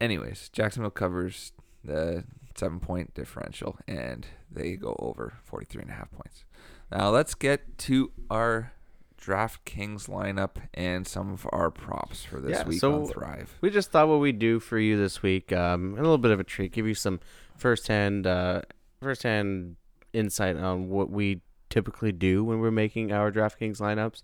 [0.00, 1.52] anyways, Jacksonville covers
[1.82, 2.24] the
[2.54, 6.44] seven point differential and they go over 43 and a half points.
[6.90, 8.72] Now let's get to our
[9.20, 13.56] DraftKings lineup and some of our props for this Yeah, week so- on Thrive.
[13.60, 16.40] We just thought what we'd do for you this week, um, a little bit of
[16.40, 17.20] a treat, give you some
[17.56, 18.62] firsthand, uh,
[19.00, 19.76] firsthand
[20.12, 21.40] insight on what we
[21.70, 24.22] typically do when we're making our DraftKings lineups.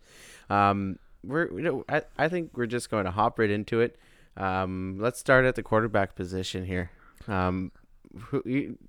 [0.55, 3.97] Um, we're, you know, I, I think we're just going to hop right into it.
[4.37, 6.91] Um, let's start at the quarterback position here.
[7.29, 7.73] Um,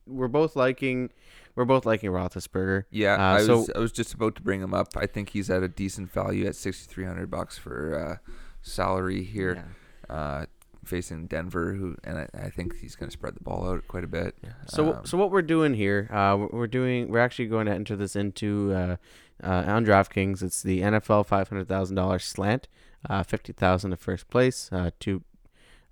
[0.08, 1.10] we're both liking,
[1.56, 2.86] we're both liking Roethlisberger.
[2.90, 4.90] Yeah, Uh, I so- was I was just about to bring him up.
[4.98, 8.32] I think he's at a decent value at sixty three hundred bucks for uh,
[8.62, 9.66] salary here,
[10.10, 10.46] uh,
[10.86, 14.04] facing Denver, who and I, I think he's going to spread the ball out quite
[14.04, 14.36] a bit.
[14.68, 17.74] So Um, so what we're doing here, uh, we're- we're doing we're actually going to
[17.74, 18.96] enter this into uh,
[19.44, 20.42] uh, on DraftKings.
[20.44, 22.68] It's the NFL five hundred thousand dollars slant,
[23.10, 25.24] uh, fifty thousand to first place, uh, two,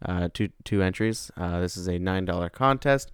[0.06, 1.32] uh, two two entries.
[1.38, 3.12] Uh, this is a nine dollar contest,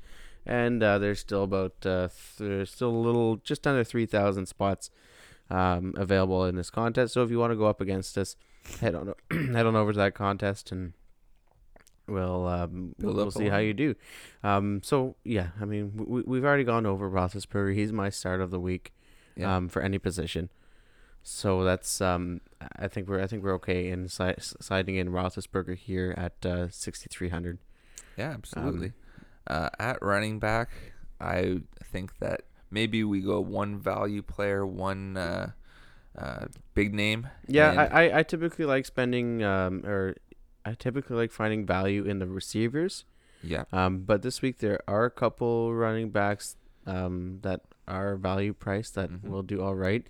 [0.47, 4.47] and uh, there's still about uh, th- there's still a little just under three thousand
[4.47, 4.89] spots
[5.49, 7.13] um, available in this contest.
[7.13, 8.35] So if you want to go up against us,
[8.79, 10.93] head on head on over to that contest and.
[12.09, 13.93] We'll um, Build we'll see how you do.
[14.41, 17.75] Um, so yeah, I mean, we, we've already gone over Roethlisberger.
[17.75, 18.93] He's my start of the week,
[19.35, 19.57] yeah.
[19.57, 20.49] um, for any position.
[21.21, 22.39] So that's um,
[22.79, 26.69] I think we're I think we're okay in si- siding in Roethlisberger here at uh,
[26.69, 27.59] sixty three hundred.
[28.17, 28.93] Yeah, Um, absolutely.
[29.47, 30.69] Uh, at running back,
[31.19, 35.51] I think that maybe we go one value player, one uh,
[36.17, 37.27] uh, big name.
[37.47, 40.15] Yeah, I, I, I typically like spending um, or
[40.65, 43.05] I typically like finding value in the receivers.
[43.43, 43.63] yeah.
[43.71, 46.55] Um, but this week there are a couple running backs
[46.85, 49.29] um, that are value priced that Mhm.
[49.29, 50.05] will do all right.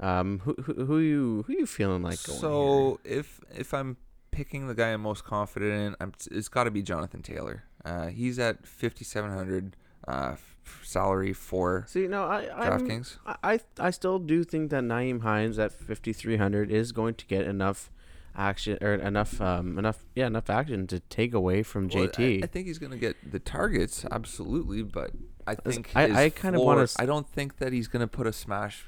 [0.00, 2.48] Um, who, who who you who you feeling like going here?
[2.48, 3.96] so if if I'm
[4.30, 7.64] picking the guy I'm most confident in, I'm, it's got to be Jonathan Taylor.
[7.84, 9.76] Uh, he's at 5,700
[10.06, 13.16] uh, f- salary for See, no, I DraftKings.
[13.26, 17.46] I I I still do think that Nyheim Hines at 5300 is going to get
[17.46, 17.90] enough
[18.36, 22.42] action or enough um enough yeah enough action to take away from Well, JT.
[22.42, 25.10] I, I think he's going to get the targets, absolutely, but
[25.46, 28.06] I think I- I kinda wanna floor- s- I don't think that he's going to
[28.06, 28.86] put a smash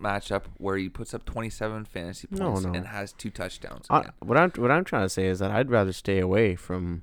[0.00, 2.72] matchup where he puts up 27 fantasy points no.
[2.74, 3.86] and has two touchdowns
[4.20, 7.02] what I'm what I'm trying to say is that I'd rather stay away from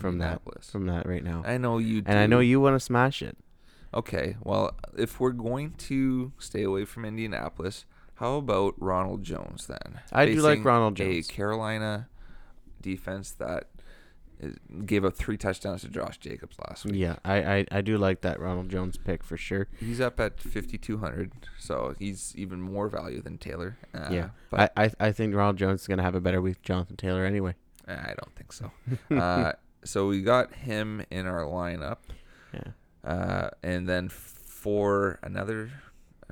[0.00, 1.42] from that from that right now.
[1.44, 3.36] I know you, And I know you want to smash it.
[3.94, 10.00] Okay, well, if we're going to stay away from Indianapolis, how about Ronald Jones then?
[10.10, 11.28] I do like Facing Ronald A Jones.
[11.28, 12.08] Carolina
[12.80, 13.68] defense that
[14.40, 14.56] is,
[14.86, 16.94] gave up three touchdowns to Josh Jacobs last week.
[16.96, 19.68] Yeah, I, I I do like that Ronald Jones pick for sure.
[19.78, 23.76] He's up at 5,200, so he's even more value than Taylor.
[23.94, 26.56] Uh, Yeah, but I, I I think Ronald Jones is gonna have a better week
[26.56, 27.54] than Jonathan Taylor anyway.
[27.86, 28.70] I don't think so.
[29.16, 29.52] uh,
[29.84, 31.98] so we got him in our lineup.
[32.52, 32.72] Yeah.
[33.04, 35.70] Uh, and then for another,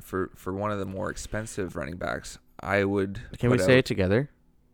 [0.00, 3.20] for for one of the more expensive running backs, I would.
[3.38, 4.30] Can we say it together?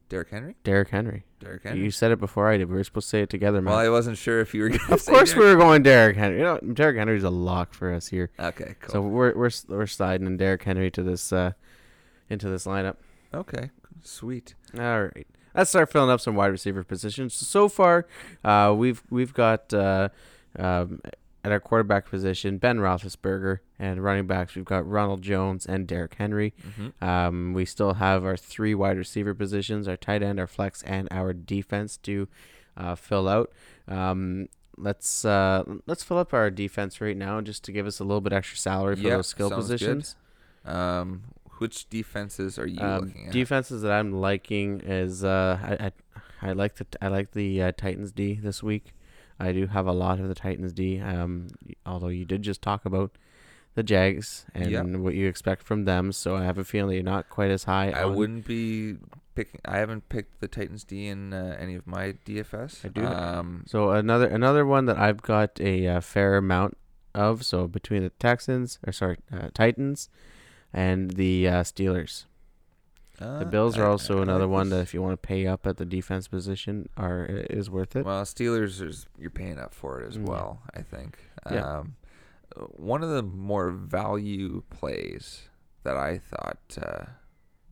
[0.09, 0.55] Derrick Henry?
[0.63, 1.25] Derrick Henry.
[1.41, 1.81] Derrick Henry.
[1.81, 2.69] You said it before I did.
[2.69, 3.73] We were supposed to say it together, man.
[3.73, 4.69] well, I wasn't sure if you were.
[4.89, 6.39] Of say course, we were going Derrick Henry.
[6.39, 8.31] You know, Derrick Henry's a lock for us here.
[8.39, 8.93] Okay, cool.
[8.93, 11.53] So we're we're we're sliding in Derrick Henry to this uh
[12.31, 12.97] into this lineup.
[13.35, 13.71] okay,
[14.03, 14.55] sweet.
[14.79, 15.27] All right.
[15.57, 17.35] Let's start filling up some wide receiver positions.
[17.35, 18.07] So far,
[18.45, 20.11] uh, we've we've got uh,
[20.59, 21.01] um,
[21.45, 26.15] at our quarterback position Ben Roethlisberger, and running backs we've got Ronald Jones and Derrick
[26.17, 26.53] Henry.
[26.77, 30.83] hmm Um, we still have our three wide receiver positions, our tight end, our flex,
[30.83, 32.29] and our defense to
[32.77, 33.53] uh, fill out.
[33.89, 38.05] Um, let's uh, let's fill up our defense right now, just to give us a
[38.05, 40.17] little bit extra salary for Yeah, those skill positions.
[40.65, 41.23] Um,
[41.59, 43.33] which defenses are you Um, looking at?
[43.33, 45.93] defenses that I'm liking is uh, I, I
[46.51, 48.93] I like the I like the uh, Titans D this week.
[49.39, 51.01] I do have a lot of the Titans D.
[51.01, 51.49] Um,
[51.85, 53.13] although you did just talk about
[53.75, 54.83] the Jags and Yeah.
[54.83, 57.91] what you expect from them, so I have a feeling you're not quite as high.
[57.91, 58.97] I wouldn't be
[59.35, 59.61] picking.
[59.67, 62.85] I haven't picked the Titans D in uh, any of my DFS.
[62.87, 63.05] I do.
[63.05, 66.77] Um, So another another one that I've got a uh, fair amount
[67.15, 67.45] of.
[67.45, 70.09] So between the Texans or sorry uh, Titans
[70.73, 72.25] and the uh, Steelers,
[73.19, 75.47] the uh, Bills are also I another like one that if you want to pay
[75.47, 78.05] up at the defense position, are is worth it.
[78.05, 80.27] Well, Steelers is you're paying up for it as Mm.
[80.27, 80.61] well.
[80.75, 81.19] I think.
[81.51, 81.79] Yeah.
[81.79, 81.97] Um,
[82.57, 85.49] uh, one of the more value plays
[85.83, 87.05] that I thought uh,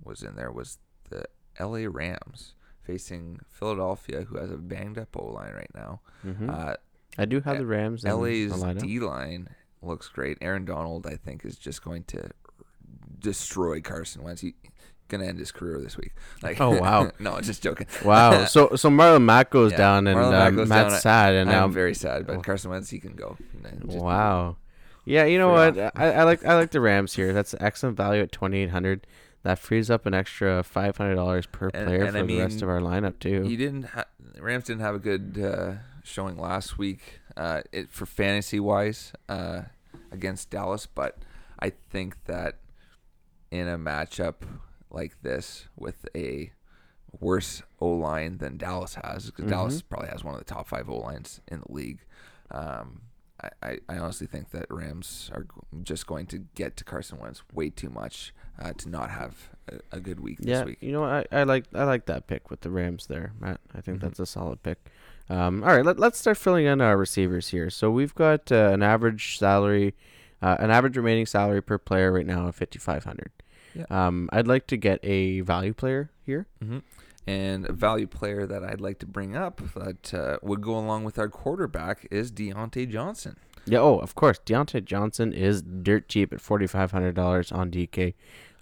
[0.02, 0.78] was in there was
[1.10, 1.24] the
[1.58, 1.86] L.A.
[1.88, 6.00] Rams facing Philadelphia, who has a banged up O line right now.
[6.22, 6.74] hmm Uh,
[7.16, 8.04] I do have the Rams.
[8.04, 8.62] in LA's.
[8.82, 9.48] D line
[9.82, 10.36] looks great.
[10.40, 12.30] Aaron Donald, I think, is just going to
[13.24, 14.40] destroy Carson Wentz.
[14.42, 14.54] He
[15.08, 16.12] gonna end his career this week.
[16.42, 17.10] Like, Oh, wow.
[17.18, 17.86] no, I'm just joking.
[18.04, 18.44] Wow.
[18.54, 21.00] So so Marlon Mack goes Yeah, down and um, Matt's down.
[21.00, 22.34] sad and I'm now very sad, Oh.
[22.36, 23.36] but Carson Wentz, he can go.
[23.82, 24.56] Wow.
[25.04, 25.78] Yeah, you know what?
[25.78, 27.32] I, I like I like the Rams here.
[27.32, 29.06] That's excellent value at twenty eight hundred.
[29.42, 32.38] that frees up an extra five hundred dollars per And- player and for I the
[32.38, 33.44] rest of our lineup too.
[33.46, 33.82] You didn't.
[33.84, 34.06] Ha-
[34.38, 35.72] Rams didn't have a good uh,
[36.02, 37.20] showing last week.
[37.36, 39.62] Uh, it for fantasy wise uh,
[40.10, 41.18] against Dallas, but
[41.60, 42.56] I think that
[43.54, 44.34] in a matchup
[44.90, 46.52] like this with a
[47.20, 49.88] worse O line than Dallas has, because Dallas Mhm.
[49.88, 52.00] probably has one of the top five O lines in the league.
[52.50, 53.02] Um,
[53.62, 55.46] I, I, honestly think that Rams are
[55.82, 59.96] just going to get to Carson Wentz way too much uh, to not have a,
[59.96, 60.78] a good week yeah, this week.
[60.80, 61.04] you know?
[61.04, 63.60] I, I like I like that pick with the Rams there, Matt.
[63.74, 64.02] I think Mhm.
[64.02, 64.78] that's a solid pick.
[65.28, 67.70] Um, all right, let, let's start filling in our receivers here.
[67.70, 69.94] So we've got uh, an average salary,
[70.40, 73.30] uh, an average remaining salary per player right now of fifty five hundred.
[73.74, 73.86] Yeah.
[73.90, 76.46] Um, I'd like to get a value player here.
[76.62, 76.78] hmm
[77.26, 81.04] And a value player that I'd like to bring up that uh, would go along
[81.04, 83.36] with our quarterback is Diontae Johnson.
[83.66, 83.78] Yeah.
[83.80, 84.38] Oh, of course.
[84.44, 88.14] Diontae Johnson is dirt cheap at forty five hundred dollars on DK.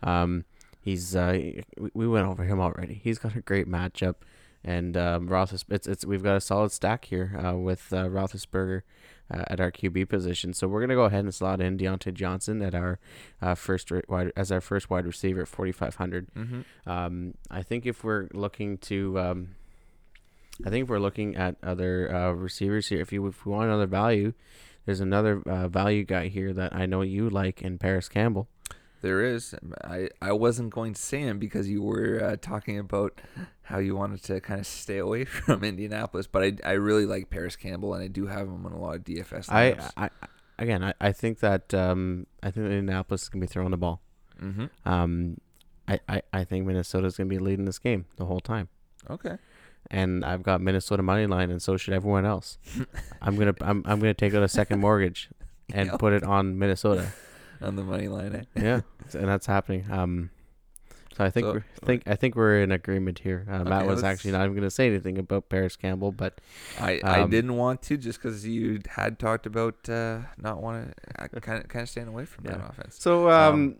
[0.02, 0.44] Um,
[0.80, 1.38] he's uh,
[1.78, 3.00] we, we went over him already.
[3.02, 4.16] He's got a great matchup,
[4.64, 5.64] and um, Roethlis.
[5.68, 8.82] It's it's we've got a solid stack here uh, with uh, Roethlisberger
[9.32, 10.52] uh, at our QB position.
[10.52, 12.98] So we're gonna go ahead and slot in Diontae Johnson at our
[13.40, 16.28] uh, first re- wide as our first wide receiver at forty five hundred.
[16.34, 16.90] Mm-hmm.
[16.90, 19.48] Um, I think if we're looking to, um,
[20.64, 23.68] I think if we're looking at other uh, receivers here, if you if we want
[23.68, 24.32] another value,
[24.84, 28.48] there's another uh, value guy here that I know you like in Parris Campbell.
[29.02, 29.54] There is.
[29.84, 33.20] I, I wasn't going to say him because you were uh, talking about
[33.62, 37.28] how you wanted to kind of stay away from Indianapolis, but I, I really like
[37.28, 39.50] Parris Campbell and I do have him on a lot of DFS.
[39.52, 39.92] I, lineups.
[39.96, 40.10] I
[40.58, 44.00] again, I, I think that um, I think Indianapolis is gonna be throwing the ball.
[44.40, 44.66] mm-hmm.
[44.88, 45.36] Um,
[45.88, 48.68] I, I, I think Minnesota's gonna be leading this game the whole time.
[49.10, 49.36] Okay.
[49.90, 52.58] and I've got Minnesota money line, and so should everyone else.
[53.20, 55.28] I'm gonna I'm, I'm gonna take out a second mortgage
[55.72, 55.96] and Yeah.
[55.96, 57.08] put it on Minnesota.
[57.62, 58.34] On the money line.
[58.34, 58.42] Eh?
[58.62, 58.80] Yeah,
[59.14, 59.86] and that's happening.
[59.90, 60.30] Um,
[61.16, 63.46] so I think So- we're, think I think we're in agreement here.
[63.50, 66.40] Uh, Matt was actually not even gonna say anything about Parris Campbell, but
[66.80, 70.94] I, I Um, didn't want to just because you had talked about uh, not want
[71.28, 72.96] to kind of kind of staying away from that offense.
[72.98, 73.76] so um, Um,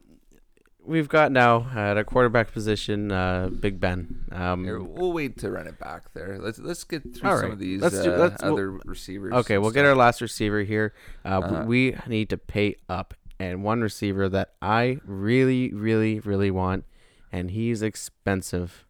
[0.85, 4.27] we've got now at our quarterback position, uh, Big Ben.
[4.31, 6.39] Um, Here, we'll wait to run it back there.
[6.39, 7.51] Let's let's get through some right.
[7.53, 9.33] of these Let's do- uh, let's- we'll- other receivers.
[9.33, 10.93] Okay, we'll get our last receiver here.
[11.25, 11.65] Uh, Uh-huh.
[11.67, 16.85] We need to pay up, and one receiver that I really, really, really want,
[17.33, 18.87] and he's expensive,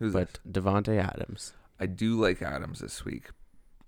[0.00, 1.52] Who's but Davante Adams.
[1.78, 3.30] I do like Adams this week.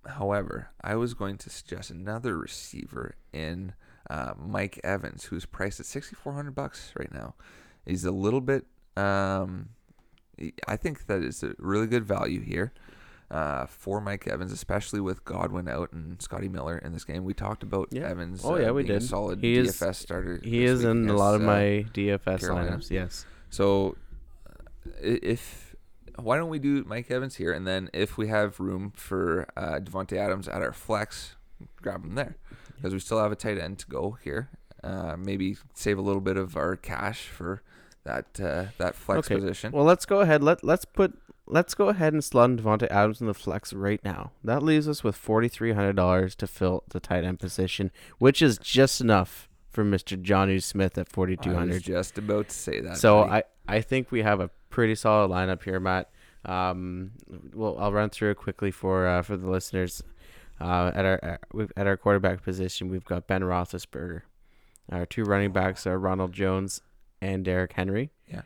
[0.07, 3.73] However, I was going to suggest another receiver in
[4.09, 7.35] uh, Mike Evans, who's priced at sixty four hundred bucks right now.
[7.85, 8.67] He's a little bit.
[8.97, 9.71] Um,
[10.69, 12.73] I think that is a really good value here
[13.31, 17.25] uh, for Mike Evans, especially with Godwin out and Scotty Miller in this game.
[17.25, 18.09] We talked about Yeah.
[18.09, 18.43] Evans.
[18.45, 19.09] Oh, uh, yeah, we being a did.
[19.09, 20.41] solid He is- DFS starter.
[20.43, 22.77] He is in a lot of uh, my DFS Carolina.
[22.79, 22.91] lineups.
[22.91, 23.27] Yes.
[23.51, 23.97] So,
[24.49, 24.53] uh,
[25.03, 25.75] if
[26.17, 29.79] why don't we do Mike Evans here, and then if we have room for uh,
[29.81, 31.37] Davante Adams at our flex,
[31.81, 32.37] grab him there,
[32.77, 34.49] because we still have a tight end to go here.
[34.83, 37.63] Uh, maybe save a little bit of our cash for
[38.05, 39.71] that uh, that flex Okay, position.
[39.73, 40.43] Well, let's go ahead.
[40.43, 41.13] Let Let's put.
[41.51, 44.33] Let's go ahead and slot in Davante Adams in the flex right now.
[44.45, 48.43] That leaves us with forty three hundred dollars to fill the tight end position, which
[48.43, 51.83] is just enough for Mister Jonnu Smith at forty two I was hundred.
[51.83, 52.99] just about to say that.
[52.99, 53.45] So buddy.
[53.69, 56.11] I, I think we have a pretty solid lineup here, Matt.
[56.45, 57.13] Um,
[57.55, 60.03] well, I'll run through it quickly for uh, for the listeners.
[60.61, 61.39] Uh, at our
[61.77, 64.23] at our quarterback position, we've got Ben Roethlisberger.
[64.91, 66.81] Our two running backs are Ronald Jones
[67.21, 68.11] and Derrick Henry.
[68.27, 68.43] Yeah.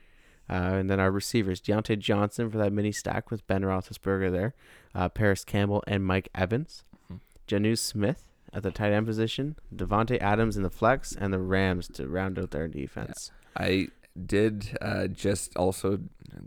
[0.53, 4.55] Uh, and then our receivers, Diontae Johnson for that mini stack with Ben Roethlisberger there,
[4.95, 7.21] uh, Parris Campbell and Mike Evans, Mhm.
[7.49, 11.89] Jonnu Smith at the tight end position, Davante Adams in the flex, and the Rams
[11.95, 13.31] to round out their defense.
[13.57, 13.89] I
[14.27, 16.01] did uh, just also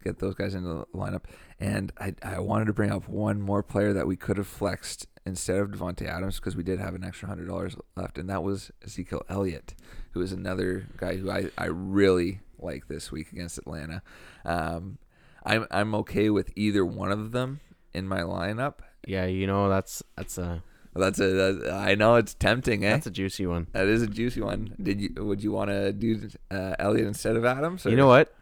[0.03, 1.23] get those guys into the lineup,
[1.59, 5.07] and I I wanted to bring up one more player that we could have flexed
[5.25, 8.43] instead of Davante Adams because we did have an extra hundred dollars left, and that
[8.43, 9.73] was Ezekiel Elliott,
[10.11, 14.01] who is another guy who I, I really like this week against Atlanta.
[14.43, 14.97] Um,
[15.45, 17.59] I'm I'm okay with either one of them
[17.93, 18.79] in my lineup.
[19.07, 20.63] Yeah, you know that's that's a
[20.95, 22.89] That's a that, I know it's tempting, eh?
[22.91, 23.67] that's a juicy one.
[23.73, 24.73] that is a juicy one.
[24.81, 27.85] Did you would you want to do uh, Elliott instead of Adams?
[27.85, 28.33] You know what?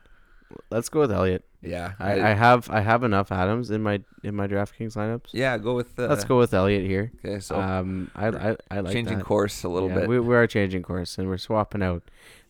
[0.69, 1.43] Let's go with Elliott.
[1.63, 5.29] Yeah, I, I have I have enough Adams in my in my DraftKings lineups.
[5.31, 6.07] Yeah, go with the.
[6.07, 7.11] Let's go with Elliott here.
[7.25, 9.25] Okay, so um, I I, I like changing that.
[9.25, 10.09] course a little Yeah, bit.
[10.09, 12.03] We, we are changing course and we're swapping out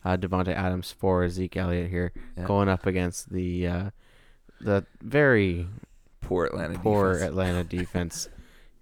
[0.04, 2.44] uh, Davante Adams for Zeke Elliott here, Yeah.
[2.46, 3.90] going up against the uh,
[4.60, 5.66] the very
[6.20, 7.28] poor Atlanta poor defense.
[7.30, 8.28] Atlanta defense.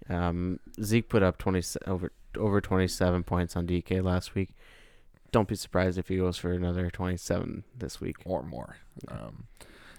[0.09, 4.51] Um, Zeke put up twenty over over twenty seven points on DK last week.
[5.32, 8.16] don't be surprised if he goes for another 27 this week.
[8.27, 8.77] or more.
[9.09, 9.44] Um,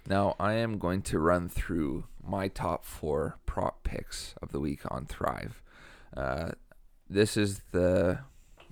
[0.08, 4.82] now I am going to run through my top four prop picks of the week
[4.91, 5.62] on Thrive.
[6.16, 6.52] Uh,
[7.10, 8.20] this is the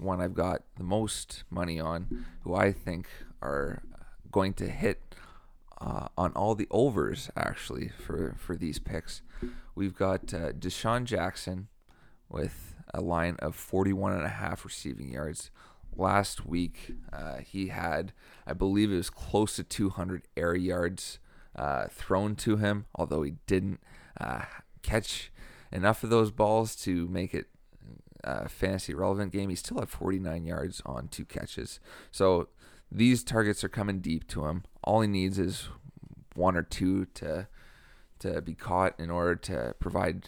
[0.01, 3.07] one I've got the most money on, who I think
[3.41, 3.81] are
[4.31, 5.15] going to hit
[5.79, 9.21] uh, on all the overs actually for for these picks.
[9.75, 11.67] We've got uh, DeSean Jackson
[12.29, 15.51] with a line of 41 and a half receiving yards.
[15.95, 18.13] Last week, uh, he had,
[18.47, 21.19] I believe it was close to 200 air yards
[21.55, 23.81] uh, thrown to him, although he didn't
[24.19, 24.43] uh,
[24.81, 25.31] catch
[25.71, 27.47] enough of those balls to make it
[28.23, 29.49] a fantasy relevant game.
[29.49, 31.79] He still had 49 yards on two catches.
[32.11, 32.49] So
[32.91, 34.63] these targets are coming deep to him.
[34.83, 35.69] All he needs is
[36.35, 37.47] one or two to
[38.19, 40.27] to be caught in order to provide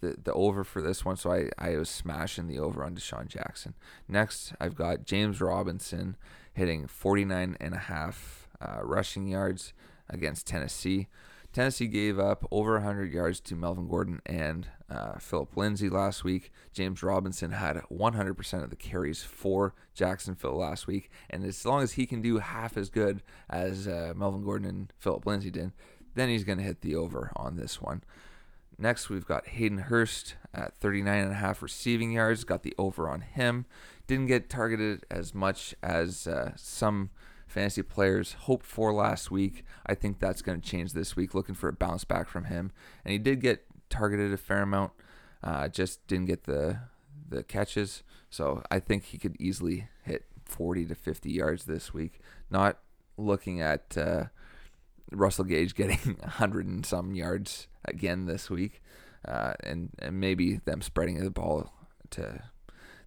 [0.00, 1.16] the, the over for this one.
[1.16, 3.74] So I, I was smashing the over on DeSean Jackson.
[4.08, 6.16] Next, I've got James Robinson
[6.54, 9.74] hitting 49 and a half uh, rushing yards
[10.08, 11.08] against Tennessee.
[11.52, 16.52] Tennessee gave up over 100 yards to Melvin Gordon and uh, Phillip Lindsay last week.
[16.72, 21.10] James Robinson had 100% of the carries for Jacksonville last week.
[21.28, 24.92] And as long as he can do half as good as uh, Melvin Gordon and
[24.98, 25.72] Phillip Lindsay did,
[26.14, 28.04] then he's going to hit the over on this one.
[28.78, 32.44] Next, we've got Hayden Hurst at 39 and a half receiving yards.
[32.44, 33.66] Got the over on him.
[34.06, 37.10] Didn't get targeted as much as uh, some
[37.50, 39.64] fantasy players hoped for last week.
[39.86, 41.34] I think that's going to change this week.
[41.34, 42.72] Looking for a bounce back from him,
[43.04, 44.92] and he did get targeted a fair amount.
[45.42, 46.78] Uh, just didn't get the
[47.28, 48.02] the catches.
[48.30, 52.20] So I think he could easily hit 40 to 50 yards this week.
[52.50, 52.78] Not
[53.16, 54.24] looking at uh,
[55.10, 58.80] Russell Gage getting 100 and some yards again this week,
[59.26, 61.72] uh, and and maybe them spreading the ball
[62.10, 62.42] to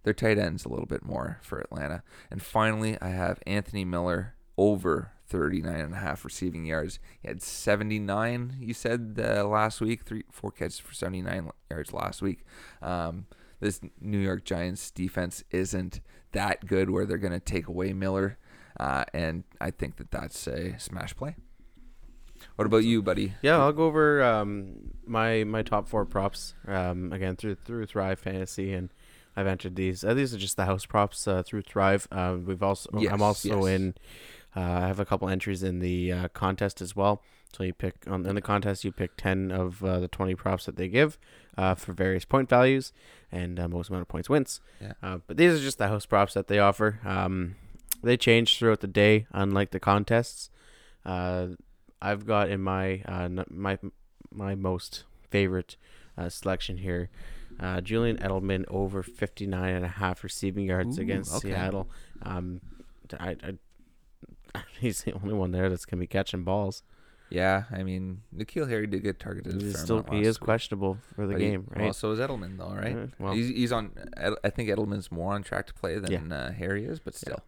[0.04, 2.02] their tight ends a little bit more for Atlanta.
[2.30, 6.98] And finally, I have Anthony Miller over 39 and a half receiving yards.
[7.20, 12.22] He had 79, you said uh, last week, three, four catches for 79 yards last
[12.22, 12.44] week.
[12.82, 13.26] Um,
[13.60, 16.00] this New York Giants defense isn't
[16.32, 18.38] that good where they're going to take away Miller.
[18.78, 21.36] Uh, and I think that that's a smash play.
[22.56, 23.34] What about you, buddy?
[23.42, 28.18] Yeah, I'll go over um, my my top four props um, again through through Thrive
[28.18, 28.90] Fantasy, and
[29.36, 30.04] I've entered these.
[30.04, 32.06] Uh, these are just the house props uh, through Thrive.
[32.12, 33.74] Uh, we've also Yes, I'm also yes.
[33.74, 33.94] in.
[34.56, 37.22] Uh, I have a couple entries in the uh, contest as well.
[37.52, 40.66] So you pick on in the contest, you pick ten of uh, the twenty props
[40.66, 41.18] that they give
[41.56, 42.92] uh, for various point values,
[43.30, 44.60] and uh, most amount of points wins.
[44.80, 44.94] Yeah.
[45.02, 47.00] Uh, but these are just the house props that they offer.
[47.04, 47.54] Um,
[48.02, 50.50] they change throughout the day, unlike the contests.
[51.06, 51.48] Uh,
[52.02, 53.78] I've got in my uh, n- my
[54.32, 55.76] my most favorite
[56.18, 57.08] uh, selection here.
[57.58, 61.50] Uh, Julian Edelman over 59 and a half receiving yards Ooh, against okay.
[61.50, 61.88] Seattle.
[62.22, 62.60] Um,
[63.18, 63.54] I, I,
[64.80, 66.82] he's the only one there that's gonna be catching balls.
[67.30, 69.60] Yeah, I mean, N'Keal Harry did get targeted.
[69.60, 71.84] a He's still he is week, questionable for the but he- game, right?
[71.84, 72.94] Well, so is Edelman, though, right?
[72.96, 73.90] Uh, well, he's, he's on.
[74.44, 76.36] I think Edelman's more on track to play than Yeah.
[76.36, 77.40] uh, Harry is, but still.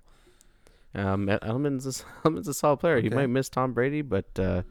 [0.95, 1.91] um, Edelman's a,
[2.25, 3.01] Edelman's a solid player.
[3.01, 4.63] He might miss Tom Brady, but uh,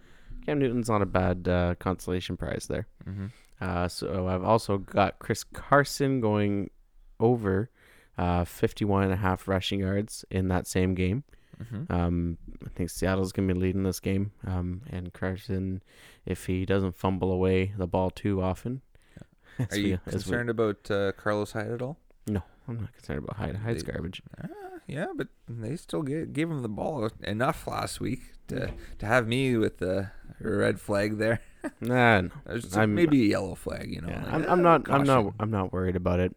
[0.45, 2.87] Cam Newton's not a bad uh, consolation prize there.
[3.07, 3.27] Mm-hmm.
[3.61, 6.71] Uh, so I've also got Chris Carson going
[7.19, 7.69] over
[8.17, 11.23] uh, 51 and a half rushing yards in that same game.
[11.61, 11.91] Mm-hmm.
[11.91, 14.31] Um, I think Seattle's going to be leading this game.
[14.45, 15.81] Um, and Carson,
[16.25, 18.81] if he doesn't fumble away the ball too often.
[19.59, 21.97] as Are you we- we- concerned about uh, Carlos Hyde at all?
[22.27, 23.55] No, I'm not concerned about Hyde.
[23.57, 24.21] Hyde's They- garbage.
[24.43, 24.47] Ah,
[24.87, 29.27] yeah, but they still gave, gave him the ball enough last week to to have
[29.27, 30.09] me with the
[30.39, 31.39] red flag there.
[31.81, 32.85] Nah, no.
[32.85, 34.09] Maybe a yellow flag, you know.
[34.09, 34.87] Yeah, like, I'm, ah, I'm not.
[34.91, 35.33] I'm not.
[35.39, 36.35] I'm not worried about it.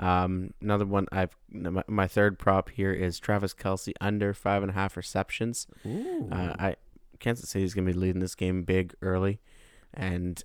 [0.00, 1.06] Um, another one.
[1.12, 5.66] I've my, my third prop here is Travis Kelce under five and a half receptions.
[5.86, 6.28] Ooh.
[6.32, 6.76] Uh, I
[7.18, 9.40] Kansas City's gonna be leading this game big early,
[9.94, 10.42] and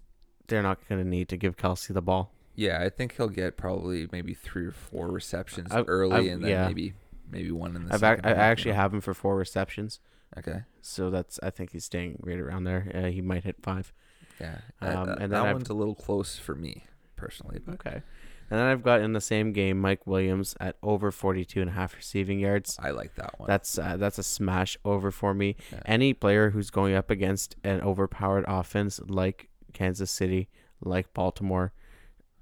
[0.48, 2.32] they're not gonna need to give Kelsey the ball.
[2.58, 6.44] yeah, I think he'll get probably maybe three or four receptions I've- early, I've- and
[6.44, 6.68] then yeah.
[6.68, 6.94] maybe
[7.32, 10.00] maybe one in the I've ac- I actually have him for four receptions,
[10.38, 10.64] Okay.
[10.82, 12.92] so that's I think he's staying right around there.
[12.94, 13.92] Uh, he might hit five.
[14.40, 14.60] Yeah.
[14.82, 18.02] Um, that, and that I've- one's a little close for me personally, but Okay.
[18.50, 21.74] And then I've got in the same game Mike Williams at over 42 and a
[21.74, 22.78] half receiving yards.
[22.82, 23.48] I like that one.
[23.48, 25.56] That's uh, that's a smash over for me.
[25.72, 25.80] Yeah.
[25.86, 30.48] Any player who's going up against an overpowered offense like Kansas City,
[30.80, 31.74] like Baltimore,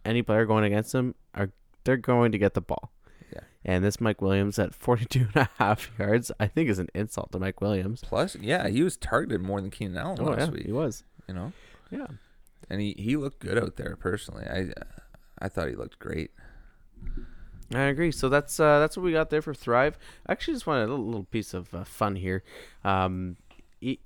[0.04, 1.52] any player going against them are
[1.86, 2.92] they're going to get the ball.
[3.34, 3.40] Yeah.
[3.64, 7.32] And this Mike Williams at 42 and a half yards, I think is an insult
[7.32, 8.02] to Mike Williams.
[8.02, 10.66] Plus, yeah, he was targeted more than Keenan Allen Oh last yeah, week.
[10.66, 11.04] he was.
[11.30, 11.54] You know,
[11.90, 12.08] Yeah.
[12.70, 14.46] and he, he looked good out there personally.
[14.46, 14.72] I
[15.40, 16.32] I thought he looked great.
[17.74, 18.12] I agree.
[18.12, 19.98] So that's uh, that's what we got there for Thrive.
[20.28, 22.44] I actually just wanted a little, piece of uh, fun here.
[22.84, 23.38] Um,
[23.84, 23.98] I-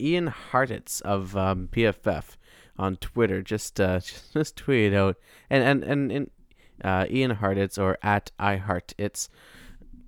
[0.00, 2.36] Ian Hartitz of um, PFF
[2.78, 3.98] on Twitter just uh,
[4.32, 5.16] just tweeted out,
[5.50, 6.30] and and and, and
[6.84, 9.28] uh, Ian Hartitz or at I Heart It's.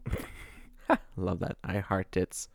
[1.16, 2.48] Love that I Heart It's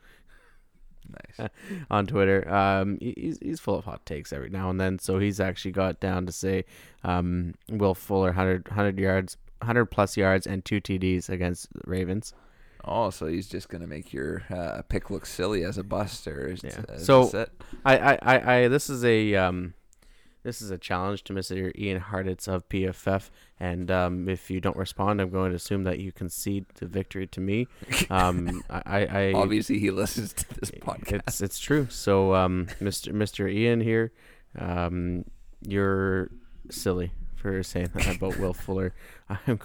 [1.10, 1.50] Nice.
[1.90, 2.48] on Twitter.
[2.54, 5.00] Um, he's he's full of hot takes every now and then.
[5.00, 6.66] So he's actually got down to say,
[7.04, 12.34] um, Will Fuller 100, 100 yards, hundred plus yards, and two TDs against the Ravens.
[12.88, 16.50] Oh, so he's just gonna make your uh, pick look silly as a buster.
[16.50, 16.82] Is, Yeah.
[16.94, 17.48] is So-?
[17.84, 19.74] I, I, I, I this is a um,
[20.46, 21.76] this is a challenge to Mr.
[21.76, 25.98] Ian Hartitz of PFF, and um, if you don't respond, I'm going to assume that
[25.98, 27.68] you concede the victory to me.
[28.08, 31.22] Um, I, I, I obviously he listens to this podcast.
[31.28, 31.88] It's it's true.
[31.90, 33.12] So, um, Mr.
[33.12, 33.52] Mr.
[33.52, 34.12] Ian here,
[34.58, 35.26] um,
[35.62, 36.30] you're
[36.70, 38.94] silly for saying that about Will Fuller.
[39.48, 39.60] I'm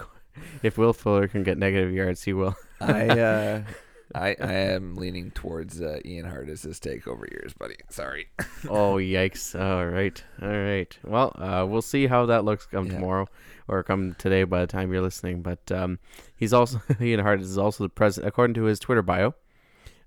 [0.63, 2.55] if Will Fuller can get negative yards, he will.
[2.79, 3.63] I uh,
[4.13, 6.25] I I am leaning towards uh, Ian
[6.63, 7.75] his take over yours, buddy.
[7.89, 8.27] Sorry.
[8.69, 9.59] oh yikes!
[9.59, 10.97] All right, all right.
[11.03, 12.93] Well, uh, we'll see how that looks come Yeah.
[12.93, 13.27] tomorrow
[13.67, 15.41] or come today by the time you're listening.
[15.41, 15.99] But um,
[16.35, 19.33] he's also Ian Hartitz is also the president, according to his Twitter bio,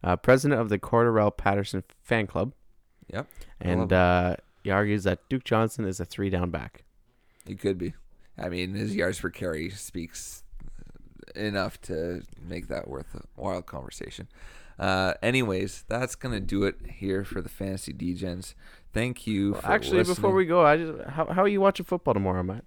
[0.03, 2.53] uh, president of the Cordarrelle Patterson fan club,
[3.13, 3.27] Yep.
[3.61, 6.85] And uh, he argues that Duke Johnson is a three down back.
[7.47, 7.95] He could be.
[8.39, 10.44] I mean, his yards per carry speaks
[11.36, 14.28] enough to make that worth a wild conversation.
[14.78, 18.55] Uh, anyways, that's gonna do it here for the fantasy DGens.
[18.93, 19.55] Thank you.
[19.55, 22.65] For Actually, before we go, I just how how are you watching football tomorrow, Matt?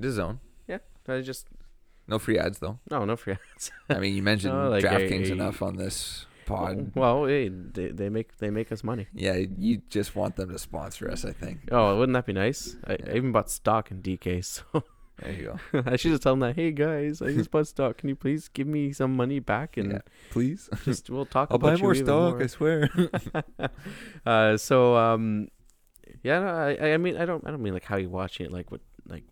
[0.00, 0.78] the zone, Yeah,
[1.08, 1.46] I just
[2.08, 2.78] no free ads though.
[2.90, 3.70] no no free ads.
[3.90, 6.92] I mean, you mentioned Oh, like, DraftKings enough on this pod.
[6.96, 9.06] well, hey, they, they make they make us money.
[9.14, 11.24] Yeah, you just want them to sponsor us.
[11.24, 11.60] I think.
[11.70, 12.76] Oh, wouldn't that be nice?
[12.86, 13.12] I, Yeah.
[13.12, 14.82] I even bought stock in DK, so
[15.22, 15.82] There you go.
[15.86, 16.56] I should just tell them that.
[16.56, 17.98] Hey guys, I just bought stock.
[17.98, 19.98] Can you please give me some money back and Yeah,
[20.30, 20.68] please.
[20.84, 22.34] just we'll talk I'll about buy more stock.
[22.34, 22.42] more.
[22.42, 22.90] I swear.
[24.26, 25.48] uh, so um,
[26.22, 28.52] yeah, no, I I mean I don't I don't mean like how you watching it
[28.52, 29.24] like what like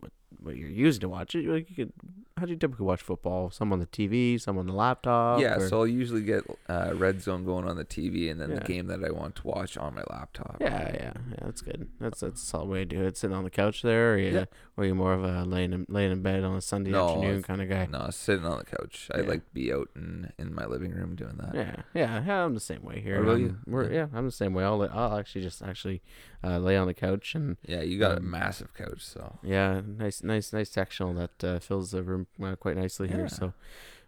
[0.00, 1.44] what what you're using to watch it.
[1.46, 1.92] Like you could,
[2.38, 3.50] how do you typically watch football?
[3.50, 5.40] Some on the TV, some on the laptop.
[5.40, 8.50] yeah, or- so I'll usually get uh, Red Zone going on the TV, and then
[8.50, 8.58] Yeah.
[8.58, 10.58] the game that I want to watch on my laptop.
[10.60, 11.36] Yeah, yeah, yeah.
[11.42, 11.88] That's good.
[11.98, 13.16] That's that's a solid way to do it.
[13.16, 14.44] Sitting on the couch there, or you, Yeah.
[14.76, 17.42] or you more of a laying in, laying in bed on a Sunday No, afternoon
[17.42, 17.86] kind of guy.
[17.90, 19.08] No, sitting on the couch.
[19.14, 21.54] I like to be out in, in my living room doing that.
[21.54, 22.44] Yeah, yeah, yeah.
[22.44, 23.16] I'm the same way here.
[23.24, 23.56] What about you?
[23.66, 24.08] We're, Yeah.
[24.12, 24.18] yeah.
[24.18, 24.62] I'm the same way.
[24.62, 26.02] I'll I'll actually just actually
[26.44, 29.80] uh, lay on the couch and Yeah, you got a Um, massive couch, so yeah,
[29.86, 33.16] nice nice nice sectional that uh, fills the room uh, quite nicely Yeah.
[33.16, 33.28] here.
[33.28, 33.52] So.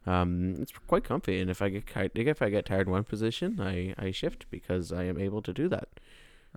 [0.07, 1.85] Um, it's quite comfy, and if I get
[2.15, 5.53] if I get tired in one position, I, I shift because I am able to
[5.53, 5.89] do that.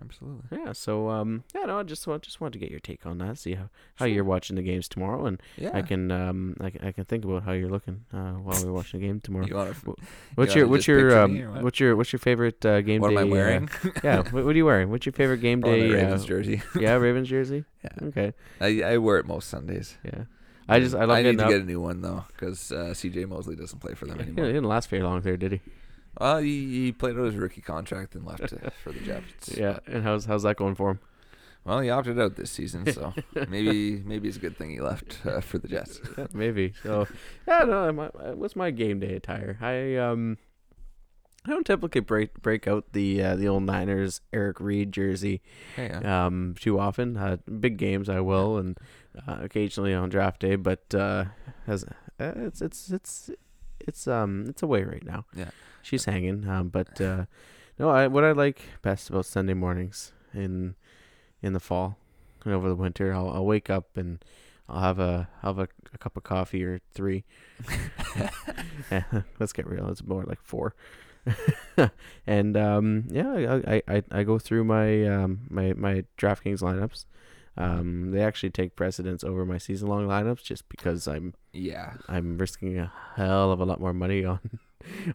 [0.02, 0.58] Absolutely.
[0.60, 3.18] Yeah, so um, yeah, no, I just want just wanted to get your take on
[3.18, 4.14] that, see how, how Sure.
[4.14, 5.72] you're watching the games tomorrow, and Yeah.
[5.74, 8.72] I can um I can, I can think about how you're looking uh, while we're
[8.72, 9.46] watching the game tomorrow.
[9.48, 9.96] You want to?
[10.36, 11.64] What's your what's your um what?
[11.64, 13.16] what's your what's your favorite uh, game What day?
[13.16, 13.70] am I uh, wearing?
[14.04, 14.90] yeah, what, what are you wearing?
[14.92, 15.90] What's your favorite game day?
[15.90, 16.62] Ravens uh, jersey.
[16.80, 17.66] yeah, Ravens jersey.
[17.84, 18.08] Yeah.
[18.08, 18.34] Okay.
[18.60, 19.98] I, I wear it most Sundays.
[20.04, 20.24] Yeah.
[20.70, 21.50] I just I love I need to up.
[21.50, 23.26] get a new one though, because uh, C.J.
[23.26, 25.62] Mosley doesn't play for them Yeah, he didn't last very long there, did he?
[26.20, 29.56] Well, he, he played out his rookie contract and left uh, for the Jets.
[29.56, 29.80] Yeah.
[29.88, 31.00] And how's how's that going for him?
[31.64, 33.14] Well, he opted out this season, so
[33.48, 36.00] maybe maybe it's a good thing he left uh, for the Jets.
[36.18, 36.74] Yeah, maybe.
[36.84, 37.08] So
[37.48, 37.92] yeah, no.
[37.92, 39.58] My, what's my game day attire?
[39.62, 40.38] I um.
[41.44, 45.42] I don't typically break break out the uh, the old Niners Eric Reid jersey
[45.76, 46.26] yeah.
[46.28, 47.18] um, too often.
[47.18, 48.78] Uh, big games I will, and
[49.28, 50.56] uh, occasionally on draft day.
[50.56, 51.26] But uh,
[51.66, 53.32] as uh, it's it's it's
[53.80, 55.26] it's um it's away right now.
[55.36, 55.50] Yeah.
[55.82, 56.48] She's hanging.
[56.48, 57.26] Um, but uh,
[57.78, 60.76] no, I what I like best about Sunday mornings in
[61.42, 61.98] in the fall
[62.46, 64.24] and over the winter, I'll I'll wake up and
[64.70, 67.24] I'll have a have a, a cup of coffee or three.
[68.16, 68.30] Yeah,
[69.40, 69.90] let's get real.
[69.90, 70.76] It's more like four.
[72.26, 77.06] and um, yeah, I, I, I, I go through my um, my my DraftKings lineups.
[77.58, 81.94] Um, they actually take precedence over my season long lineups just because I'm yeah.
[82.08, 84.40] I'm risking a hell of a lot more money on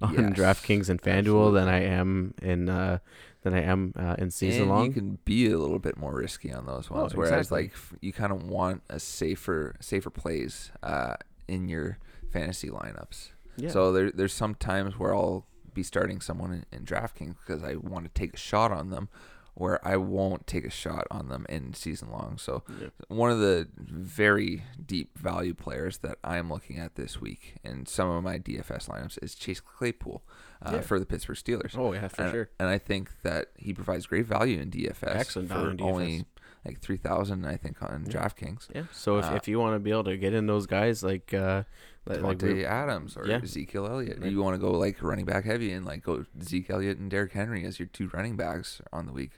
[0.02, 2.98] on Yes, DraftKings and FanDuel than I am in uh,
[3.42, 4.86] than I am uh, in season and long.
[4.86, 7.14] you can be a little bit more risky on those Oh, ones.
[7.14, 7.62] whereas, exactly.
[7.62, 11.14] like, you kind of want a safer, safer plays uh,
[11.46, 11.98] in your
[12.32, 13.28] fantasy lineups.
[13.56, 13.70] yeah.
[13.70, 17.76] So there, there's some times where I'll be starting someone in, in DraftKings because I
[17.76, 19.08] want to take a shot on them,
[19.58, 22.36] where I won't take a shot on them in season long.
[22.38, 22.88] So Yeah.
[23.08, 28.10] one of the very deep value players that I'm looking at this week in some
[28.10, 30.22] of my DFS lineups is Chase Claypool
[30.60, 30.80] uh, Yeah.
[30.82, 31.76] for the Pittsburgh Steelers.
[31.76, 32.48] oh yeah, for and, sure.
[32.60, 35.82] and I think that he provides great value in DFS Excellent for value in DFS.
[35.90, 36.24] only
[36.66, 38.12] like three thousand, I think, on Yeah.
[38.12, 38.68] DraftKings.
[38.74, 38.82] Yeah.
[38.92, 41.32] So if, Uh, if you want to be able to get in those guys like
[41.32, 41.62] uh
[42.06, 43.40] like, like we- Adams or yeah.
[43.42, 44.20] Ezekiel Elliott.
[44.20, 44.30] Right.
[44.30, 47.32] You want to go like running back heavy and like go Zeke Elliott and Derrick
[47.32, 49.32] Henry as your two running backs on the week.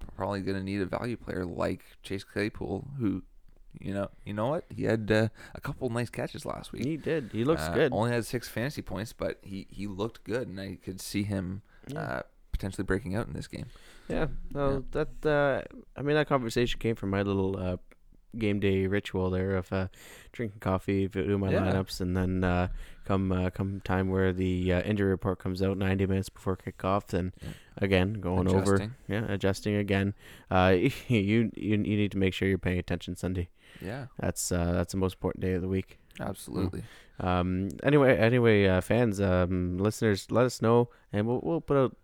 [0.00, 3.22] You're probably gonna need a value player like Chase Claypool, who,
[3.80, 4.64] you know, you know what?
[4.74, 6.84] He had uh, a couple nice catches last week.
[6.84, 7.30] he did.
[7.32, 7.92] He looks Uh, good.
[7.92, 11.62] Only had six fantasy points, but he he looked good, and I could see him
[11.88, 12.00] Yeah.
[12.00, 12.22] uh,
[12.52, 13.66] potentially breaking out in this game.
[14.08, 15.62] Yeah, well, that uh,
[15.96, 17.76] I mean that conversation came from my little uh,
[18.38, 19.88] game day ritual there of uh,
[20.32, 21.60] drinking coffee, doing my Yeah.
[21.60, 22.68] lineups, and then uh,
[23.04, 27.06] come uh, come time where the uh, injury report comes out ninety minutes before kickoff,
[27.08, 27.48] then Yeah.
[27.78, 28.94] again going over, Adjusting.
[29.08, 30.14] yeah, adjusting again.
[30.50, 33.48] Uh, you, you you need to make sure you're paying attention Sunday.
[33.80, 35.98] Yeah, That's uh, that's the most important day of the week.
[36.18, 36.82] absolutely.
[37.18, 37.68] Um.
[37.82, 41.96] Anyway, anyway, uh, fans, um, listeners, let us know, and we'll we'll put out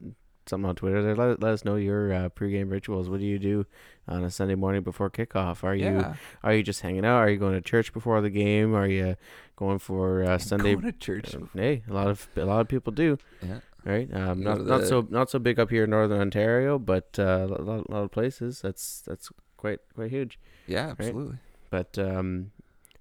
[0.49, 1.15] something on Twitter there.
[1.17, 3.09] Let let us know your uh, pregame rituals.
[3.09, 3.67] What do you do
[4.09, 5.65] on a Sunday morning before kickoff?
[5.65, 7.17] Are you yeah, are you just hanging out?
[7.19, 8.75] Are you going to church before the game?
[8.75, 9.17] Are you
[9.57, 10.75] going for uh, Sunday?
[10.75, 11.35] going to church.
[11.35, 14.09] Uh, Hey, a lot of a lot of people do, Yeah, right?
[14.15, 17.47] Um, not to not so not so big up here in northern Ontario, but uh,
[17.51, 20.39] a lot, lot of places that's that's quite quite huge.
[20.67, 21.39] yeah, absolutely.
[21.71, 22.53] But um,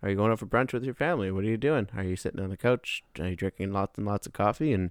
[0.01, 1.31] are you going out for brunch with your family?
[1.31, 1.87] What are you doing?
[1.95, 3.03] Are you sitting on the couch?
[3.19, 4.89] Are you drinking lots and lots of coffee and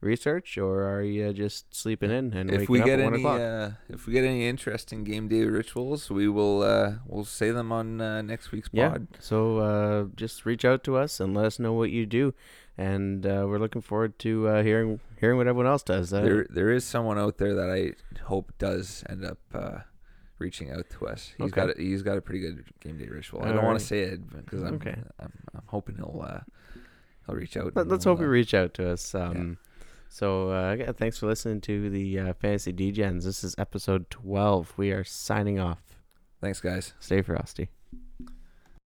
[0.00, 3.40] research, or are you just sleeping in and if waking we up get any o'clock?
[3.40, 7.72] uh, if we get any interesting game day rituals, we will uh, we'll say them
[7.72, 8.90] on uh, next week's yeah.
[8.90, 9.08] pod.
[9.18, 12.32] So uh, just reach out to us and let us know what you do,
[12.76, 16.12] and uh, we're looking forward to uh, hearing hearing what everyone else does.
[16.12, 17.94] Uh, There there is someone out there that I
[18.24, 19.78] hope does end up uh,
[20.38, 21.32] reaching out to us.
[21.36, 21.60] He's Okay.
[21.66, 23.42] got a, he's got a pretty good game day ritual.
[23.42, 24.94] I don't want to say it because I'm, Okay.
[25.18, 26.40] I'm I'm hoping he'll uh,
[27.26, 27.74] he'll reach out.
[27.74, 29.12] Let, let's we'll, hope uh, reach out to us.
[29.12, 29.58] Um,
[30.08, 33.24] So uh, yeah, thanks for listening to the uh, Fantasy DGens.
[33.24, 34.72] This is episode twelve.
[34.76, 35.82] We are signing off.
[36.40, 36.94] Thanks, guys.
[37.00, 37.68] Stay frosty.